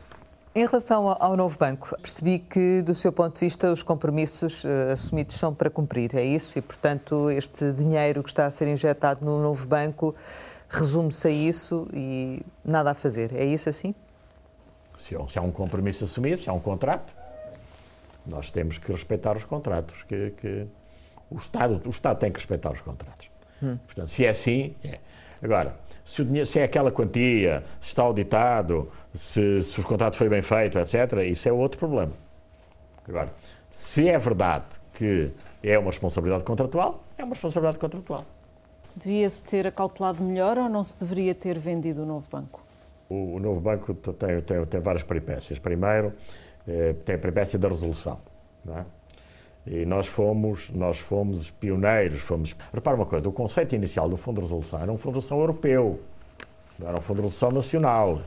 Em 0.52 0.66
relação 0.66 1.16
ao 1.20 1.36
novo 1.36 1.56
banco, 1.56 1.96
percebi 2.02 2.40
que, 2.40 2.82
do 2.82 2.92
seu 2.92 3.12
ponto 3.12 3.34
de 3.34 3.40
vista, 3.40 3.72
os 3.72 3.84
compromissos 3.84 4.64
uh, 4.64 4.92
assumidos 4.92 5.36
são 5.36 5.54
para 5.54 5.70
cumprir, 5.70 6.16
é 6.16 6.24
isso? 6.24 6.58
E, 6.58 6.62
portanto, 6.62 7.30
este 7.30 7.72
dinheiro 7.72 8.22
que 8.22 8.30
está 8.30 8.46
a 8.46 8.50
ser 8.50 8.66
injetado 8.66 9.24
no 9.24 9.40
novo 9.40 9.64
banco 9.68 10.12
resume-se 10.68 11.28
a 11.28 11.30
isso 11.30 11.86
e 11.92 12.42
nada 12.64 12.90
a 12.90 12.94
fazer. 12.94 13.32
É 13.32 13.44
isso 13.44 13.68
assim? 13.68 13.94
Se, 14.96 15.16
se 15.28 15.38
há 15.38 15.42
um 15.42 15.52
compromisso 15.52 16.02
assumido, 16.02 16.42
se 16.42 16.50
há 16.50 16.52
um 16.52 16.60
contrato, 16.60 17.14
nós 18.30 18.50
temos 18.50 18.78
que 18.78 18.90
respeitar 18.90 19.36
os 19.36 19.44
contratos. 19.44 20.02
Que, 20.04 20.30
que 20.40 20.66
o, 21.30 21.36
Estado, 21.36 21.80
o 21.84 21.90
Estado 21.90 22.18
tem 22.18 22.30
que 22.30 22.38
respeitar 22.38 22.72
os 22.72 22.80
contratos. 22.80 23.28
Hum. 23.62 23.76
Portanto, 23.86 24.08
se 24.08 24.24
é 24.24 24.30
assim, 24.30 24.74
é. 24.84 24.98
Agora, 25.42 25.74
se, 26.04 26.22
o 26.22 26.24
dinheiro, 26.24 26.46
se 26.46 26.58
é 26.58 26.64
aquela 26.64 26.90
quantia, 26.90 27.64
se 27.80 27.88
está 27.88 28.02
auditado, 28.02 28.90
se, 29.14 29.62
se 29.62 29.78
os 29.78 29.84
contratos 29.84 30.18
foi 30.18 30.28
bem 30.28 30.42
feito, 30.42 30.78
etc., 30.78 31.24
isso 31.26 31.48
é 31.48 31.52
outro 31.52 31.78
problema. 31.78 32.12
Agora, 33.08 33.32
se 33.68 34.08
é 34.08 34.18
verdade 34.18 34.66
que 34.92 35.30
é 35.62 35.78
uma 35.78 35.90
responsabilidade 35.90 36.44
contratual, 36.44 37.02
é 37.16 37.24
uma 37.24 37.32
responsabilidade 37.32 37.78
contratual. 37.78 38.24
Devia-se 38.94 39.42
ter 39.44 39.66
acautelado 39.66 40.22
melhor 40.22 40.58
ou 40.58 40.68
não 40.68 40.84
se 40.84 40.98
deveria 40.98 41.34
ter 41.34 41.58
vendido 41.58 42.02
o 42.02 42.06
novo 42.06 42.26
banco? 42.30 42.62
O, 43.08 43.36
o 43.36 43.40
novo 43.40 43.60
banco 43.60 43.94
tem, 43.94 44.40
tem, 44.42 44.66
tem, 44.66 44.80
várias 44.80 45.02
peripécias. 45.02 45.58
Primeiro, 45.58 46.12
tem 47.04 47.14
a 47.14 47.18
peripécia 47.18 47.58
da 47.58 47.68
resolução. 47.68 48.18
É? 48.68 48.84
E 49.66 49.84
nós 49.84 50.06
fomos, 50.06 50.70
nós 50.70 50.98
fomos 50.98 51.50
pioneiros. 51.50 52.20
Fomos... 52.20 52.56
Repara 52.72 52.96
uma 52.96 53.06
coisa: 53.06 53.28
o 53.28 53.32
conceito 53.32 53.74
inicial 53.74 54.08
do 54.08 54.16
Fundo 54.16 54.36
de 54.36 54.42
Resolução 54.42 54.80
era 54.80 54.90
um 54.90 54.98
Fundo 54.98 55.14
de 55.14 55.18
Resolução 55.18 55.38
europeu, 55.40 56.00
não 56.78 56.88
era 56.88 56.98
um 56.98 57.02
Fundo 57.02 57.16
de 57.16 57.22
Resolução 57.22 57.52
nacional. 57.52 58.20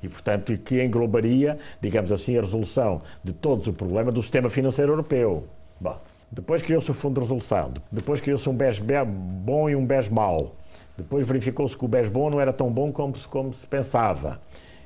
E, 0.00 0.08
portanto, 0.08 0.56
que 0.58 0.80
englobaria, 0.80 1.58
digamos 1.80 2.12
assim, 2.12 2.38
a 2.38 2.40
resolução 2.40 3.00
de 3.24 3.32
todos 3.32 3.66
os 3.66 3.74
problemas 3.74 4.14
do 4.14 4.22
sistema 4.22 4.48
financeiro 4.48 4.92
europeu. 4.92 5.44
Bom, 5.80 5.98
depois 6.30 6.62
criou-se 6.62 6.88
o 6.88 6.94
Fundo 6.94 7.14
de 7.14 7.20
Resolução, 7.22 7.72
depois 7.90 8.20
criou-se 8.20 8.48
um 8.48 8.54
BES 8.54 8.80
bom 9.08 9.68
e 9.68 9.74
um 9.74 9.84
BES 9.84 10.08
mau. 10.08 10.54
Depois 10.96 11.26
verificou-se 11.26 11.76
que 11.76 11.84
o 11.84 11.88
BES 11.88 12.08
bom 12.10 12.30
não 12.30 12.40
era 12.40 12.52
tão 12.52 12.70
bom 12.70 12.92
como, 12.92 13.18
como 13.28 13.52
se 13.52 13.66
pensava. 13.66 14.40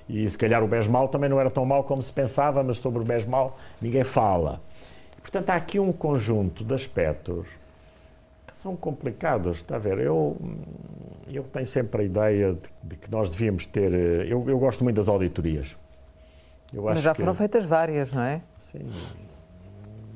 E 0.08 0.28
se 0.28 0.36
calhar 0.36 0.62
o 0.62 0.66
BES 0.66 0.88
mau 0.88 1.08
também 1.08 1.30
não 1.30 1.40
era 1.40 1.50
tão 1.50 1.64
mau 1.64 1.84
como 1.84 2.02
se 2.02 2.12
pensava, 2.12 2.62
mas 2.62 2.78
sobre 2.78 3.00
o 3.00 3.04
BES 3.04 3.24
mau 3.26 3.58
ninguém 3.80 4.04
fala. 4.04 4.60
Portanto, 5.20 5.50
há 5.50 5.54
aqui 5.54 5.78
um 5.78 5.92
conjunto 5.92 6.64
de 6.64 6.74
aspectos 6.74 7.46
que 8.46 8.54
são 8.54 8.76
complicados, 8.76 9.58
está 9.58 9.76
a 9.76 9.78
ver? 9.78 9.98
Eu, 9.98 10.36
eu 11.28 11.44
tenho 11.44 11.66
sempre 11.66 12.02
a 12.02 12.04
ideia 12.04 12.52
de, 12.52 12.60
de 12.82 12.96
que 12.96 13.10
nós 13.10 13.30
devíamos 13.30 13.64
ter. 13.66 13.94
Eh, 13.94 14.26
eu, 14.28 14.44
eu, 14.48 14.58
gosto 14.58 14.82
muito 14.84 14.96
das 14.96 15.08
auditorias. 15.08 15.76
Mas 16.72 17.02
já 17.02 17.14
foram 17.14 17.34
feitas 17.34 17.64
várias, 17.64 18.12
não 18.12 18.22
é? 18.22 18.42
Sim. 18.58 18.80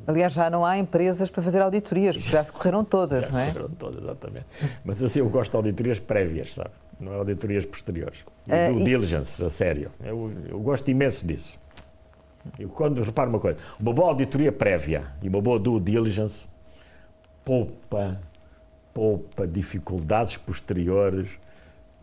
Aliás, 0.07 0.33
já 0.33 0.49
não 0.49 0.65
há 0.65 0.79
empresas 0.79 1.31
para 1.31 1.43
fazer 1.43 1.61
auditorias, 1.61 2.17
porque 2.17 2.31
já 2.31 2.43
se 2.43 2.53
correram 2.53 2.85
todas, 2.85 3.23
já 3.23 3.31
não 3.31 3.39
é? 3.39 3.47
Já 3.47 3.53
correram 3.53 3.75
todas, 3.75 4.03
exatamente. 4.03 4.47
Mas 4.85 5.03
assim, 5.03 5.19
eu 5.19 5.29
gosto 5.29 5.51
de 5.51 5.57
auditorias 5.57 5.99
prévias, 5.99 6.55
sabe? 6.55 6.71
Não 6.99 7.13
é 7.13 7.17
auditorias 7.17 7.65
posteriores. 7.67 8.25
Uh, 8.47 8.73
due 8.75 8.83
e... 8.83 8.85
diligence, 8.85 9.45
a 9.45 9.51
sério. 9.51 9.91
Eu, 10.03 10.33
eu 10.49 10.59
gosto 10.61 10.91
imenso 10.91 11.27
disso. 11.27 11.59
Eu, 12.59 12.69
quando 12.69 13.03
reparo 13.03 13.31
uma 13.31 13.41
coisa, 13.41 13.59
uma 13.79 13.93
boa 13.93 14.09
auditoria 14.09 14.53
prévia 14.53 15.05
e 15.23 15.29
uma 15.29 15.41
boa 15.41 15.59
due 15.59 15.81
diligence 15.81 16.49
poupa, 17.45 18.21
poupa 18.95 19.47
dificuldades 19.47 20.37
posteriores 20.37 21.29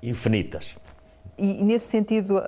infinitas. 0.02 0.76
E, 1.38 1.64
nesse 1.64 1.88
sentido, 1.88 2.42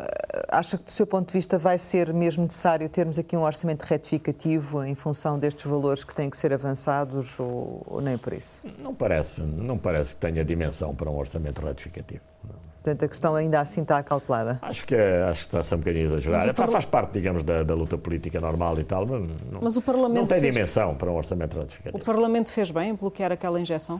acha 0.47 0.77
que, 0.77 0.83
do 0.83 0.91
seu 0.91 1.07
ponto 1.07 1.27
de 1.27 1.33
vista, 1.33 1.57
vai 1.57 1.77
ser 1.77 2.13
mesmo 2.13 2.43
necessário 2.43 2.87
termos 2.87 3.17
aqui 3.17 3.35
um 3.35 3.41
orçamento 3.41 3.83
retificativo 3.83 4.83
em 4.83 4.93
função 4.93 5.39
destes 5.39 5.65
valores 5.65 6.03
que 6.03 6.13
têm 6.13 6.29
que 6.29 6.37
ser 6.37 6.53
avançados 6.53 7.39
ou, 7.39 7.81
ou 7.87 8.01
nem 8.01 8.17
por 8.17 8.33
isso? 8.33 8.61
Não 8.77 8.93
parece, 8.93 9.41
não 9.41 9.77
parece 9.77 10.13
que 10.13 10.21
tenha 10.21 10.45
dimensão 10.45 10.93
para 10.93 11.09
um 11.09 11.17
orçamento 11.17 11.65
retificativo. 11.65 12.21
Portanto, 12.85 13.03
a 13.03 13.07
questão 13.07 13.33
ainda 13.33 13.59
assim 13.59 13.81
está 13.81 13.97
acautelada? 13.97 14.59
Acho 14.61 14.85
que, 14.85 14.93
acho 14.93 15.41
que 15.41 15.47
está-se 15.47 15.73
um 15.73 15.79
bocadinho 15.79 16.05
exagerada. 16.05 16.53
Parla... 16.53 16.71
Faz 16.71 16.85
parte, 16.85 17.13
digamos, 17.13 17.41
da, 17.41 17.63
da, 17.63 17.73
luta 17.73 17.97
política 17.97 18.39
normal 18.39 18.79
e 18.79 18.83
tal, 18.83 19.07
mas 19.07 19.41
não, 19.51 19.59
mas 19.59 19.75
o 19.75 19.81
Parlamento 19.81 20.19
não 20.19 20.27
tem 20.27 20.39
fez... 20.39 20.53
dimensão 20.53 20.93
para 20.93 21.09
um 21.09 21.15
orçamento 21.15 21.57
ratificativo. 21.57 21.97
O 21.97 22.05
Parlamento 22.05 22.51
fez 22.51 22.69
bem 22.69 22.91
em 22.91 22.93
bloquear 22.93 23.31
aquela 23.31 23.59
injeção? 23.59 23.99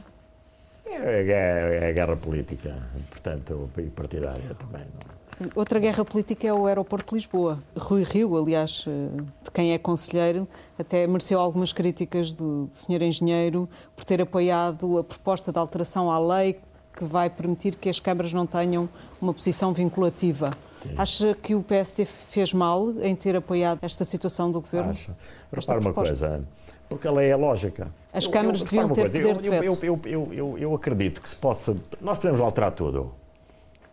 É, 0.85 1.23
é, 1.23 1.79
é 1.85 1.89
a 1.89 1.91
guerra 1.91 2.15
política, 2.15 2.75
portanto, 3.09 3.69
e 3.77 3.83
partidária 3.83 4.55
também. 4.55 4.85
Não. 4.93 5.11
É? 5.11 5.15
Outra 5.53 5.79
guerra 5.79 6.05
política 6.05 6.47
é 6.47 6.53
o 6.53 6.65
aeroporto 6.65 7.09
de 7.09 7.15
Lisboa. 7.15 7.61
Rui 7.75 8.03
Rio, 8.03 8.37
aliás, 8.37 8.85
eh, 8.87 9.21
de 9.43 9.51
quem 9.51 9.73
é 9.73 9.77
conselheiro, 9.77 10.47
até 10.79 11.05
mereceu 11.05 11.39
algumas 11.39 11.73
críticas 11.73 12.31
do, 12.31 12.67
do 12.67 12.73
Sr. 12.73 13.01
Engenheiro 13.01 13.69
por 13.95 14.05
ter 14.05 14.21
apoiado 14.21 14.97
a 14.97 15.03
proposta 15.03 15.51
de 15.51 15.59
alteração 15.59 16.09
à 16.09 16.17
lei 16.17 16.57
que 16.95 17.03
vai 17.03 17.29
permitir 17.29 17.75
que 17.75 17.89
as 17.89 17.99
câmaras 17.99 18.31
não 18.31 18.47
tenham 18.47 18.87
uma 19.21 19.33
posição 19.33 19.73
vinculativa. 19.73 20.51
Sim. 20.81 20.93
Acha 20.97 21.33
que 21.33 21.53
o 21.53 21.61
PSD 21.61 22.05
fez 22.05 22.53
mal 22.53 22.89
em 23.01 23.13
ter 23.13 23.35
apoiado 23.35 23.79
esta 23.81 24.05
situação 24.05 24.49
do 24.49 24.61
governo? 24.61 24.91
Acho. 24.91 25.11
Repare 25.51 25.79
uma 25.79 25.93
coisa, 25.93 26.45
porque 26.89 27.07
a 27.07 27.11
lei 27.11 27.29
é 27.29 27.35
lógica. 27.35 27.87
As 28.13 28.27
câmaras 28.27 28.61
eu, 28.61 28.65
deviam 28.65 28.89
ter 28.89 29.09
poder 29.09 29.37
de 29.37 29.49
veto. 29.49 29.63
Eu, 29.63 29.99
eu, 30.05 30.33
eu, 30.33 30.57
eu, 30.57 30.73
acredito 30.73 31.21
que 31.21 31.29
se 31.29 31.35
possa. 31.35 31.75
Nós 31.99 32.17
podemos 32.17 32.39
alterar 32.39 32.71
tudo, 32.71 33.13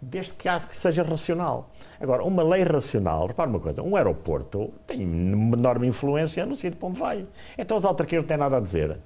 desde 0.00 0.34
que, 0.34 0.48
que 0.48 0.76
seja 0.76 1.02
racional. 1.02 1.70
Agora, 2.00 2.22
uma 2.22 2.42
lei 2.42 2.62
racional, 2.62 3.26
repare 3.26 3.50
uma 3.50 3.60
coisa: 3.60 3.82
um 3.82 3.96
aeroporto 3.96 4.72
tem 4.86 5.02
enorme 5.02 5.86
influência 5.88 6.46
no 6.46 6.54
sítio 6.54 6.78
para 6.78 6.88
onde 6.88 7.00
vai. 7.00 7.26
Então 7.58 7.76
as 7.76 7.84
autarquias 7.84 8.22
não 8.22 8.28
têm 8.28 8.36
nada 8.36 8.56
a 8.56 8.60
dizer. 8.60 8.98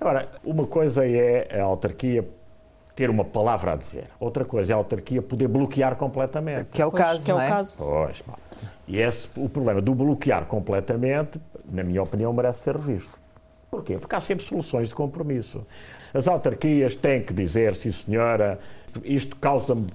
Agora, 0.00 0.28
uma 0.44 0.66
coisa 0.66 1.06
é 1.06 1.58
a 1.58 1.64
autarquia 1.64 2.28
ter 2.96 3.10
uma 3.10 3.24
palavra 3.24 3.72
a 3.72 3.76
dizer. 3.76 4.08
Outra 4.18 4.44
coisa 4.44 4.72
é 4.72 4.74
a 4.74 4.76
autarquia 4.76 5.20
poder 5.20 5.48
bloquear 5.48 5.96
completamente. 5.96 6.70
Que 6.72 6.80
é 6.80 6.86
o 6.86 6.90
pois, 6.90 7.02
caso, 7.02 7.24
que 7.24 7.30
é 7.30 7.34
o 7.34 7.40
é? 7.40 7.48
caso. 7.48 7.76
Pois, 7.78 8.22
e 8.88 8.98
esse, 8.98 9.28
o 9.36 9.48
problema 9.48 9.82
do 9.82 9.94
bloquear 9.94 10.46
completamente, 10.46 11.40
na 11.70 11.82
minha 11.82 12.02
opinião, 12.02 12.32
merece 12.32 12.60
ser 12.60 12.76
revisto. 12.76 13.18
Porquê? 13.70 13.98
Porque 13.98 14.14
há 14.14 14.20
sempre 14.20 14.44
soluções 14.44 14.88
de 14.88 14.94
compromisso. 14.94 15.66
As 16.14 16.28
autarquias 16.28 16.96
têm 16.96 17.22
que 17.22 17.32
dizer, 17.32 17.74
sim 17.74 17.90
senhora, 17.90 18.58
isto 19.04 19.36
causa-me 19.36 19.88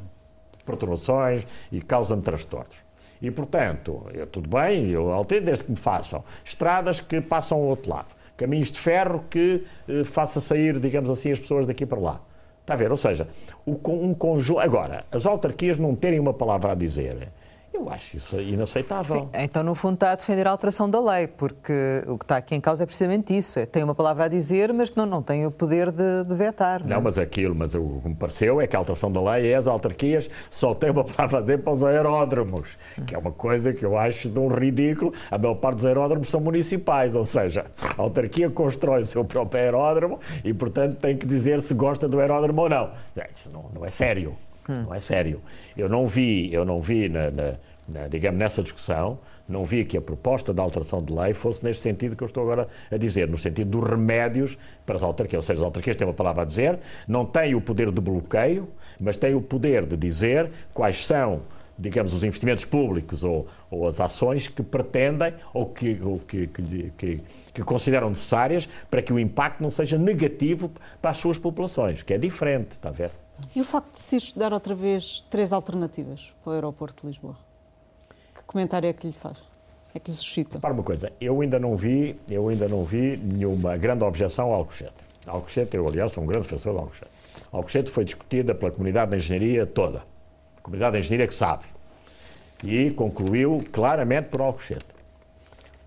perturbações 0.65 1.47
e 1.71 1.81
causa-me 1.81 2.21
transtornos. 2.21 2.75
E, 3.21 3.29
portanto, 3.29 4.05
eu, 4.13 4.25
tudo 4.27 4.49
bem, 4.49 4.89
eu 4.89 5.11
altero 5.11 5.45
desde 5.45 5.63
que 5.63 5.71
me 5.71 5.77
façam 5.77 6.23
estradas 6.43 6.99
que 6.99 7.21
passam 7.21 7.57
ao 7.57 7.63
outro 7.63 7.89
lado, 7.89 8.15
caminhos 8.35 8.71
de 8.71 8.79
ferro 8.79 9.23
que 9.29 9.63
eh, 9.87 10.03
faça 10.03 10.41
sair, 10.41 10.79
digamos 10.79 11.09
assim, 11.09 11.31
as 11.31 11.39
pessoas 11.39 11.67
daqui 11.67 11.85
para 11.85 11.99
lá. 11.99 12.21
Está 12.61 12.73
a 12.73 12.77
ver? 12.77 12.91
Ou 12.91 12.97
seja, 12.97 13.27
um 13.65 14.13
conjunto. 14.13 14.59
Agora, 14.59 15.05
as 15.11 15.25
autarquias 15.25 15.77
não 15.77 15.95
terem 15.95 16.19
uma 16.19 16.33
palavra 16.33 16.71
a 16.71 16.75
dizer 16.75 17.29
eu 17.73 17.89
acho 17.89 18.17
isso 18.17 18.39
inaceitável. 18.39 19.21
Sim, 19.21 19.29
então, 19.33 19.63
no 19.63 19.73
fundo, 19.75 19.93
está 19.93 20.11
a 20.11 20.15
defender 20.15 20.45
a 20.47 20.51
alteração 20.51 20.89
da 20.89 20.99
lei, 20.99 21.27
porque 21.27 22.03
o 22.07 22.17
que 22.17 22.25
está 22.25 22.37
aqui 22.37 22.53
em 22.53 22.61
causa 22.61 22.83
é 22.83 22.85
precisamente 22.85 23.35
isso. 23.35 23.57
É, 23.59 23.65
tem 23.65 23.83
uma 23.83 23.95
palavra 23.95 24.25
a 24.25 24.27
dizer, 24.27 24.73
mas 24.73 24.93
não, 24.93 25.05
não 25.05 25.21
tem 25.21 25.45
o 25.45 25.51
poder 25.51 25.91
de, 25.91 26.23
de 26.25 26.35
vetar. 26.35 26.81
Não, 26.81 26.89
não, 26.89 26.97
é? 26.97 26.99
mas 26.99 27.17
aquilo, 27.17 27.55
mas 27.55 27.73
o 27.73 28.01
que 28.03 28.09
me 28.09 28.15
pareceu 28.15 28.59
é 28.59 28.67
que 28.67 28.75
a 28.75 28.79
alteração 28.79 29.11
da 29.11 29.21
lei 29.31 29.51
é 29.51 29.55
as 29.55 29.67
autarquias 29.67 30.29
só 30.49 30.73
têm 30.73 30.91
uma 30.91 31.03
palavra 31.03 31.37
a 31.39 31.41
dizer 31.41 31.59
para 31.59 31.73
os 31.73 31.83
aeródromos, 31.83 32.77
que 33.07 33.15
é 33.15 33.17
uma 33.17 33.31
coisa 33.31 33.73
que 33.73 33.85
eu 33.85 33.97
acho 33.97 34.29
de 34.29 34.39
um 34.39 34.47
ridículo. 34.47 35.13
A 35.29 35.37
maior 35.37 35.55
parte 35.55 35.77
dos 35.77 35.85
aeródromos 35.85 36.29
são 36.29 36.41
municipais, 36.41 37.15
ou 37.15 37.25
seja, 37.25 37.65
a 37.97 38.01
autarquia 38.01 38.49
constrói 38.49 39.03
o 39.03 39.05
seu 39.05 39.23
próprio 39.23 39.63
aeródromo 39.63 40.19
e, 40.43 40.53
portanto, 40.53 40.97
tem 40.97 41.15
que 41.15 41.25
dizer 41.25 41.61
se 41.61 41.73
gosta 41.73 42.07
do 42.07 42.19
aeródromo 42.19 42.63
ou 42.63 42.69
não. 42.69 42.91
É, 43.15 43.29
isso 43.33 43.49
não, 43.51 43.69
não 43.73 43.85
é 43.85 43.89
sério. 43.89 44.35
Hum. 44.71 44.83
Não 44.83 44.95
é 44.95 44.99
sério. 44.99 45.41
Eu 45.75 45.89
não 45.89 46.07
vi, 46.07 46.53
eu 46.53 46.63
não 46.63 46.81
vi 46.81 47.09
na, 47.09 47.29
na, 47.29 47.53
na, 47.87 48.07
digamos, 48.07 48.39
nessa 48.39 48.63
discussão, 48.63 49.19
não 49.47 49.65
vi 49.65 49.83
que 49.83 49.97
a 49.97 50.01
proposta 50.01 50.53
de 50.53 50.61
alteração 50.61 51.03
de 51.03 51.13
lei 51.13 51.33
fosse 51.33 51.63
neste 51.63 51.83
sentido 51.83 52.15
que 52.15 52.23
eu 52.23 52.27
estou 52.27 52.43
agora 52.43 52.67
a 52.89 52.97
dizer, 52.97 53.27
no 53.27 53.37
sentido 53.37 53.79
dos 53.79 53.89
remédios 53.89 54.57
para 54.85 54.95
as 54.95 55.03
autarquias. 55.03 55.43
Ou 55.43 55.47
seja, 55.47 55.59
as 55.59 55.65
autarquias 55.65 55.95
têm 55.95 56.07
uma 56.07 56.13
palavra 56.13 56.43
a 56.43 56.45
dizer, 56.45 56.79
não 57.07 57.25
têm 57.25 57.53
o 57.53 57.61
poder 57.61 57.91
de 57.91 57.99
bloqueio, 57.99 58.69
mas 58.99 59.17
têm 59.17 59.35
o 59.35 59.41
poder 59.41 59.85
de 59.85 59.97
dizer 59.97 60.49
quais 60.73 61.05
são 61.05 61.41
digamos, 61.81 62.13
os 62.13 62.23
investimentos 62.23 62.63
públicos 62.63 63.23
ou, 63.23 63.47
ou 63.69 63.87
as 63.87 63.99
ações 63.99 64.47
que 64.47 64.61
pretendem 64.61 65.33
ou, 65.51 65.65
que, 65.65 65.99
ou 66.01 66.19
que, 66.19 66.45
que, 66.47 67.21
que, 67.53 67.63
consideram 67.63 68.09
necessárias 68.09 68.69
para 68.89 69.01
que 69.01 69.11
o 69.11 69.17
impacto 69.17 69.61
não 69.63 69.71
seja 69.71 69.97
negativo 69.97 70.71
para 71.01 71.09
as 71.09 71.17
suas 71.17 71.39
populações, 71.39 72.03
que 72.03 72.13
é 72.13 72.19
diferente, 72.19 72.73
está 72.73 72.89
a 72.89 72.91
ver? 72.91 73.09
E 73.55 73.61
o 73.61 73.65
facto 73.65 73.93
de 73.93 74.01
se 74.01 74.15
estudar 74.15 74.53
outra 74.53 74.75
vez 74.75 75.23
três 75.29 75.51
alternativas 75.53 76.33
para 76.43 76.51
o 76.51 76.53
aeroporto 76.53 77.01
de 77.01 77.07
Lisboa? 77.07 77.37
Que 78.35 78.43
comentário 78.45 78.87
é 78.87 78.93
que 78.93 79.07
lhe 79.07 79.13
faz? 79.13 79.37
É 79.93 79.99
que 79.99 80.09
lhe 80.09 80.15
suscita? 80.15 80.59
Para 80.59 80.73
uma 80.73 80.83
coisa, 80.83 81.11
eu 81.19 81.41
ainda 81.41 81.59
não 81.59 81.75
vi, 81.75 82.17
eu 82.29 82.47
ainda 82.47 82.67
não 82.67 82.83
vi 82.83 83.17
nenhuma 83.17 83.75
grande 83.77 84.03
objeção 84.03 84.45
ao 84.47 84.53
Alcochete. 84.53 84.93
Alcochete, 85.25 85.75
eu 85.75 85.87
aliás 85.87 86.11
sou 86.11 86.23
um 86.23 86.27
grande 86.27 86.43
defensor 86.43 86.73
do 86.73 86.79
Alcochete. 86.79 87.11
Alcochete 87.51 87.91
foi 87.91 88.05
discutida 88.05 88.55
pela 88.55 88.71
comunidade 88.71 89.11
de 89.11 89.17
engenharia 89.17 89.65
toda. 89.65 90.03
A 90.57 90.61
comunidade 90.61 90.93
de 90.93 90.99
engenharia 90.99 91.27
que 91.27 91.33
sabe. 91.33 91.65
E 92.63 92.91
concluiu 92.91 93.63
claramente 93.71 94.29
por 94.29 94.41
Alcochete. 94.41 94.85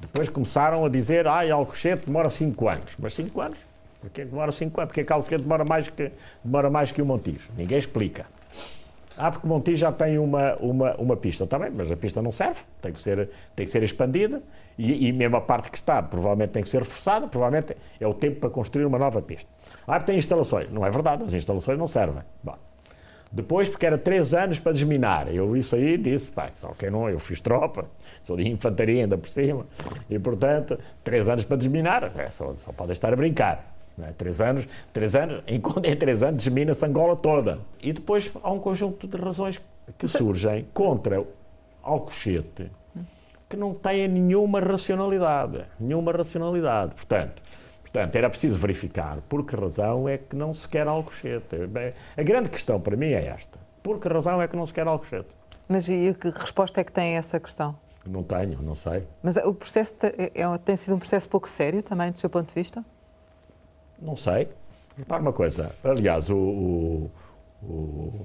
Depois 0.01 0.29
começaram 0.29 0.85
a 0.85 0.89
dizer, 0.89 1.27
ah, 1.27 1.41
Alcochete 1.53 2.07
demora 2.07 2.29
cinco 2.29 2.69
anos. 2.69 2.93
Mas 2.99 3.15
cinco 3.15 3.41
anos? 3.41 3.59
Porquê 4.05 4.23
que 4.23 4.31
demora 4.31 4.53
5 4.53 4.81
anos? 4.81 4.89
Porquê 4.89 5.03
que 5.03 5.13
Alves 5.13 5.31
demora 5.31 5.65
mais 5.65 5.89
que, 5.89 6.13
demora 6.45 6.69
mais 6.69 6.93
que 6.93 7.01
o 7.01 7.07
Montijo? 7.07 7.51
Ninguém 7.57 7.79
explica. 7.79 8.27
Ah, 9.17 9.31
porque 9.31 9.47
o 9.47 9.49
Montijo 9.49 9.79
já 9.79 9.91
tem 9.91 10.19
uma, 10.19 10.57
uma, 10.57 10.95
uma 10.97 11.17
pista. 11.17 11.45
Está 11.45 11.59
bem, 11.59 11.71
mas 11.71 11.91
a 11.91 11.97
pista 11.97 12.21
não 12.21 12.31
serve. 12.31 12.61
Tem 12.83 12.93
que 12.93 13.01
ser, 13.01 13.31
tem 13.57 13.65
que 13.65 13.73
ser 13.73 13.83
expandida. 13.83 14.43
E, 14.77 15.09
e 15.09 15.13
mesmo 15.13 15.37
a 15.37 15.41
parte 15.41 15.71
que 15.71 15.79
está, 15.79 16.03
provavelmente 16.03 16.51
tem 16.51 16.63
que 16.63 16.69
ser 16.69 16.83
reforçada. 16.83 17.27
Provavelmente 17.29 17.75
é 17.99 18.07
o 18.07 18.13
tempo 18.13 18.41
para 18.41 18.51
construir 18.51 18.85
uma 18.85 18.99
nova 18.99 19.23
pista. 19.23 19.49
Ah, 19.87 19.93
porque 19.93 20.13
tem 20.13 20.19
instalações. 20.19 20.71
Não 20.71 20.85
é 20.85 20.91
verdade. 20.91 21.25
As 21.25 21.33
instalações 21.33 21.79
não 21.79 21.87
servem. 21.87 22.23
Bom. 22.43 22.59
Depois, 23.33 23.71
porque 23.71 23.87
era 23.87 23.97
três 23.97 24.35
anos 24.35 24.61
para 24.61 24.73
desminar. 24.73 25.29
Eu 25.29 25.57
isso 25.57 25.75
aí 25.75 25.97
disse, 25.97 26.31
pá, 26.31 26.51
só 26.55 26.69
que 26.69 26.91
não, 26.91 27.09
eu 27.09 27.19
fiz 27.19 27.41
tropa, 27.41 27.87
sou 28.23 28.37
de 28.37 28.47
infantaria 28.47 29.03
ainda 29.03 29.19
por 29.19 29.29
cima, 29.29 29.67
e 30.09 30.17
portanto, 30.21 30.79
três 31.03 31.29
anos 31.29 31.43
para 31.43 31.57
desminar, 31.57 32.13
é, 32.17 32.31
só, 32.31 32.55
só 32.57 32.71
podem 32.71 32.93
estar 32.93 33.13
a 33.13 33.17
brincar. 33.17 33.74
É? 34.03 34.13
Três 34.13 34.41
anos, 34.41 34.67
três 34.93 35.15
anos, 35.15 35.43
enquanto 35.49 35.85
em 35.87 35.97
três 35.97 36.23
anos 36.23 36.43
desmina-se 36.43 36.85
Angola 36.85 37.17
toda. 37.17 37.61
E 37.81 37.93
depois 37.93 38.33
há 38.43 38.51
um 38.51 38.59
conjunto 38.59 39.07
de 39.07 39.17
razões 39.17 39.61
que 39.99 40.09
surgem 40.09 40.67
contra 40.73 41.25
Alcochete 41.83 42.71
que 43.55 43.57
não 43.57 43.73
têm 43.73 44.09
nenhuma 44.09 44.61
racionalidade. 44.61 45.65
Nenhuma 45.79 46.13
racionalidade. 46.13 46.95
Portanto, 46.95 47.43
portanto, 47.83 48.17
era 48.17 48.29
preciso 48.29 48.59
verificar 48.59 49.19
por 49.29 49.47
que 49.47 49.55
razão 49.55 50.09
é 50.09 50.19
que 50.19 50.35
não 50.35 50.53
se 50.53 50.69
quer 50.69 50.89
Alcochete. 50.89 51.57
A 52.17 52.23
grande 52.23 52.51
questão 52.51 52.81
para 52.81 52.97
mim 52.97 53.13
é 53.13 53.27
esta. 53.27 53.59
Por 53.83 54.01
que 54.01 54.09
razão 54.09 54.43
é 54.43 54.49
que 54.49 54.57
não 54.57 54.67
se 54.67 54.75
quer 54.75 54.87
Alcochete? 54.87 55.29
Mas 55.69 55.89
e 55.89 56.15
que 56.15 56.31
resposta 56.31 56.81
é 56.81 56.85
que 56.85 56.93
tem 56.93 57.15
a 57.15 57.19
essa 57.19 57.39
questão? 57.39 57.77
Não 58.05 58.23
tenho, 58.23 58.61
não 58.61 58.75
sei. 58.75 59.07
Mas 59.23 59.37
o 59.37 59.55
processo 59.55 59.95
é, 60.03 60.31
é, 60.35 60.59
tem 60.59 60.77
sido 60.77 60.97
um 60.97 60.99
processo 60.99 61.29
pouco 61.29 61.49
sério 61.49 61.83
também, 61.83 62.11
do 62.11 62.21
seu 62.21 62.29
ponto 62.29 62.49
de 62.49 62.55
vista? 62.55 62.85
Não 64.05 64.17
sei. 64.17 64.49
Repara 64.97 65.23
uma 65.23 65.33
coisa. 65.33 65.75
Aliás, 65.83 66.29
o, 66.29 66.37
o, 66.37 67.11
o, 67.63 68.21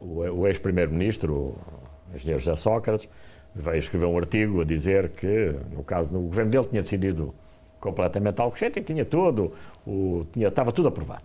o 0.00 0.46
ex-primeiro-ministro, 0.48 1.34
o 1.34 2.14
engenheiro 2.14 2.40
José 2.40 2.56
Sócrates, 2.56 3.08
veio 3.54 3.78
escrever 3.78 4.06
um 4.06 4.16
artigo 4.16 4.62
a 4.62 4.64
dizer 4.64 5.10
que, 5.10 5.54
no 5.70 5.84
caso, 5.84 6.12
no 6.12 6.22
governo 6.22 6.50
dele 6.50 6.64
tinha 6.64 6.82
decidido 6.82 7.34
completamente 7.78 8.40
Alcochete 8.40 8.80
e 8.80 8.82
tinha 8.82 9.04
tudo, 9.04 9.52
o, 9.86 10.26
tinha, 10.32 10.48
estava 10.48 10.72
tudo 10.72 10.88
aprovado. 10.88 11.22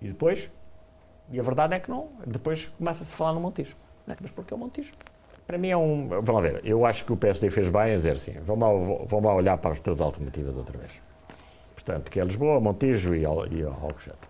E 0.00 0.08
depois, 0.08 0.50
e 1.30 1.38
a 1.38 1.42
verdade 1.42 1.74
é 1.74 1.78
que 1.78 1.90
não, 1.90 2.08
depois 2.26 2.66
começa-se 2.78 3.12
a 3.12 3.16
falar 3.16 3.34
no 3.34 3.40
Montijo. 3.40 3.76
Mas 4.06 4.30
porquê 4.30 4.54
o 4.54 4.58
Montijo? 4.58 4.92
Para 5.46 5.58
mim 5.58 5.68
é 5.68 5.76
um. 5.76 6.08
Vamos 6.08 6.30
lá 6.30 6.40
ver, 6.40 6.62
eu 6.64 6.86
acho 6.86 7.04
que 7.04 7.12
o 7.12 7.16
PSD 7.18 7.50
fez 7.50 7.68
bem 7.68 7.92
a 7.92 7.96
dizer 7.96 8.12
assim, 8.12 8.32
vamos 8.46 8.66
lá, 8.66 9.04
vamos 9.06 9.24
lá 9.24 9.34
olhar 9.34 9.58
para 9.58 9.72
as 9.72 9.80
três 9.80 10.00
alternativas 10.00 10.56
outra 10.56 10.78
vez 10.78 10.90
portanto, 11.84 12.10
que 12.10 12.18
é 12.18 12.24
Lisboa, 12.24 12.60
Montijo 12.60 13.14
e, 13.14 13.22
e 13.22 13.24
Alcochete. 13.26 14.28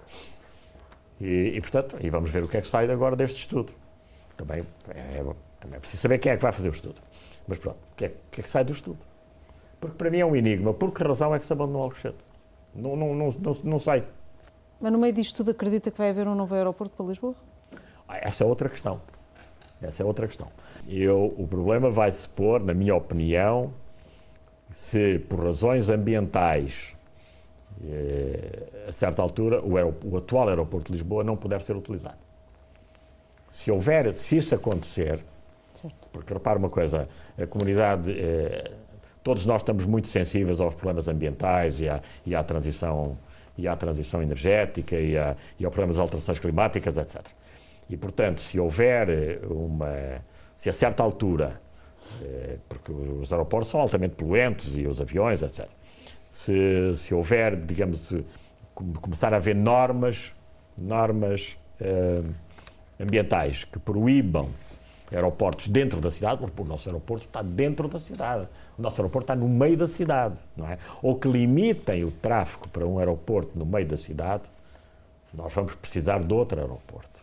E, 1.21 1.53
e, 1.57 1.61
portanto, 1.61 1.97
e 2.01 2.11
vamos 2.11 2.31
ver 2.31 2.43
o 2.43 2.49
que 2.49 2.57
é 2.57 2.61
que 2.61 2.67
sai 2.67 2.91
agora 2.91 3.15
deste 3.15 3.39
estudo. 3.39 3.73
Também 4.37 4.63
é, 4.91 5.25
também 5.61 5.77
é 5.77 5.79
preciso 5.79 6.03
saber 6.03 6.19
quem 6.19 6.33
é 6.33 6.37
que 6.37 6.43
vai 6.43 6.53
fazer 6.53 6.69
o 6.69 6.73
estudo. 6.73 7.01
Mas 7.47 7.59
pronto, 7.59 7.79
o 7.93 7.97
que, 7.97 8.07
é, 8.07 8.15
que 8.31 8.41
é 8.41 8.45
que 8.45 8.51
sai 8.51 8.65
do 8.65 8.73
estudo? 8.73 8.99
Porque 9.81 9.97
para 9.97 10.11
mim 10.11 10.19
é 10.19 10.27
um 10.27 10.35
enigma. 10.35 10.75
Por 10.75 10.93
que 10.93 11.03
razão 11.05 11.35
é 11.35 11.39
que 11.39 11.47
se 11.47 11.53
abandonou 11.53 11.83
Alcochete? 11.83 12.19
Não, 12.75 12.97
não, 12.97 13.15
não, 13.15 13.31
não, 13.31 13.57
não 13.63 13.79
sei. 13.79 14.03
Mas 14.81 14.93
no 14.93 14.99
meio 14.99 15.13
disto 15.13 15.37
tudo 15.37 15.53
acredita 15.53 15.91
que 15.91 15.99
vai 15.99 16.11
haver 16.11 16.27
um 16.27 16.35
novo 16.35 16.55
aeroporto 16.55 16.97
para 16.97 17.07
Lisboa? 17.07 17.35
Essa 18.09 18.45
é 18.45 18.47
outra 18.47 18.69
questão. 18.69 19.01
Essa 19.81 20.03
é 20.03 20.07
outra 20.07 20.27
questão. 20.27 20.49
Eu, 20.89 21.35
o 21.39 21.47
problema 21.47 21.91
vai 21.91 22.11
se 22.11 22.29
pôr, 22.29 22.61
na 22.61 22.75
minha 22.75 22.95
opinião, 22.95 23.73
se 24.73 25.19
por 25.21 25.45
razões 25.45 25.89
ambientais, 25.89 26.94
a 28.89 28.93
certa 28.93 29.21
altura, 29.21 29.61
o, 29.61 29.75
o, 30.05 30.17
atual 30.17 30.49
aeroporto 30.49 30.87
de 30.87 30.93
Lisboa 30.93 31.25
não 31.25 31.37
puder 31.37 31.61
ser 31.63 31.77
utilizado. 31.77 32.19
Se 33.51 33.71
houver, 33.71 34.13
se 34.15 34.37
isso 34.37 34.55
acontecer, 34.55 35.25
certo. 35.75 36.09
porque 36.13 36.33
repara 36.35 36.59
uma 36.59 36.71
coisa, 36.71 37.09
a 37.39 37.47
comunidade, 37.47 38.11
eh, 38.13 38.73
todos 39.23 39.47
nós 39.47 39.63
estamos 39.63 39.85
muito 39.87 40.09
sensíveis 40.09 40.61
aos 40.61 40.75
problemas 40.75 41.09
ambientais 41.09 41.81
e 41.81 41.89
à, 41.89 42.01
e 42.27 42.35
à 42.35 42.43
transição 42.43 43.17
e 43.57 43.69
à 43.69 43.77
transição 43.77 44.23
energética 44.23 44.99
e, 44.99 45.17
a, 45.17 45.37
e 45.59 45.65
aos 45.65 45.73
problemas 45.73 45.97
de 45.97 46.03
alterações 46.03 46.39
climáticas, 46.39 46.99
etc. 46.99 47.23
E, 47.89 47.97
portanto, 47.97 48.41
se 48.41 48.59
houver 48.59 49.09
eh, 49.09 49.39
uma. 49.49 50.23
Se 50.57 50.71
a 50.71 50.73
certa 50.73 51.03
altura, 51.03 51.61
eh, 52.23 52.57
porque 52.69 52.93
os 52.93 53.33
aeroportos 53.33 53.71
são 53.71 53.81
altamente 53.81 54.15
poluentes 54.15 54.77
e 54.77 54.87
os 54.87 55.01
aviões, 55.01 55.43
etc. 55.43 55.69
Se, 56.35 56.97
se 56.97 57.15
houver, 57.15 57.55
digamos, 57.55 58.13
começar 58.75 59.33
a 59.33 59.37
haver 59.37 59.55
normas, 59.55 60.35
normas 60.77 61.57
eh, 61.81 62.23
ambientais 62.99 63.63
que 63.63 63.79
proíbam 63.79 64.49
aeroportos 65.13 65.69
dentro 65.69 66.01
da 66.01 66.11
cidade, 66.11 66.41
porque 66.41 66.61
o 66.61 66.65
nosso 66.65 66.89
aeroporto 66.89 67.27
está 67.27 67.41
dentro 67.41 67.87
da 67.87 68.01
cidade. 68.01 68.49
O 68.77 68.83
nosso 68.83 69.01
aeroporto 69.01 69.33
está 69.33 69.37
no 69.37 69.49
meio 69.49 69.77
da 69.77 69.87
cidade, 69.87 70.41
não 70.57 70.67
é? 70.69 70.77
Ou 71.01 71.15
que 71.15 71.29
limitem 71.29 72.03
o 72.03 72.11
tráfego 72.11 72.69
para 72.69 72.85
um 72.85 72.99
aeroporto 72.99 73.57
no 73.57 73.65
meio 73.65 73.87
da 73.87 73.97
cidade, 73.97 74.43
nós 75.33 75.55
vamos 75.55 75.77
precisar 75.77 76.19
de 76.19 76.35
outro 76.35 76.61
aeroporto. 76.61 77.15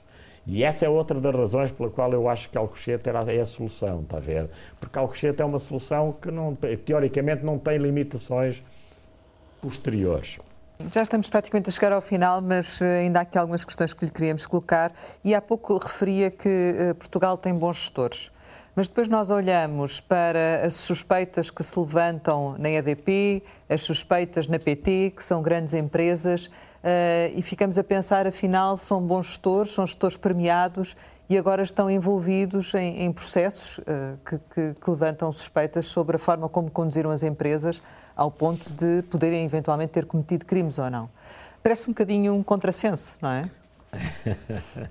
E 0.48 0.64
essa 0.64 0.86
é 0.86 0.90
outra 0.90 1.20
das 1.20 1.36
razões 1.36 1.70
pela 1.70 1.90
qual 1.90 2.14
eu 2.14 2.30
acho 2.30 2.50
que 2.50 2.58
Alcochete 2.58 3.10
é 3.10 3.42
a 3.42 3.46
solução, 3.46 4.04
está 4.04 4.18
a 4.18 4.22
ver? 4.22 4.50
Porque 4.80 4.98
Alcochete 4.98 5.42
é 5.42 5.46
uma 5.46 5.60
solução 5.60 6.14
que, 6.14 6.32
não, 6.32 6.56
teoricamente, 6.56 7.44
não 7.44 7.60
tem 7.60 7.78
limitações 7.78 8.64
posteriores. 9.62 10.40
Já 10.92 11.04
estamos 11.04 11.30
praticamente 11.30 11.70
a 11.70 11.72
chegar 11.72 11.92
ao 11.92 12.02
final, 12.02 12.42
mas 12.42 12.82
eh, 12.82 13.02
ainda 13.02 13.20
há 13.20 13.22
aqui 13.22 13.38
algumas 13.38 13.64
questões 13.64 13.94
que 13.94 14.04
lhe 14.04 14.12
queríamos 14.12 14.46
colocar. 14.48 14.92
E 15.24 15.36
há 15.36 15.42
pouco 15.42 15.78
referia 15.78 16.32
que 16.32 16.50
eh, 16.50 16.94
Portugal 16.96 17.38
tem 17.38 17.54
bons 17.54 17.78
gestores. 17.78 18.32
Mas 18.76 18.88
depois 18.88 19.08
nós 19.08 19.30
olhamos 19.30 20.00
para 20.00 20.66
as 20.66 20.74
suspeitas 20.74 21.52
que 21.52 21.64
se 21.64 21.78
levantam 21.78 22.56
na 22.58 22.70
EDP, 22.70 23.44
as 23.70 23.82
suspeitas 23.82 24.48
na 24.48 24.58
PT, 24.58 25.14
que 25.16 25.24
são 25.24 25.42
grandes 25.42 25.74
empresas, 25.74 26.48
uh, 26.48 26.52
e 27.36 27.42
ficamos 27.42 27.78
a 27.78 27.84
pensar, 27.84 28.26
afinal, 28.26 28.78
são 28.78 29.02
bons 29.02 29.28
gestores, 29.28 29.74
são 29.74 29.86
gestores 29.86 30.16
premiados 30.16 30.96
e 31.30 31.38
agora 31.38 31.64
estão 31.64 31.92
envolvidos 31.92 32.74
em, 32.74 33.04
em 33.04 33.12
processos 33.12 33.82
que, 34.26 34.40
que, 34.54 34.74
que, 34.74 34.90
levantam 34.90 35.32
suspeitas 35.34 35.86
sobre 35.86 36.16
a 36.16 36.20
forma 36.20 36.48
como 36.48 36.72
conduziram 36.72 37.12
as 37.12 37.24
empresas 37.24 37.82
ao 38.22 38.32
ponto 38.32 38.70
de 38.70 39.02
poderem 39.04 39.46
eventualmente 39.46 39.92
ter 39.92 40.06
cometido 40.06 40.46
crimes 40.46 40.78
ou 40.78 40.90
não. 40.90 41.10
Parece 41.62 41.90
um 41.90 41.94
bocadinho 41.94 42.34
um 42.34 42.44
contrassenso, 42.44 43.18
não 43.22 43.30
é? 43.30 43.50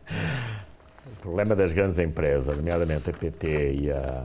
o 1.07 1.17
problema 1.21 1.57
das 1.57 1.73
grandes 1.73 1.99
empresas, 1.99 2.57
nomeadamente 2.57 3.09
a 3.11 3.13
PT 3.13 3.73
e 3.73 3.91
a, 3.91 4.25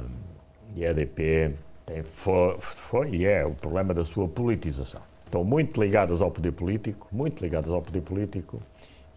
e 0.76 0.86
a 0.86 0.92
EDP, 0.92 1.56
tem, 1.86 2.04
foi, 2.04 2.58
foi 2.60 3.10
e 3.12 3.26
é 3.26 3.46
o 3.46 3.52
problema 3.52 3.94
da 3.94 4.04
sua 4.04 4.28
politização 4.28 5.02
estão 5.36 5.44
muito 5.44 5.82
ligadas 5.82 6.22
ao 6.22 6.32
poder 6.32 6.52
político, 6.54 7.08
muito 7.12 7.44
ligadas 7.44 7.70
ao 7.70 7.82
poder 7.82 8.02
político, 8.02 8.62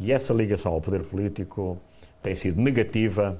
e 0.00 0.12
essa 0.12 0.34
ligação 0.34 0.72
ao 0.72 0.80
poder 0.80 1.02
político 1.04 1.78
tem 2.22 2.34
sido 2.34 2.60
negativa 2.60 3.38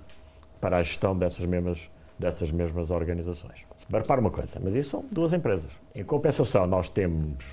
para 0.60 0.78
a 0.78 0.82
gestão 0.82 1.16
dessas 1.16 1.44
mesmas, 1.44 1.90
dessas 2.18 2.50
mesmas 2.50 2.90
organizações. 2.90 3.64
Mas 3.88 4.02
repara 4.02 4.20
uma 4.20 4.30
coisa, 4.30 4.60
mas 4.62 4.74
isso 4.74 4.90
são 4.90 5.04
duas 5.10 5.32
empresas. 5.32 5.72
Em 5.94 6.04
compensação, 6.04 6.66
nós 6.66 6.90
temos 6.90 7.44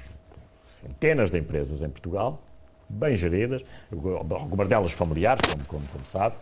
centenas 0.68 1.32
de 1.32 1.38
empresas 1.38 1.82
em 1.82 1.90
Portugal, 1.90 2.42
bem 2.90 3.16
geridas, 3.16 3.64
algumas 3.92 4.68
delas 4.68 4.92
familiares, 4.92 5.42
como, 5.50 5.66
como, 5.66 5.88
como 5.88 6.06
sabe, 6.06 6.36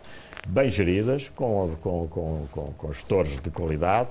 bem 0.46 0.68
geridas, 0.68 1.28
com, 1.30 1.76
com, 1.80 2.08
com, 2.08 2.72
com, 2.76 2.92
gestores 2.92 3.40
de 3.40 3.50
qualidade, 3.50 4.10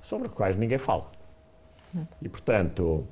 sobre 0.00 0.28
os 0.28 0.34
quais 0.34 0.56
ninguém 0.56 0.78
fala. 0.78 1.06
E, 2.20 2.28
portanto, 2.28 3.06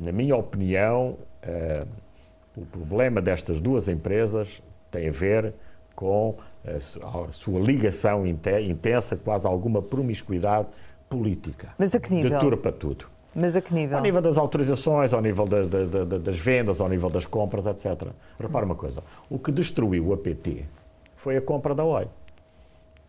na 0.00 0.12
minha 0.12 0.36
opinião, 0.36 1.16
o 2.56 2.66
problema 2.66 3.20
destas 3.20 3.60
duas 3.60 3.88
empresas 3.88 4.62
tem 4.90 5.08
a 5.08 5.12
ver 5.12 5.54
com 5.94 6.36
a 6.64 7.32
sua 7.32 7.60
ligação 7.60 8.26
intensa, 8.26 9.16
quase 9.16 9.46
alguma 9.46 9.80
promiscuidade 9.80 10.66
política. 11.08 11.74
Mas 11.78 11.94
a 11.94 12.00
que 12.00 12.12
nível? 12.12 12.30
De 12.30 12.38
tudo 12.38 12.56
para 12.56 12.72
tudo. 12.72 13.06
Mas 13.34 13.54
a 13.54 13.60
que 13.60 13.72
nível? 13.72 13.96
Ao 13.96 14.02
nível 14.02 14.20
das 14.20 14.36
autorizações, 14.36 15.14
ao 15.14 15.20
nível 15.20 15.46
da, 15.46 15.62
da, 15.62 16.04
da, 16.04 16.18
das 16.18 16.38
vendas, 16.38 16.80
ao 16.80 16.88
nível 16.88 17.08
das 17.08 17.24
compras, 17.26 17.66
etc. 17.66 18.08
Repara 18.38 18.66
uma 18.66 18.74
coisa, 18.74 19.02
o 19.28 19.38
que 19.38 19.52
destruiu 19.52 20.08
o 20.08 20.12
APT 20.12 20.66
foi 21.16 21.36
a 21.36 21.40
compra 21.40 21.74
da 21.74 21.84
OI. 21.84 22.08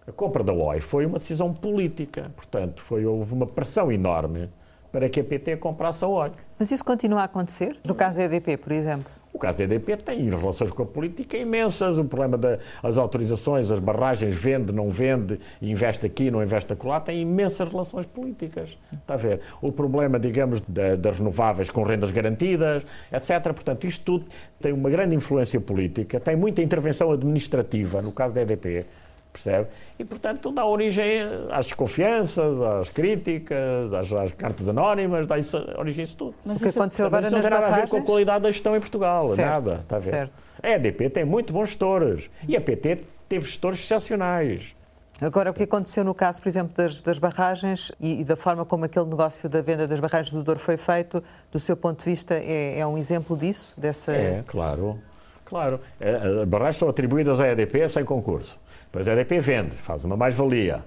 A 0.08 0.12
compra 0.12 0.44
da 0.44 0.54
OI 0.54 0.82
foi 0.82 1.06
uma 1.06 1.18
decisão 1.18 1.54
política, 1.54 2.32
portanto, 2.36 2.82
foi, 2.82 3.06
houve 3.06 3.34
uma 3.34 3.48
pressão 3.48 3.92
enorme 3.92 4.50
para 4.92 5.08
que 5.10 5.20
a 5.20 5.24
PT 5.24 5.58
comprasse 5.58 6.04
a 6.04 6.08
óleo. 6.08 6.34
Mas 6.60 6.72
isso 6.72 6.84
continua 6.84 7.22
a 7.22 7.24
acontecer? 7.24 7.78
No 7.86 7.96
caso 7.96 8.18
da 8.18 8.24
EDP, 8.26 8.58
por 8.58 8.72
exemplo? 8.72 9.12
O 9.34 9.40
caso 9.40 9.58
da 9.60 9.64
EDP 9.64 9.98
tem 9.98 10.30
relações 10.30 10.72
com 10.72 10.84
a 10.84 10.86
política 10.86 11.38
imensas. 11.38 11.98
O 11.98 12.04
problema 12.04 12.38
das 12.38 12.98
autorizações, 12.98 13.72
as 13.72 13.80
barragens, 13.80 14.36
vende, 14.36 14.74
não 14.74 14.90
vende, 14.90 15.40
investe 15.62 16.06
aqui, 16.06 16.30
não 16.30 16.44
investe 16.44 16.74
acolá, 16.74 17.00
tem 17.00 17.22
imensas 17.22 17.70
relações 17.70 18.06
políticas. 18.06 18.78
Está 18.92 19.14
a 19.14 19.18
ver? 19.18 19.42
O 19.62 19.72
problema, 19.72 20.20
digamos, 20.20 20.62
das 20.62 21.18
renováveis 21.18 21.70
com 21.70 21.84
rendas 21.84 22.12
garantidas, 22.12 22.84
etc. 23.12 23.42
Portanto, 23.54 23.88
isto 23.88 24.04
tudo 24.04 24.26
tem 24.60 24.74
uma 24.74 24.90
grande 24.90 25.16
influência 25.16 25.60
política, 25.62 26.20
tem 26.20 26.36
muita 26.36 26.62
intervenção 26.62 27.12
administrativa, 27.12 28.02
no 28.02 28.12
caso 28.12 28.36
da 28.36 28.42
EDP 28.42 28.86
percebe? 29.32 29.68
E, 29.98 30.06
portanto, 30.06 30.52
dá 30.52 30.66
origem 30.66 31.22
às 31.52 31.66
desconfianças, 31.66 32.60
às 32.60 32.90
críticas, 32.90 33.94
às, 33.94 34.12
às 34.12 34.32
cartas 34.32 34.68
anónimas, 34.68 35.28
dá 35.28 35.38
isso, 35.38 35.58
origem 35.78 36.02
a 36.02 36.06
isso 36.06 36.18
tudo. 36.18 36.36
Mas 36.46 36.62
o 36.62 36.64
que 36.64 36.70
aconteceu 36.70 37.06
agora 37.06 37.24
Mas 37.24 37.32
não 37.32 37.42
tem 37.42 37.50
nada 37.50 37.68
a 37.68 37.80
ver 37.82 37.88
com 37.88 37.98
a 37.98 38.02
qualidade 38.02 38.44
da 38.44 38.52
gestão 38.52 38.76
em 38.76 38.80
Portugal, 38.80 39.28
certo, 39.36 39.50
nada, 39.50 39.80
está 39.82 39.96
a 39.96 40.00
ver? 40.00 40.12
Certo. 40.12 40.34
A 40.62 40.70
EDP 40.70 41.10
tem 41.10 41.26
muito 41.26 41.52
bons 41.54 41.70
gestores 41.70 42.30
e 42.48 42.56
a 42.56 42.62
PT 42.62 43.04
teve 43.28 43.46
gestores 43.46 43.80
excepcionais. 43.80 44.76
Agora, 45.22 45.52
o 45.52 45.54
que 45.54 45.64
aconteceu 45.64 46.04
no 46.04 46.16
caso, 46.16 46.42
por 46.42 46.50
exemplo, 46.50 46.74
das, 46.76 47.00
das 47.02 47.20
barragens 47.20 47.92
e, 48.00 48.22
e, 48.22 48.24
da 48.24 48.36
forma 48.36 48.66
como 48.66 48.86
aquele 48.86 49.06
negócio 49.06 49.48
da 49.48 49.62
venda 49.62 49.88
das 49.88 50.00
barragens 50.00 50.34
do 50.34 50.44
Douro 50.44 50.60
foi 50.60 50.78
feito, 50.78 51.24
do 51.52 51.60
seu 51.60 51.78
ponto 51.78 52.00
de 52.00 52.06
vista, 52.06 52.34
é, 52.34 52.80
é 52.80 52.88
um 52.88 52.98
exemplo 52.98 53.38
disso? 53.38 53.74
Dessa... 53.78 54.14
É, 54.14 54.44
claro. 54.48 55.00
Claro. 55.46 55.80
As 56.00 56.48
barragens 56.48 56.78
são 56.78 56.90
atribuídas 56.90 57.40
à 57.40 57.50
EDP 57.50 57.88
sem 57.90 58.04
concurso. 58.04 58.58
Depois 58.92 59.08
a 59.08 59.14
EDP 59.14 59.40
vende, 59.40 59.76
faz 59.78 60.04
uma 60.04 60.18
mais-valia. 60.18 60.84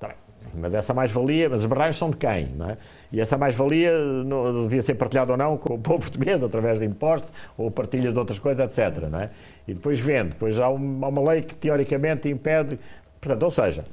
Tá 0.00 0.14
mas 0.54 0.74
essa 0.74 0.94
mais-valia, 0.94 1.50
mas 1.50 1.60
as 1.60 1.66
barragens 1.66 1.98
são 1.98 2.08
de 2.08 2.16
quem? 2.16 2.46
Não 2.56 2.70
é? 2.70 2.78
E 3.12 3.20
essa 3.20 3.36
mais-valia 3.36 3.92
devia 4.62 4.80
ser 4.80 4.94
partilhada 4.94 5.32
ou 5.32 5.36
não 5.36 5.58
com 5.58 5.74
o 5.74 5.78
povo 5.78 5.98
português 5.98 6.42
através 6.42 6.78
de 6.78 6.86
impostos 6.86 7.30
ou 7.56 7.70
partilhas 7.70 8.14
de 8.14 8.18
outras 8.18 8.38
coisas, 8.38 8.78
etc. 8.78 9.08
Não 9.10 9.20
é? 9.20 9.30
E 9.66 9.74
depois 9.74 10.00
vende. 10.00 10.30
Depois 10.30 10.58
há 10.58 10.70
uma, 10.70 11.06
há 11.06 11.10
uma 11.10 11.32
lei 11.32 11.42
que 11.42 11.54
teoricamente 11.54 12.30
impede. 12.30 12.78
Portanto, 13.20 13.42
ou 13.42 13.50
seja, 13.50 13.84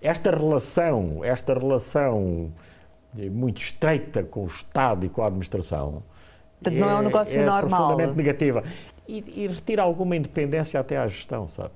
esta 0.00 0.30
relação, 0.30 1.24
esta 1.24 1.52
relação 1.52 2.52
muito 3.12 3.60
estreita 3.60 4.22
com 4.22 4.44
o 4.44 4.46
Estado 4.46 5.04
e 5.04 5.08
com 5.08 5.22
a 5.22 5.26
administração. 5.26 6.04
Portanto, 6.62 6.78
não 6.78 6.90
é 6.90 6.94
um 6.94 7.02
negócio 7.02 7.40
é 7.40 7.44
normal. 7.44 7.68
profundamente 7.68 8.16
negativa. 8.16 8.62
E, 9.08 9.42
e 9.42 9.46
retira 9.48 9.82
alguma 9.82 10.14
independência 10.14 10.78
até 10.78 10.96
à 10.96 11.06
gestão, 11.08 11.48
sabe? 11.48 11.70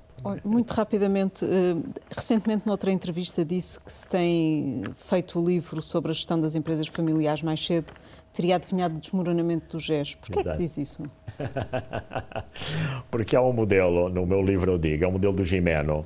Muito 0.45 0.73
rapidamente, 0.73 1.45
eh, 1.45 1.77
recentemente 2.11 2.67
noutra 2.67 2.91
entrevista 2.91 3.45
disse 3.45 3.81
que 3.81 3.91
se 3.91 4.07
tem 4.07 4.83
feito 4.97 5.41
o 5.41 5.45
livro 5.45 5.81
sobre 5.81 6.11
a 6.11 6.15
gestão 6.15 6.41
das 6.41 6.55
empresas 6.55 6.89
familiares 6.89 7.43
mais 7.43 7.65
cedo, 7.65 7.93
teria 8.33 8.57
adivinhado 8.57 8.97
o 8.97 8.99
desmoronamento 8.99 9.77
do 9.77 9.81
GES. 9.81 10.17
Porquê 10.17 10.41
Exato. 10.41 10.49
é 10.51 10.53
que 10.53 10.59
diz 10.59 10.77
isso? 10.79 11.03
Porque 13.11 13.37
há 13.37 13.43
um 13.43 13.53
modelo, 13.53 14.09
no 14.09 14.27
meu 14.27 14.43
livro 14.43 14.73
eu 14.73 14.79
digo, 14.79 15.05
é 15.05 15.07
o 15.07 15.11
um 15.11 15.13
modelo 15.13 15.35
do 15.35 15.45
Gimeno, 15.45 16.05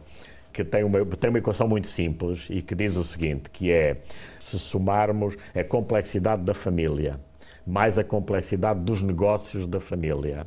que 0.53 0.63
tem 0.63 0.85
uma, 0.85 1.05
tem 1.05 1.31
uma 1.31 1.39
equação 1.39 1.67
muito 1.67 1.87
simples 1.87 2.47
e 2.51 2.61
que 2.61 2.75
diz 2.75 2.97
o 2.97 3.05
seguinte, 3.05 3.51
que 3.51 3.73
é, 3.73 4.03
se 4.39 4.59
somarmos 4.59 5.37
a 5.55 5.65
complexidade 5.65 6.43
da 6.43 6.55
família 6.55 7.19
mais 7.67 7.99
a 7.99 8.05
complexidade 8.05 8.81
dos 8.81 9.03
negócios 9.03 9.67
da 9.67 9.81
família 9.81 10.47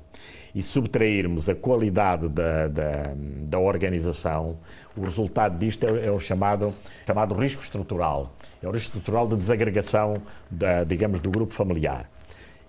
e 0.55 0.63
subtrairmos 0.63 1.49
a 1.49 1.53
qualidade 1.53 2.29
da, 2.29 2.69
da, 2.69 3.13
da 3.41 3.59
organização, 3.59 4.57
o 4.95 5.03
resultado 5.03 5.59
disto 5.59 5.85
é, 5.85 6.05
é, 6.05 6.11
o 6.11 6.17
chamado, 6.17 6.73
chamado 7.05 7.35
risco 7.35 7.61
estrutural. 7.61 8.33
É 8.63 8.67
o 8.67 8.71
risco 8.71 8.97
estrutural 8.97 9.27
de 9.27 9.35
desagregação, 9.35 10.21
da, 10.49 10.85
digamos, 10.85 11.19
do 11.19 11.29
grupo 11.29 11.53
familiar. 11.53 12.09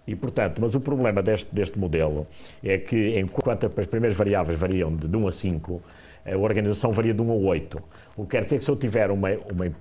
E, 0.04 0.16
portanto, 0.16 0.60
mas 0.60 0.74
o 0.74 0.80
problema 0.80 1.22
deste, 1.22 1.54
deste 1.54 1.78
modelo 1.78 2.26
é 2.62 2.76
que, 2.76 3.20
enquanto 3.20 3.70
as 3.76 3.86
primeiras 3.86 4.18
variáveis 4.18 4.58
variam 4.58 4.94
de 4.94 5.16
1 5.16 5.28
a 5.28 5.32
5, 5.32 5.82
a 6.26 6.36
organização 6.36 6.90
varia 6.92 7.14
de 7.14 7.22
1 7.22 7.30
a 7.30 7.34
8. 7.34 7.82
O 8.16 8.24
que 8.24 8.30
quer 8.30 8.42
dizer 8.42 8.58
que 8.58 8.64
se 8.64 8.70
eu 8.70 8.76
tiver 8.76 9.12
uma, 9.12 9.28
uma, 9.30 9.72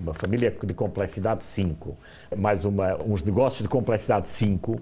uma, 0.00 0.14
família 0.14 0.50
de 0.50 0.74
complexidade 0.74 1.44
5, 1.44 1.96
mais 2.36 2.64
uma, 2.64 2.96
uns 3.08 3.22
negócios 3.22 3.62
de 3.62 3.68
complexidade 3.68 4.28
5, 4.28 4.80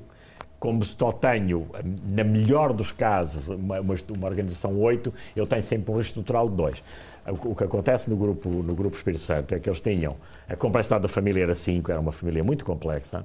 como 0.60 0.84
só 0.84 1.10
tenho, 1.10 1.66
na 2.12 2.22
melhor 2.22 2.74
dos 2.74 2.92
casos, 2.92 3.48
uma, 3.48 3.80
uma, 3.80 3.94
uma 4.14 4.28
organização 4.28 4.78
8, 4.78 5.12
eu 5.34 5.46
tenho 5.46 5.64
sempre 5.64 5.90
um 5.90 5.96
risco 5.96 6.10
estrutural 6.10 6.50
de 6.50 6.56
2. 6.56 6.84
O, 7.26 7.52
o 7.52 7.56
que 7.56 7.64
acontece 7.64 8.10
no 8.10 8.16
grupo, 8.16 8.48
no 8.50 8.74
grupo 8.74 8.94
Espírito 8.94 9.22
Santo 9.22 9.54
é 9.54 9.58
que 9.58 9.70
eles 9.70 9.80
tinham, 9.80 10.16
a 10.46 10.54
complexidade 10.54 11.02
da 11.02 11.08
família 11.08 11.42
era 11.42 11.54
5, 11.54 11.90
era 11.90 11.98
uma 11.98 12.12
família 12.12 12.44
muito 12.44 12.62
complexa, 12.62 13.24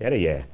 era 0.00 0.16
e 0.16 0.26
é. 0.26 0.44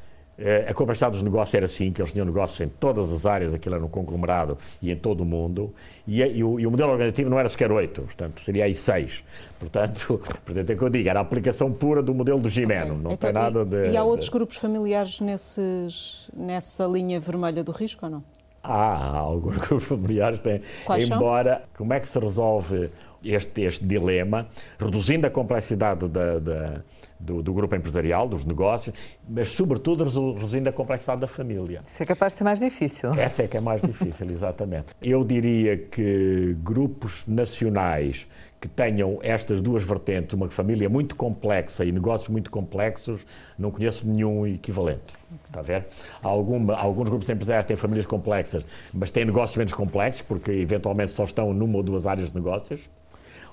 Eh, 0.40 0.66
a 0.68 0.74
complexidade 0.74 1.14
dos 1.14 1.22
negócios 1.22 1.52
era 1.52 1.66
assim, 1.66 1.90
que 1.90 2.00
eles 2.00 2.12
tinham 2.12 2.24
negócios 2.24 2.60
em 2.60 2.68
todas 2.68 3.12
as 3.12 3.26
áreas, 3.26 3.52
aquilo 3.52 3.74
era 3.74 3.84
um 3.84 3.88
conglomerado 3.88 4.56
e 4.80 4.92
em 4.92 4.96
todo 4.96 5.22
o 5.22 5.24
mundo, 5.24 5.74
e, 6.06 6.22
e, 6.22 6.44
o, 6.44 6.60
e 6.60 6.66
o, 6.66 6.70
modelo 6.70 6.92
organizativo 6.92 7.28
não 7.28 7.40
era 7.40 7.48
sequer 7.48 7.72
8, 7.72 8.02
portanto, 8.02 8.40
seria 8.40 8.64
aí 8.64 8.72
6. 8.72 9.24
Portanto, 9.58 10.20
portanto, 10.46 10.70
é 10.70 10.76
que 10.76 10.82
eu 10.82 10.88
digo, 10.88 11.08
era 11.08 11.18
a 11.18 11.22
aplicação 11.22 11.72
pura 11.72 12.00
do 12.00 12.14
modelo 12.14 12.38
do 12.38 12.48
Gimeno, 12.48 12.92
okay. 12.92 13.02
não 13.02 13.12
então, 13.12 13.16
tem 13.16 13.32
nada 13.32 13.64
de... 13.64 13.90
E 13.90 13.96
há 13.96 14.04
outros 14.04 14.28
grupos 14.28 14.58
familiares 14.58 15.18
nesses, 15.18 16.30
nessa 16.32 16.86
linha 16.86 17.18
vermelha 17.18 17.64
do 17.64 17.72
risco 17.72 18.06
ou 18.06 18.12
não? 18.12 18.24
Há, 18.62 18.94
há 18.94 19.18
alguns 19.18 19.56
grupos 19.66 19.88
familiares 19.88 20.38
têm, 20.38 20.62
Quais 20.84 21.10
embora, 21.10 21.54
são? 21.56 21.62
como 21.78 21.94
é 21.94 21.98
que 21.98 22.06
se 22.06 22.18
resolve 22.18 22.90
este, 23.24 23.62
este 23.62 23.84
dilema, 23.84 24.46
reduzindo 24.78 25.26
a 25.26 25.30
complexidade 25.30 26.08
da, 26.08 26.38
da 26.38 26.82
do, 27.18 27.42
do, 27.42 27.52
grupo 27.52 27.74
empresarial, 27.74 28.28
dos 28.28 28.44
negócios, 28.44 28.94
mas 29.28 29.50
sobretudo 29.50 30.04
reduzindo 30.04 30.68
a 30.68 30.72
complexidade 30.72 31.20
da 31.20 31.26
família. 31.26 31.82
Isso 31.84 32.02
é 32.02 32.06
capaz 32.06 32.32
de 32.32 32.38
ser 32.38 32.44
mais 32.44 32.60
difícil. 32.60 33.12
Essa 33.14 33.42
é 33.42 33.48
que 33.48 33.56
é 33.56 33.60
mais 33.60 33.82
difícil, 33.82 34.26
exatamente. 34.30 34.86
Eu 35.02 35.24
diria 35.24 35.76
que 35.76 36.56
grupos 36.62 37.24
nacionais 37.26 38.26
que 38.60 38.68
tenham 38.68 39.18
estas 39.22 39.60
duas 39.60 39.82
vertentes, 39.82 40.34
uma 40.34 40.48
família 40.48 40.88
muito 40.88 41.14
complexa 41.14 41.84
e 41.84 41.92
negócios 41.92 42.28
muito 42.28 42.50
complexos, 42.50 43.24
não 43.56 43.70
conheço 43.70 44.06
nenhum 44.06 44.46
equivalente. 44.46 45.14
Está 45.46 45.60
a 45.60 45.62
ver? 45.62 45.86
Alguma, 46.22 46.74
alguns 46.74 47.08
grupos 47.08 47.28
empresários 47.28 47.66
têm 47.66 47.76
famílias 47.76 48.06
complexas, 48.06 48.64
mas 48.92 49.10
têm 49.10 49.24
negócios 49.24 49.56
menos 49.56 49.72
complexos, 49.72 50.22
porque 50.22 50.50
eventualmente 50.50 51.12
só 51.12 51.24
estão 51.24 51.52
numa 51.52 51.76
ou 51.76 51.82
duas 51.82 52.06
áreas 52.06 52.30
de 52.30 52.34
negócios. 52.34 52.88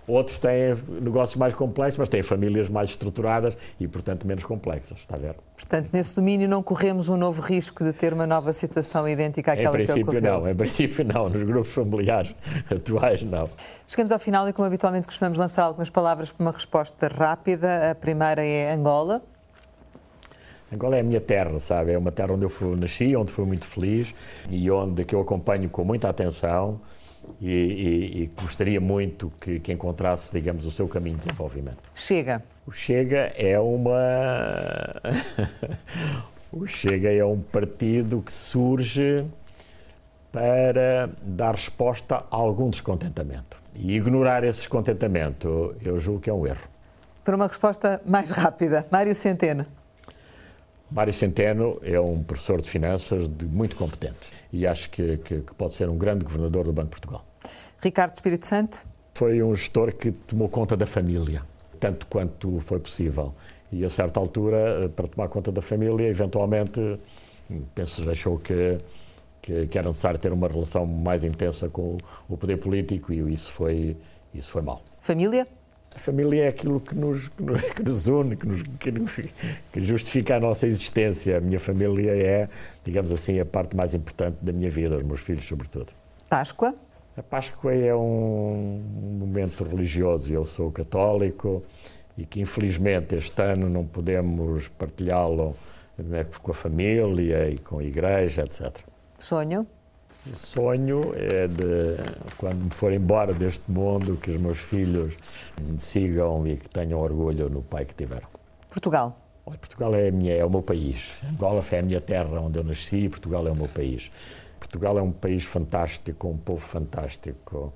Outros 0.08 0.38
têm 0.38 0.76
negócios 1.02 1.36
mais 1.36 1.54
complexos, 1.54 1.98
mas 1.98 2.10
têm 2.10 2.22
famílias 2.22 2.70
mais 2.70 2.90
estruturadas 2.90 3.58
e, 3.80 3.88
portanto, 3.88 4.28
menos 4.28 4.44
complexas. 4.44 5.00
Está 5.00 5.16
a 5.16 5.20
ver? 5.20 5.36
Portanto, 5.56 5.90
nesse 5.92 6.16
domínio 6.16 6.48
não 6.48 6.62
corremos 6.62 7.10
um 7.10 7.18
novo 7.18 7.42
risco 7.42 7.84
de 7.84 7.92
ter 7.92 8.14
uma 8.14 8.28
nova 8.28 8.54
situação 8.54 9.08
idêntica 9.08 9.54
àquela 9.54 9.78
que 9.78 9.92
ocorreu? 9.92 10.22
Não, 10.22 10.50
em 10.50 10.56
princípio 10.56 11.04
não. 11.04 11.28
Nos 11.28 11.44
grupos 11.44 11.74
familiares 11.74 12.36
atuais, 12.70 13.24
não. 13.24 13.50
Chegamos 13.88 14.12
ao 14.12 14.20
final 14.20 14.48
e, 14.48 14.54
como 14.54 14.68
habitualmente, 14.68 15.08
costumamos 15.08 15.40
lançar 15.40 15.64
algumas 15.64 15.90
palavras 15.90 16.32
para 16.32 16.44
uma 16.44 16.52
resposta 16.52 17.08
rápida. 17.08 17.92
A 17.92 17.96
primeira 17.96 18.46
é 18.46 18.72
Angola. 18.72 19.24
Angola 20.72 20.98
é 20.98 21.00
a 21.00 21.04
minha 21.04 21.22
terra, 21.22 21.58
sabe? 21.60 21.94
É 21.94 21.98
uma 21.98 22.12
terra 22.12 22.34
onde 22.34 22.44
eu 22.46 22.50
fui, 22.50 22.76
nasci, 22.76 23.16
onde 23.16 23.32
fui 23.32 23.46
muito 23.46 23.66
feliz 23.66 24.14
e 24.50 24.70
onde 24.70 25.04
que 25.04 25.16
eu 25.16 25.22
acompanho 25.22 25.70
com 25.70 25.84
muita 25.84 26.10
atenção 26.10 26.80
e, 27.42 27.52
e, 27.52 28.24
e 28.24 28.32
gostaria 28.42 28.80
muito 28.80 29.32
que, 29.40 29.60
que, 29.60 29.72
encontrasse, 29.72 30.32
digamos, 30.32 30.66
o 30.66 30.72
seu 30.72 30.88
caminho 30.88 31.18
de 31.18 31.26
desenvolvimento. 31.26 31.78
Chega. 31.94 32.44
O 32.66 32.72
Chega 32.72 33.34
é 33.38 33.60
uma. 33.60 35.02
o 36.52 36.66
Chega 36.66 37.12
é 37.12 37.24
um 37.24 37.40
partido 37.40 38.22
que 38.22 38.34
surge 38.34 39.26
para 40.32 41.10
dar 41.22 41.52
resposta 41.52 42.16
a 42.16 42.36
algum 42.36 42.70
descontentamento. 42.70 43.62
E 43.74 43.96
ignorar 43.96 44.44
esse 44.44 44.60
descontentamento, 44.60 45.76
eu 45.84 46.00
julgo 46.00 46.20
que 46.20 46.30
é 46.30 46.34
um 46.34 46.46
erro. 46.46 46.68
Para 47.24 47.36
uma 47.36 47.48
resposta 47.48 48.02
mais 48.06 48.32
rápida, 48.32 48.86
Mário 48.92 49.16
Centeno. 49.16 49.66
Mário 50.92 51.14
Centeno 51.14 51.80
é 51.84 52.00
um 52.00 52.24
professor 52.24 52.62
de 52.62 52.70
finanças 52.70 53.28
de 53.28 53.46
muito 53.46 53.76
competente 53.76 54.36
e 54.56 54.66
acho 54.66 54.90
que, 54.90 55.18
que, 55.18 55.42
que, 55.42 55.54
pode 55.54 55.76
ser 55.76 55.90
um 55.90 55.98
grande 55.98 56.24
governador 56.24 56.64
do 56.64 56.72
Banco 56.72 56.88
de 56.88 56.92
Portugal. 56.92 57.26
Ricardo 57.82 58.16
Espírito 58.16 58.46
Santo? 58.46 58.86
Foi 59.14 59.44
um 59.44 59.54
gestor 59.54 59.94
que 59.94 60.12
tomou 60.12 60.48
conta 60.48 60.78
da 60.78 60.86
família, 60.86 61.44
tanto 61.80 62.08
quanto 62.08 62.60
foi 62.62 62.80
possível. 62.80 63.34
E 63.72 63.84
a 63.84 63.90
certa 63.90 64.20
altura, 64.20 64.90
para 64.96 65.08
tomar 65.08 65.28
conta 65.28 65.52
da 65.52 65.62
família, 65.62 66.08
eventualmente, 66.08 67.00
penso, 67.74 68.10
achou 68.10 68.40
que, 68.40 68.78
que, 69.42 69.68
que 69.68 69.78
era 69.78 69.90
necessário 69.90 70.20
ter 70.20 70.32
uma 70.32 70.48
relação 70.48 70.86
mais 70.86 71.26
intensa 71.26 71.68
com 71.70 71.98
o 72.30 72.38
poder 72.38 72.58
político 72.58 73.12
e 73.12 73.34
isso 73.34 73.52
foi, 73.52 73.98
isso 74.34 74.50
foi 74.50 74.62
mal. 74.62 74.82
Família? 75.02 75.46
A 75.96 76.00
família 76.00 76.44
é 76.44 76.48
aquilo 76.50 76.80
que 76.80 76.94
nos, 76.94 77.30
que 77.30 77.84
nos 77.84 78.08
une, 78.08 78.36
que, 78.36 78.46
nos, 78.46 78.62
que, 78.80 78.92
que, 79.72 79.82
justifica 79.82 80.36
a 80.36 80.40
nossa 80.40 80.68
existência. 80.68 81.38
A 81.38 81.42
minha 81.42 81.60
família 81.60 82.12
é, 82.12 82.50
digamos 82.84 83.12
assim, 83.12 83.40
a 83.40 83.46
parte 83.46 83.76
mais 83.76 83.94
importante 83.94 84.38
da 84.42 84.52
minha 84.52 84.70
vida, 84.70 84.98
os 84.98 85.04
meus 85.04 85.22
filhos, 85.22 85.46
sobretudo. 85.46 85.94
Páscoa? 86.30 86.76
A 87.18 87.24
Páscoa 87.24 87.74
é 87.74 87.96
um 87.96 88.82
momento 89.20 89.64
religioso. 89.64 90.34
Eu 90.34 90.46
sou 90.46 90.70
católico 90.70 91.64
e 92.18 92.26
que, 92.26 92.42
infelizmente, 92.42 93.16
este 93.16 93.42
ano 93.42 93.70
não 93.70 93.86
podemos 93.86 94.68
partilhá-lo 94.68 95.56
né, 95.98 96.26
com 96.42 96.52
a 96.52 96.54
família 96.54 97.50
e 97.50 97.58
com 97.58 97.80
a 97.80 97.84
igreja, 97.84 98.44
etc. 98.44 98.80
Sonho? 99.18 99.66
O 100.28 100.36
sonho 100.38 101.12
é 101.16 101.48
de, 101.48 101.98
quando 102.38 102.64
me 102.64 102.72
for 102.72 102.92
embora 102.92 103.34
deste 103.34 103.70
mundo, 103.70 104.18
que 104.18 104.32
os 104.32 104.42
meus 104.42 104.58
filhos 104.58 105.14
me 105.62 105.80
sigam 105.80 106.48
e 106.48 106.58
que 106.58 106.68
tenham 106.68 107.00
orgulho 107.00 107.48
no 107.48 107.62
pai 107.62 107.86
que 107.86 107.94
tiveram. 107.94 108.28
Portugal. 108.70 109.22
Portugal 109.46 109.94
é, 109.94 110.10
minha, 110.10 110.34
é 110.34 110.44
o 110.44 110.50
meu 110.50 110.64
país. 110.64 111.12
Angola 111.24 111.62
foi 111.62 111.78
a 111.78 111.82
minha 111.84 112.02
terra 112.02 112.40
onde 112.42 112.58
eu 112.58 112.64
nasci, 112.64 113.08
Portugal 113.08 113.48
é 113.48 113.52
o 113.52 113.56
meu 113.56 113.68
país. 113.68 114.12
Portugal 114.60 114.98
é 114.98 115.02
um 115.02 115.12
país 115.12 115.44
fantástico, 115.44 116.28
um 116.28 116.38
povo 116.38 116.66
fantástico 116.66 117.72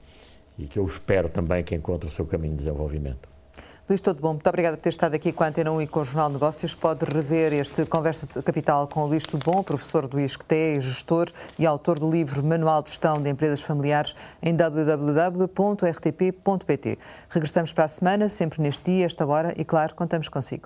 e 0.57 0.67
que 0.67 0.79
eu 0.79 0.85
espero 0.85 1.29
também 1.29 1.63
que 1.63 1.75
encontre 1.75 2.09
o 2.09 2.11
seu 2.11 2.25
caminho 2.25 2.53
de 2.53 2.57
desenvolvimento. 2.57 3.28
Luís 3.89 4.01
Todo 4.01 4.21
Bom, 4.21 4.33
muito 4.33 4.47
obrigada 4.47 4.77
por 4.77 4.83
ter 4.83 4.89
estado 4.89 5.15
aqui 5.15 5.31
com 5.31 5.43
a 5.43 5.47
Antena 5.47 5.71
1 5.71 5.81
e 5.81 5.87
com 5.87 6.01
o 6.01 6.05
Jornal 6.05 6.29
Negócios. 6.29 6.75
Pode 6.75 7.05
rever 7.05 7.51
este 7.53 7.87
Conversa 7.87 8.27
de 8.27 8.43
Capital 8.43 8.87
com 8.87 9.01
o 9.01 9.07
Luís 9.07 9.25
Todo 9.25 9.43
Bom, 9.43 9.63
professor 9.63 10.07
do 10.07 10.19
ISCTE, 10.19 10.79
gestor 10.79 11.31
e 11.57 11.65
autor 11.65 11.97
do 11.97 12.07
livro 12.07 12.45
Manual 12.45 12.83
de 12.83 12.89
Gestão 12.89 13.19
de 13.19 13.27
Empresas 13.31 13.61
Familiares 13.61 14.15
em 14.43 14.55
www.rtp.pt. 14.55 15.49
Regressamos 17.29 17.73
para 17.73 17.85
a 17.85 17.87
semana, 17.87 18.29
sempre 18.29 18.61
neste 18.61 18.83
dia, 18.83 19.07
esta 19.07 19.25
hora, 19.25 19.55
e 19.57 19.65
claro, 19.65 19.95
contamos 19.95 20.29
consigo. 20.29 20.65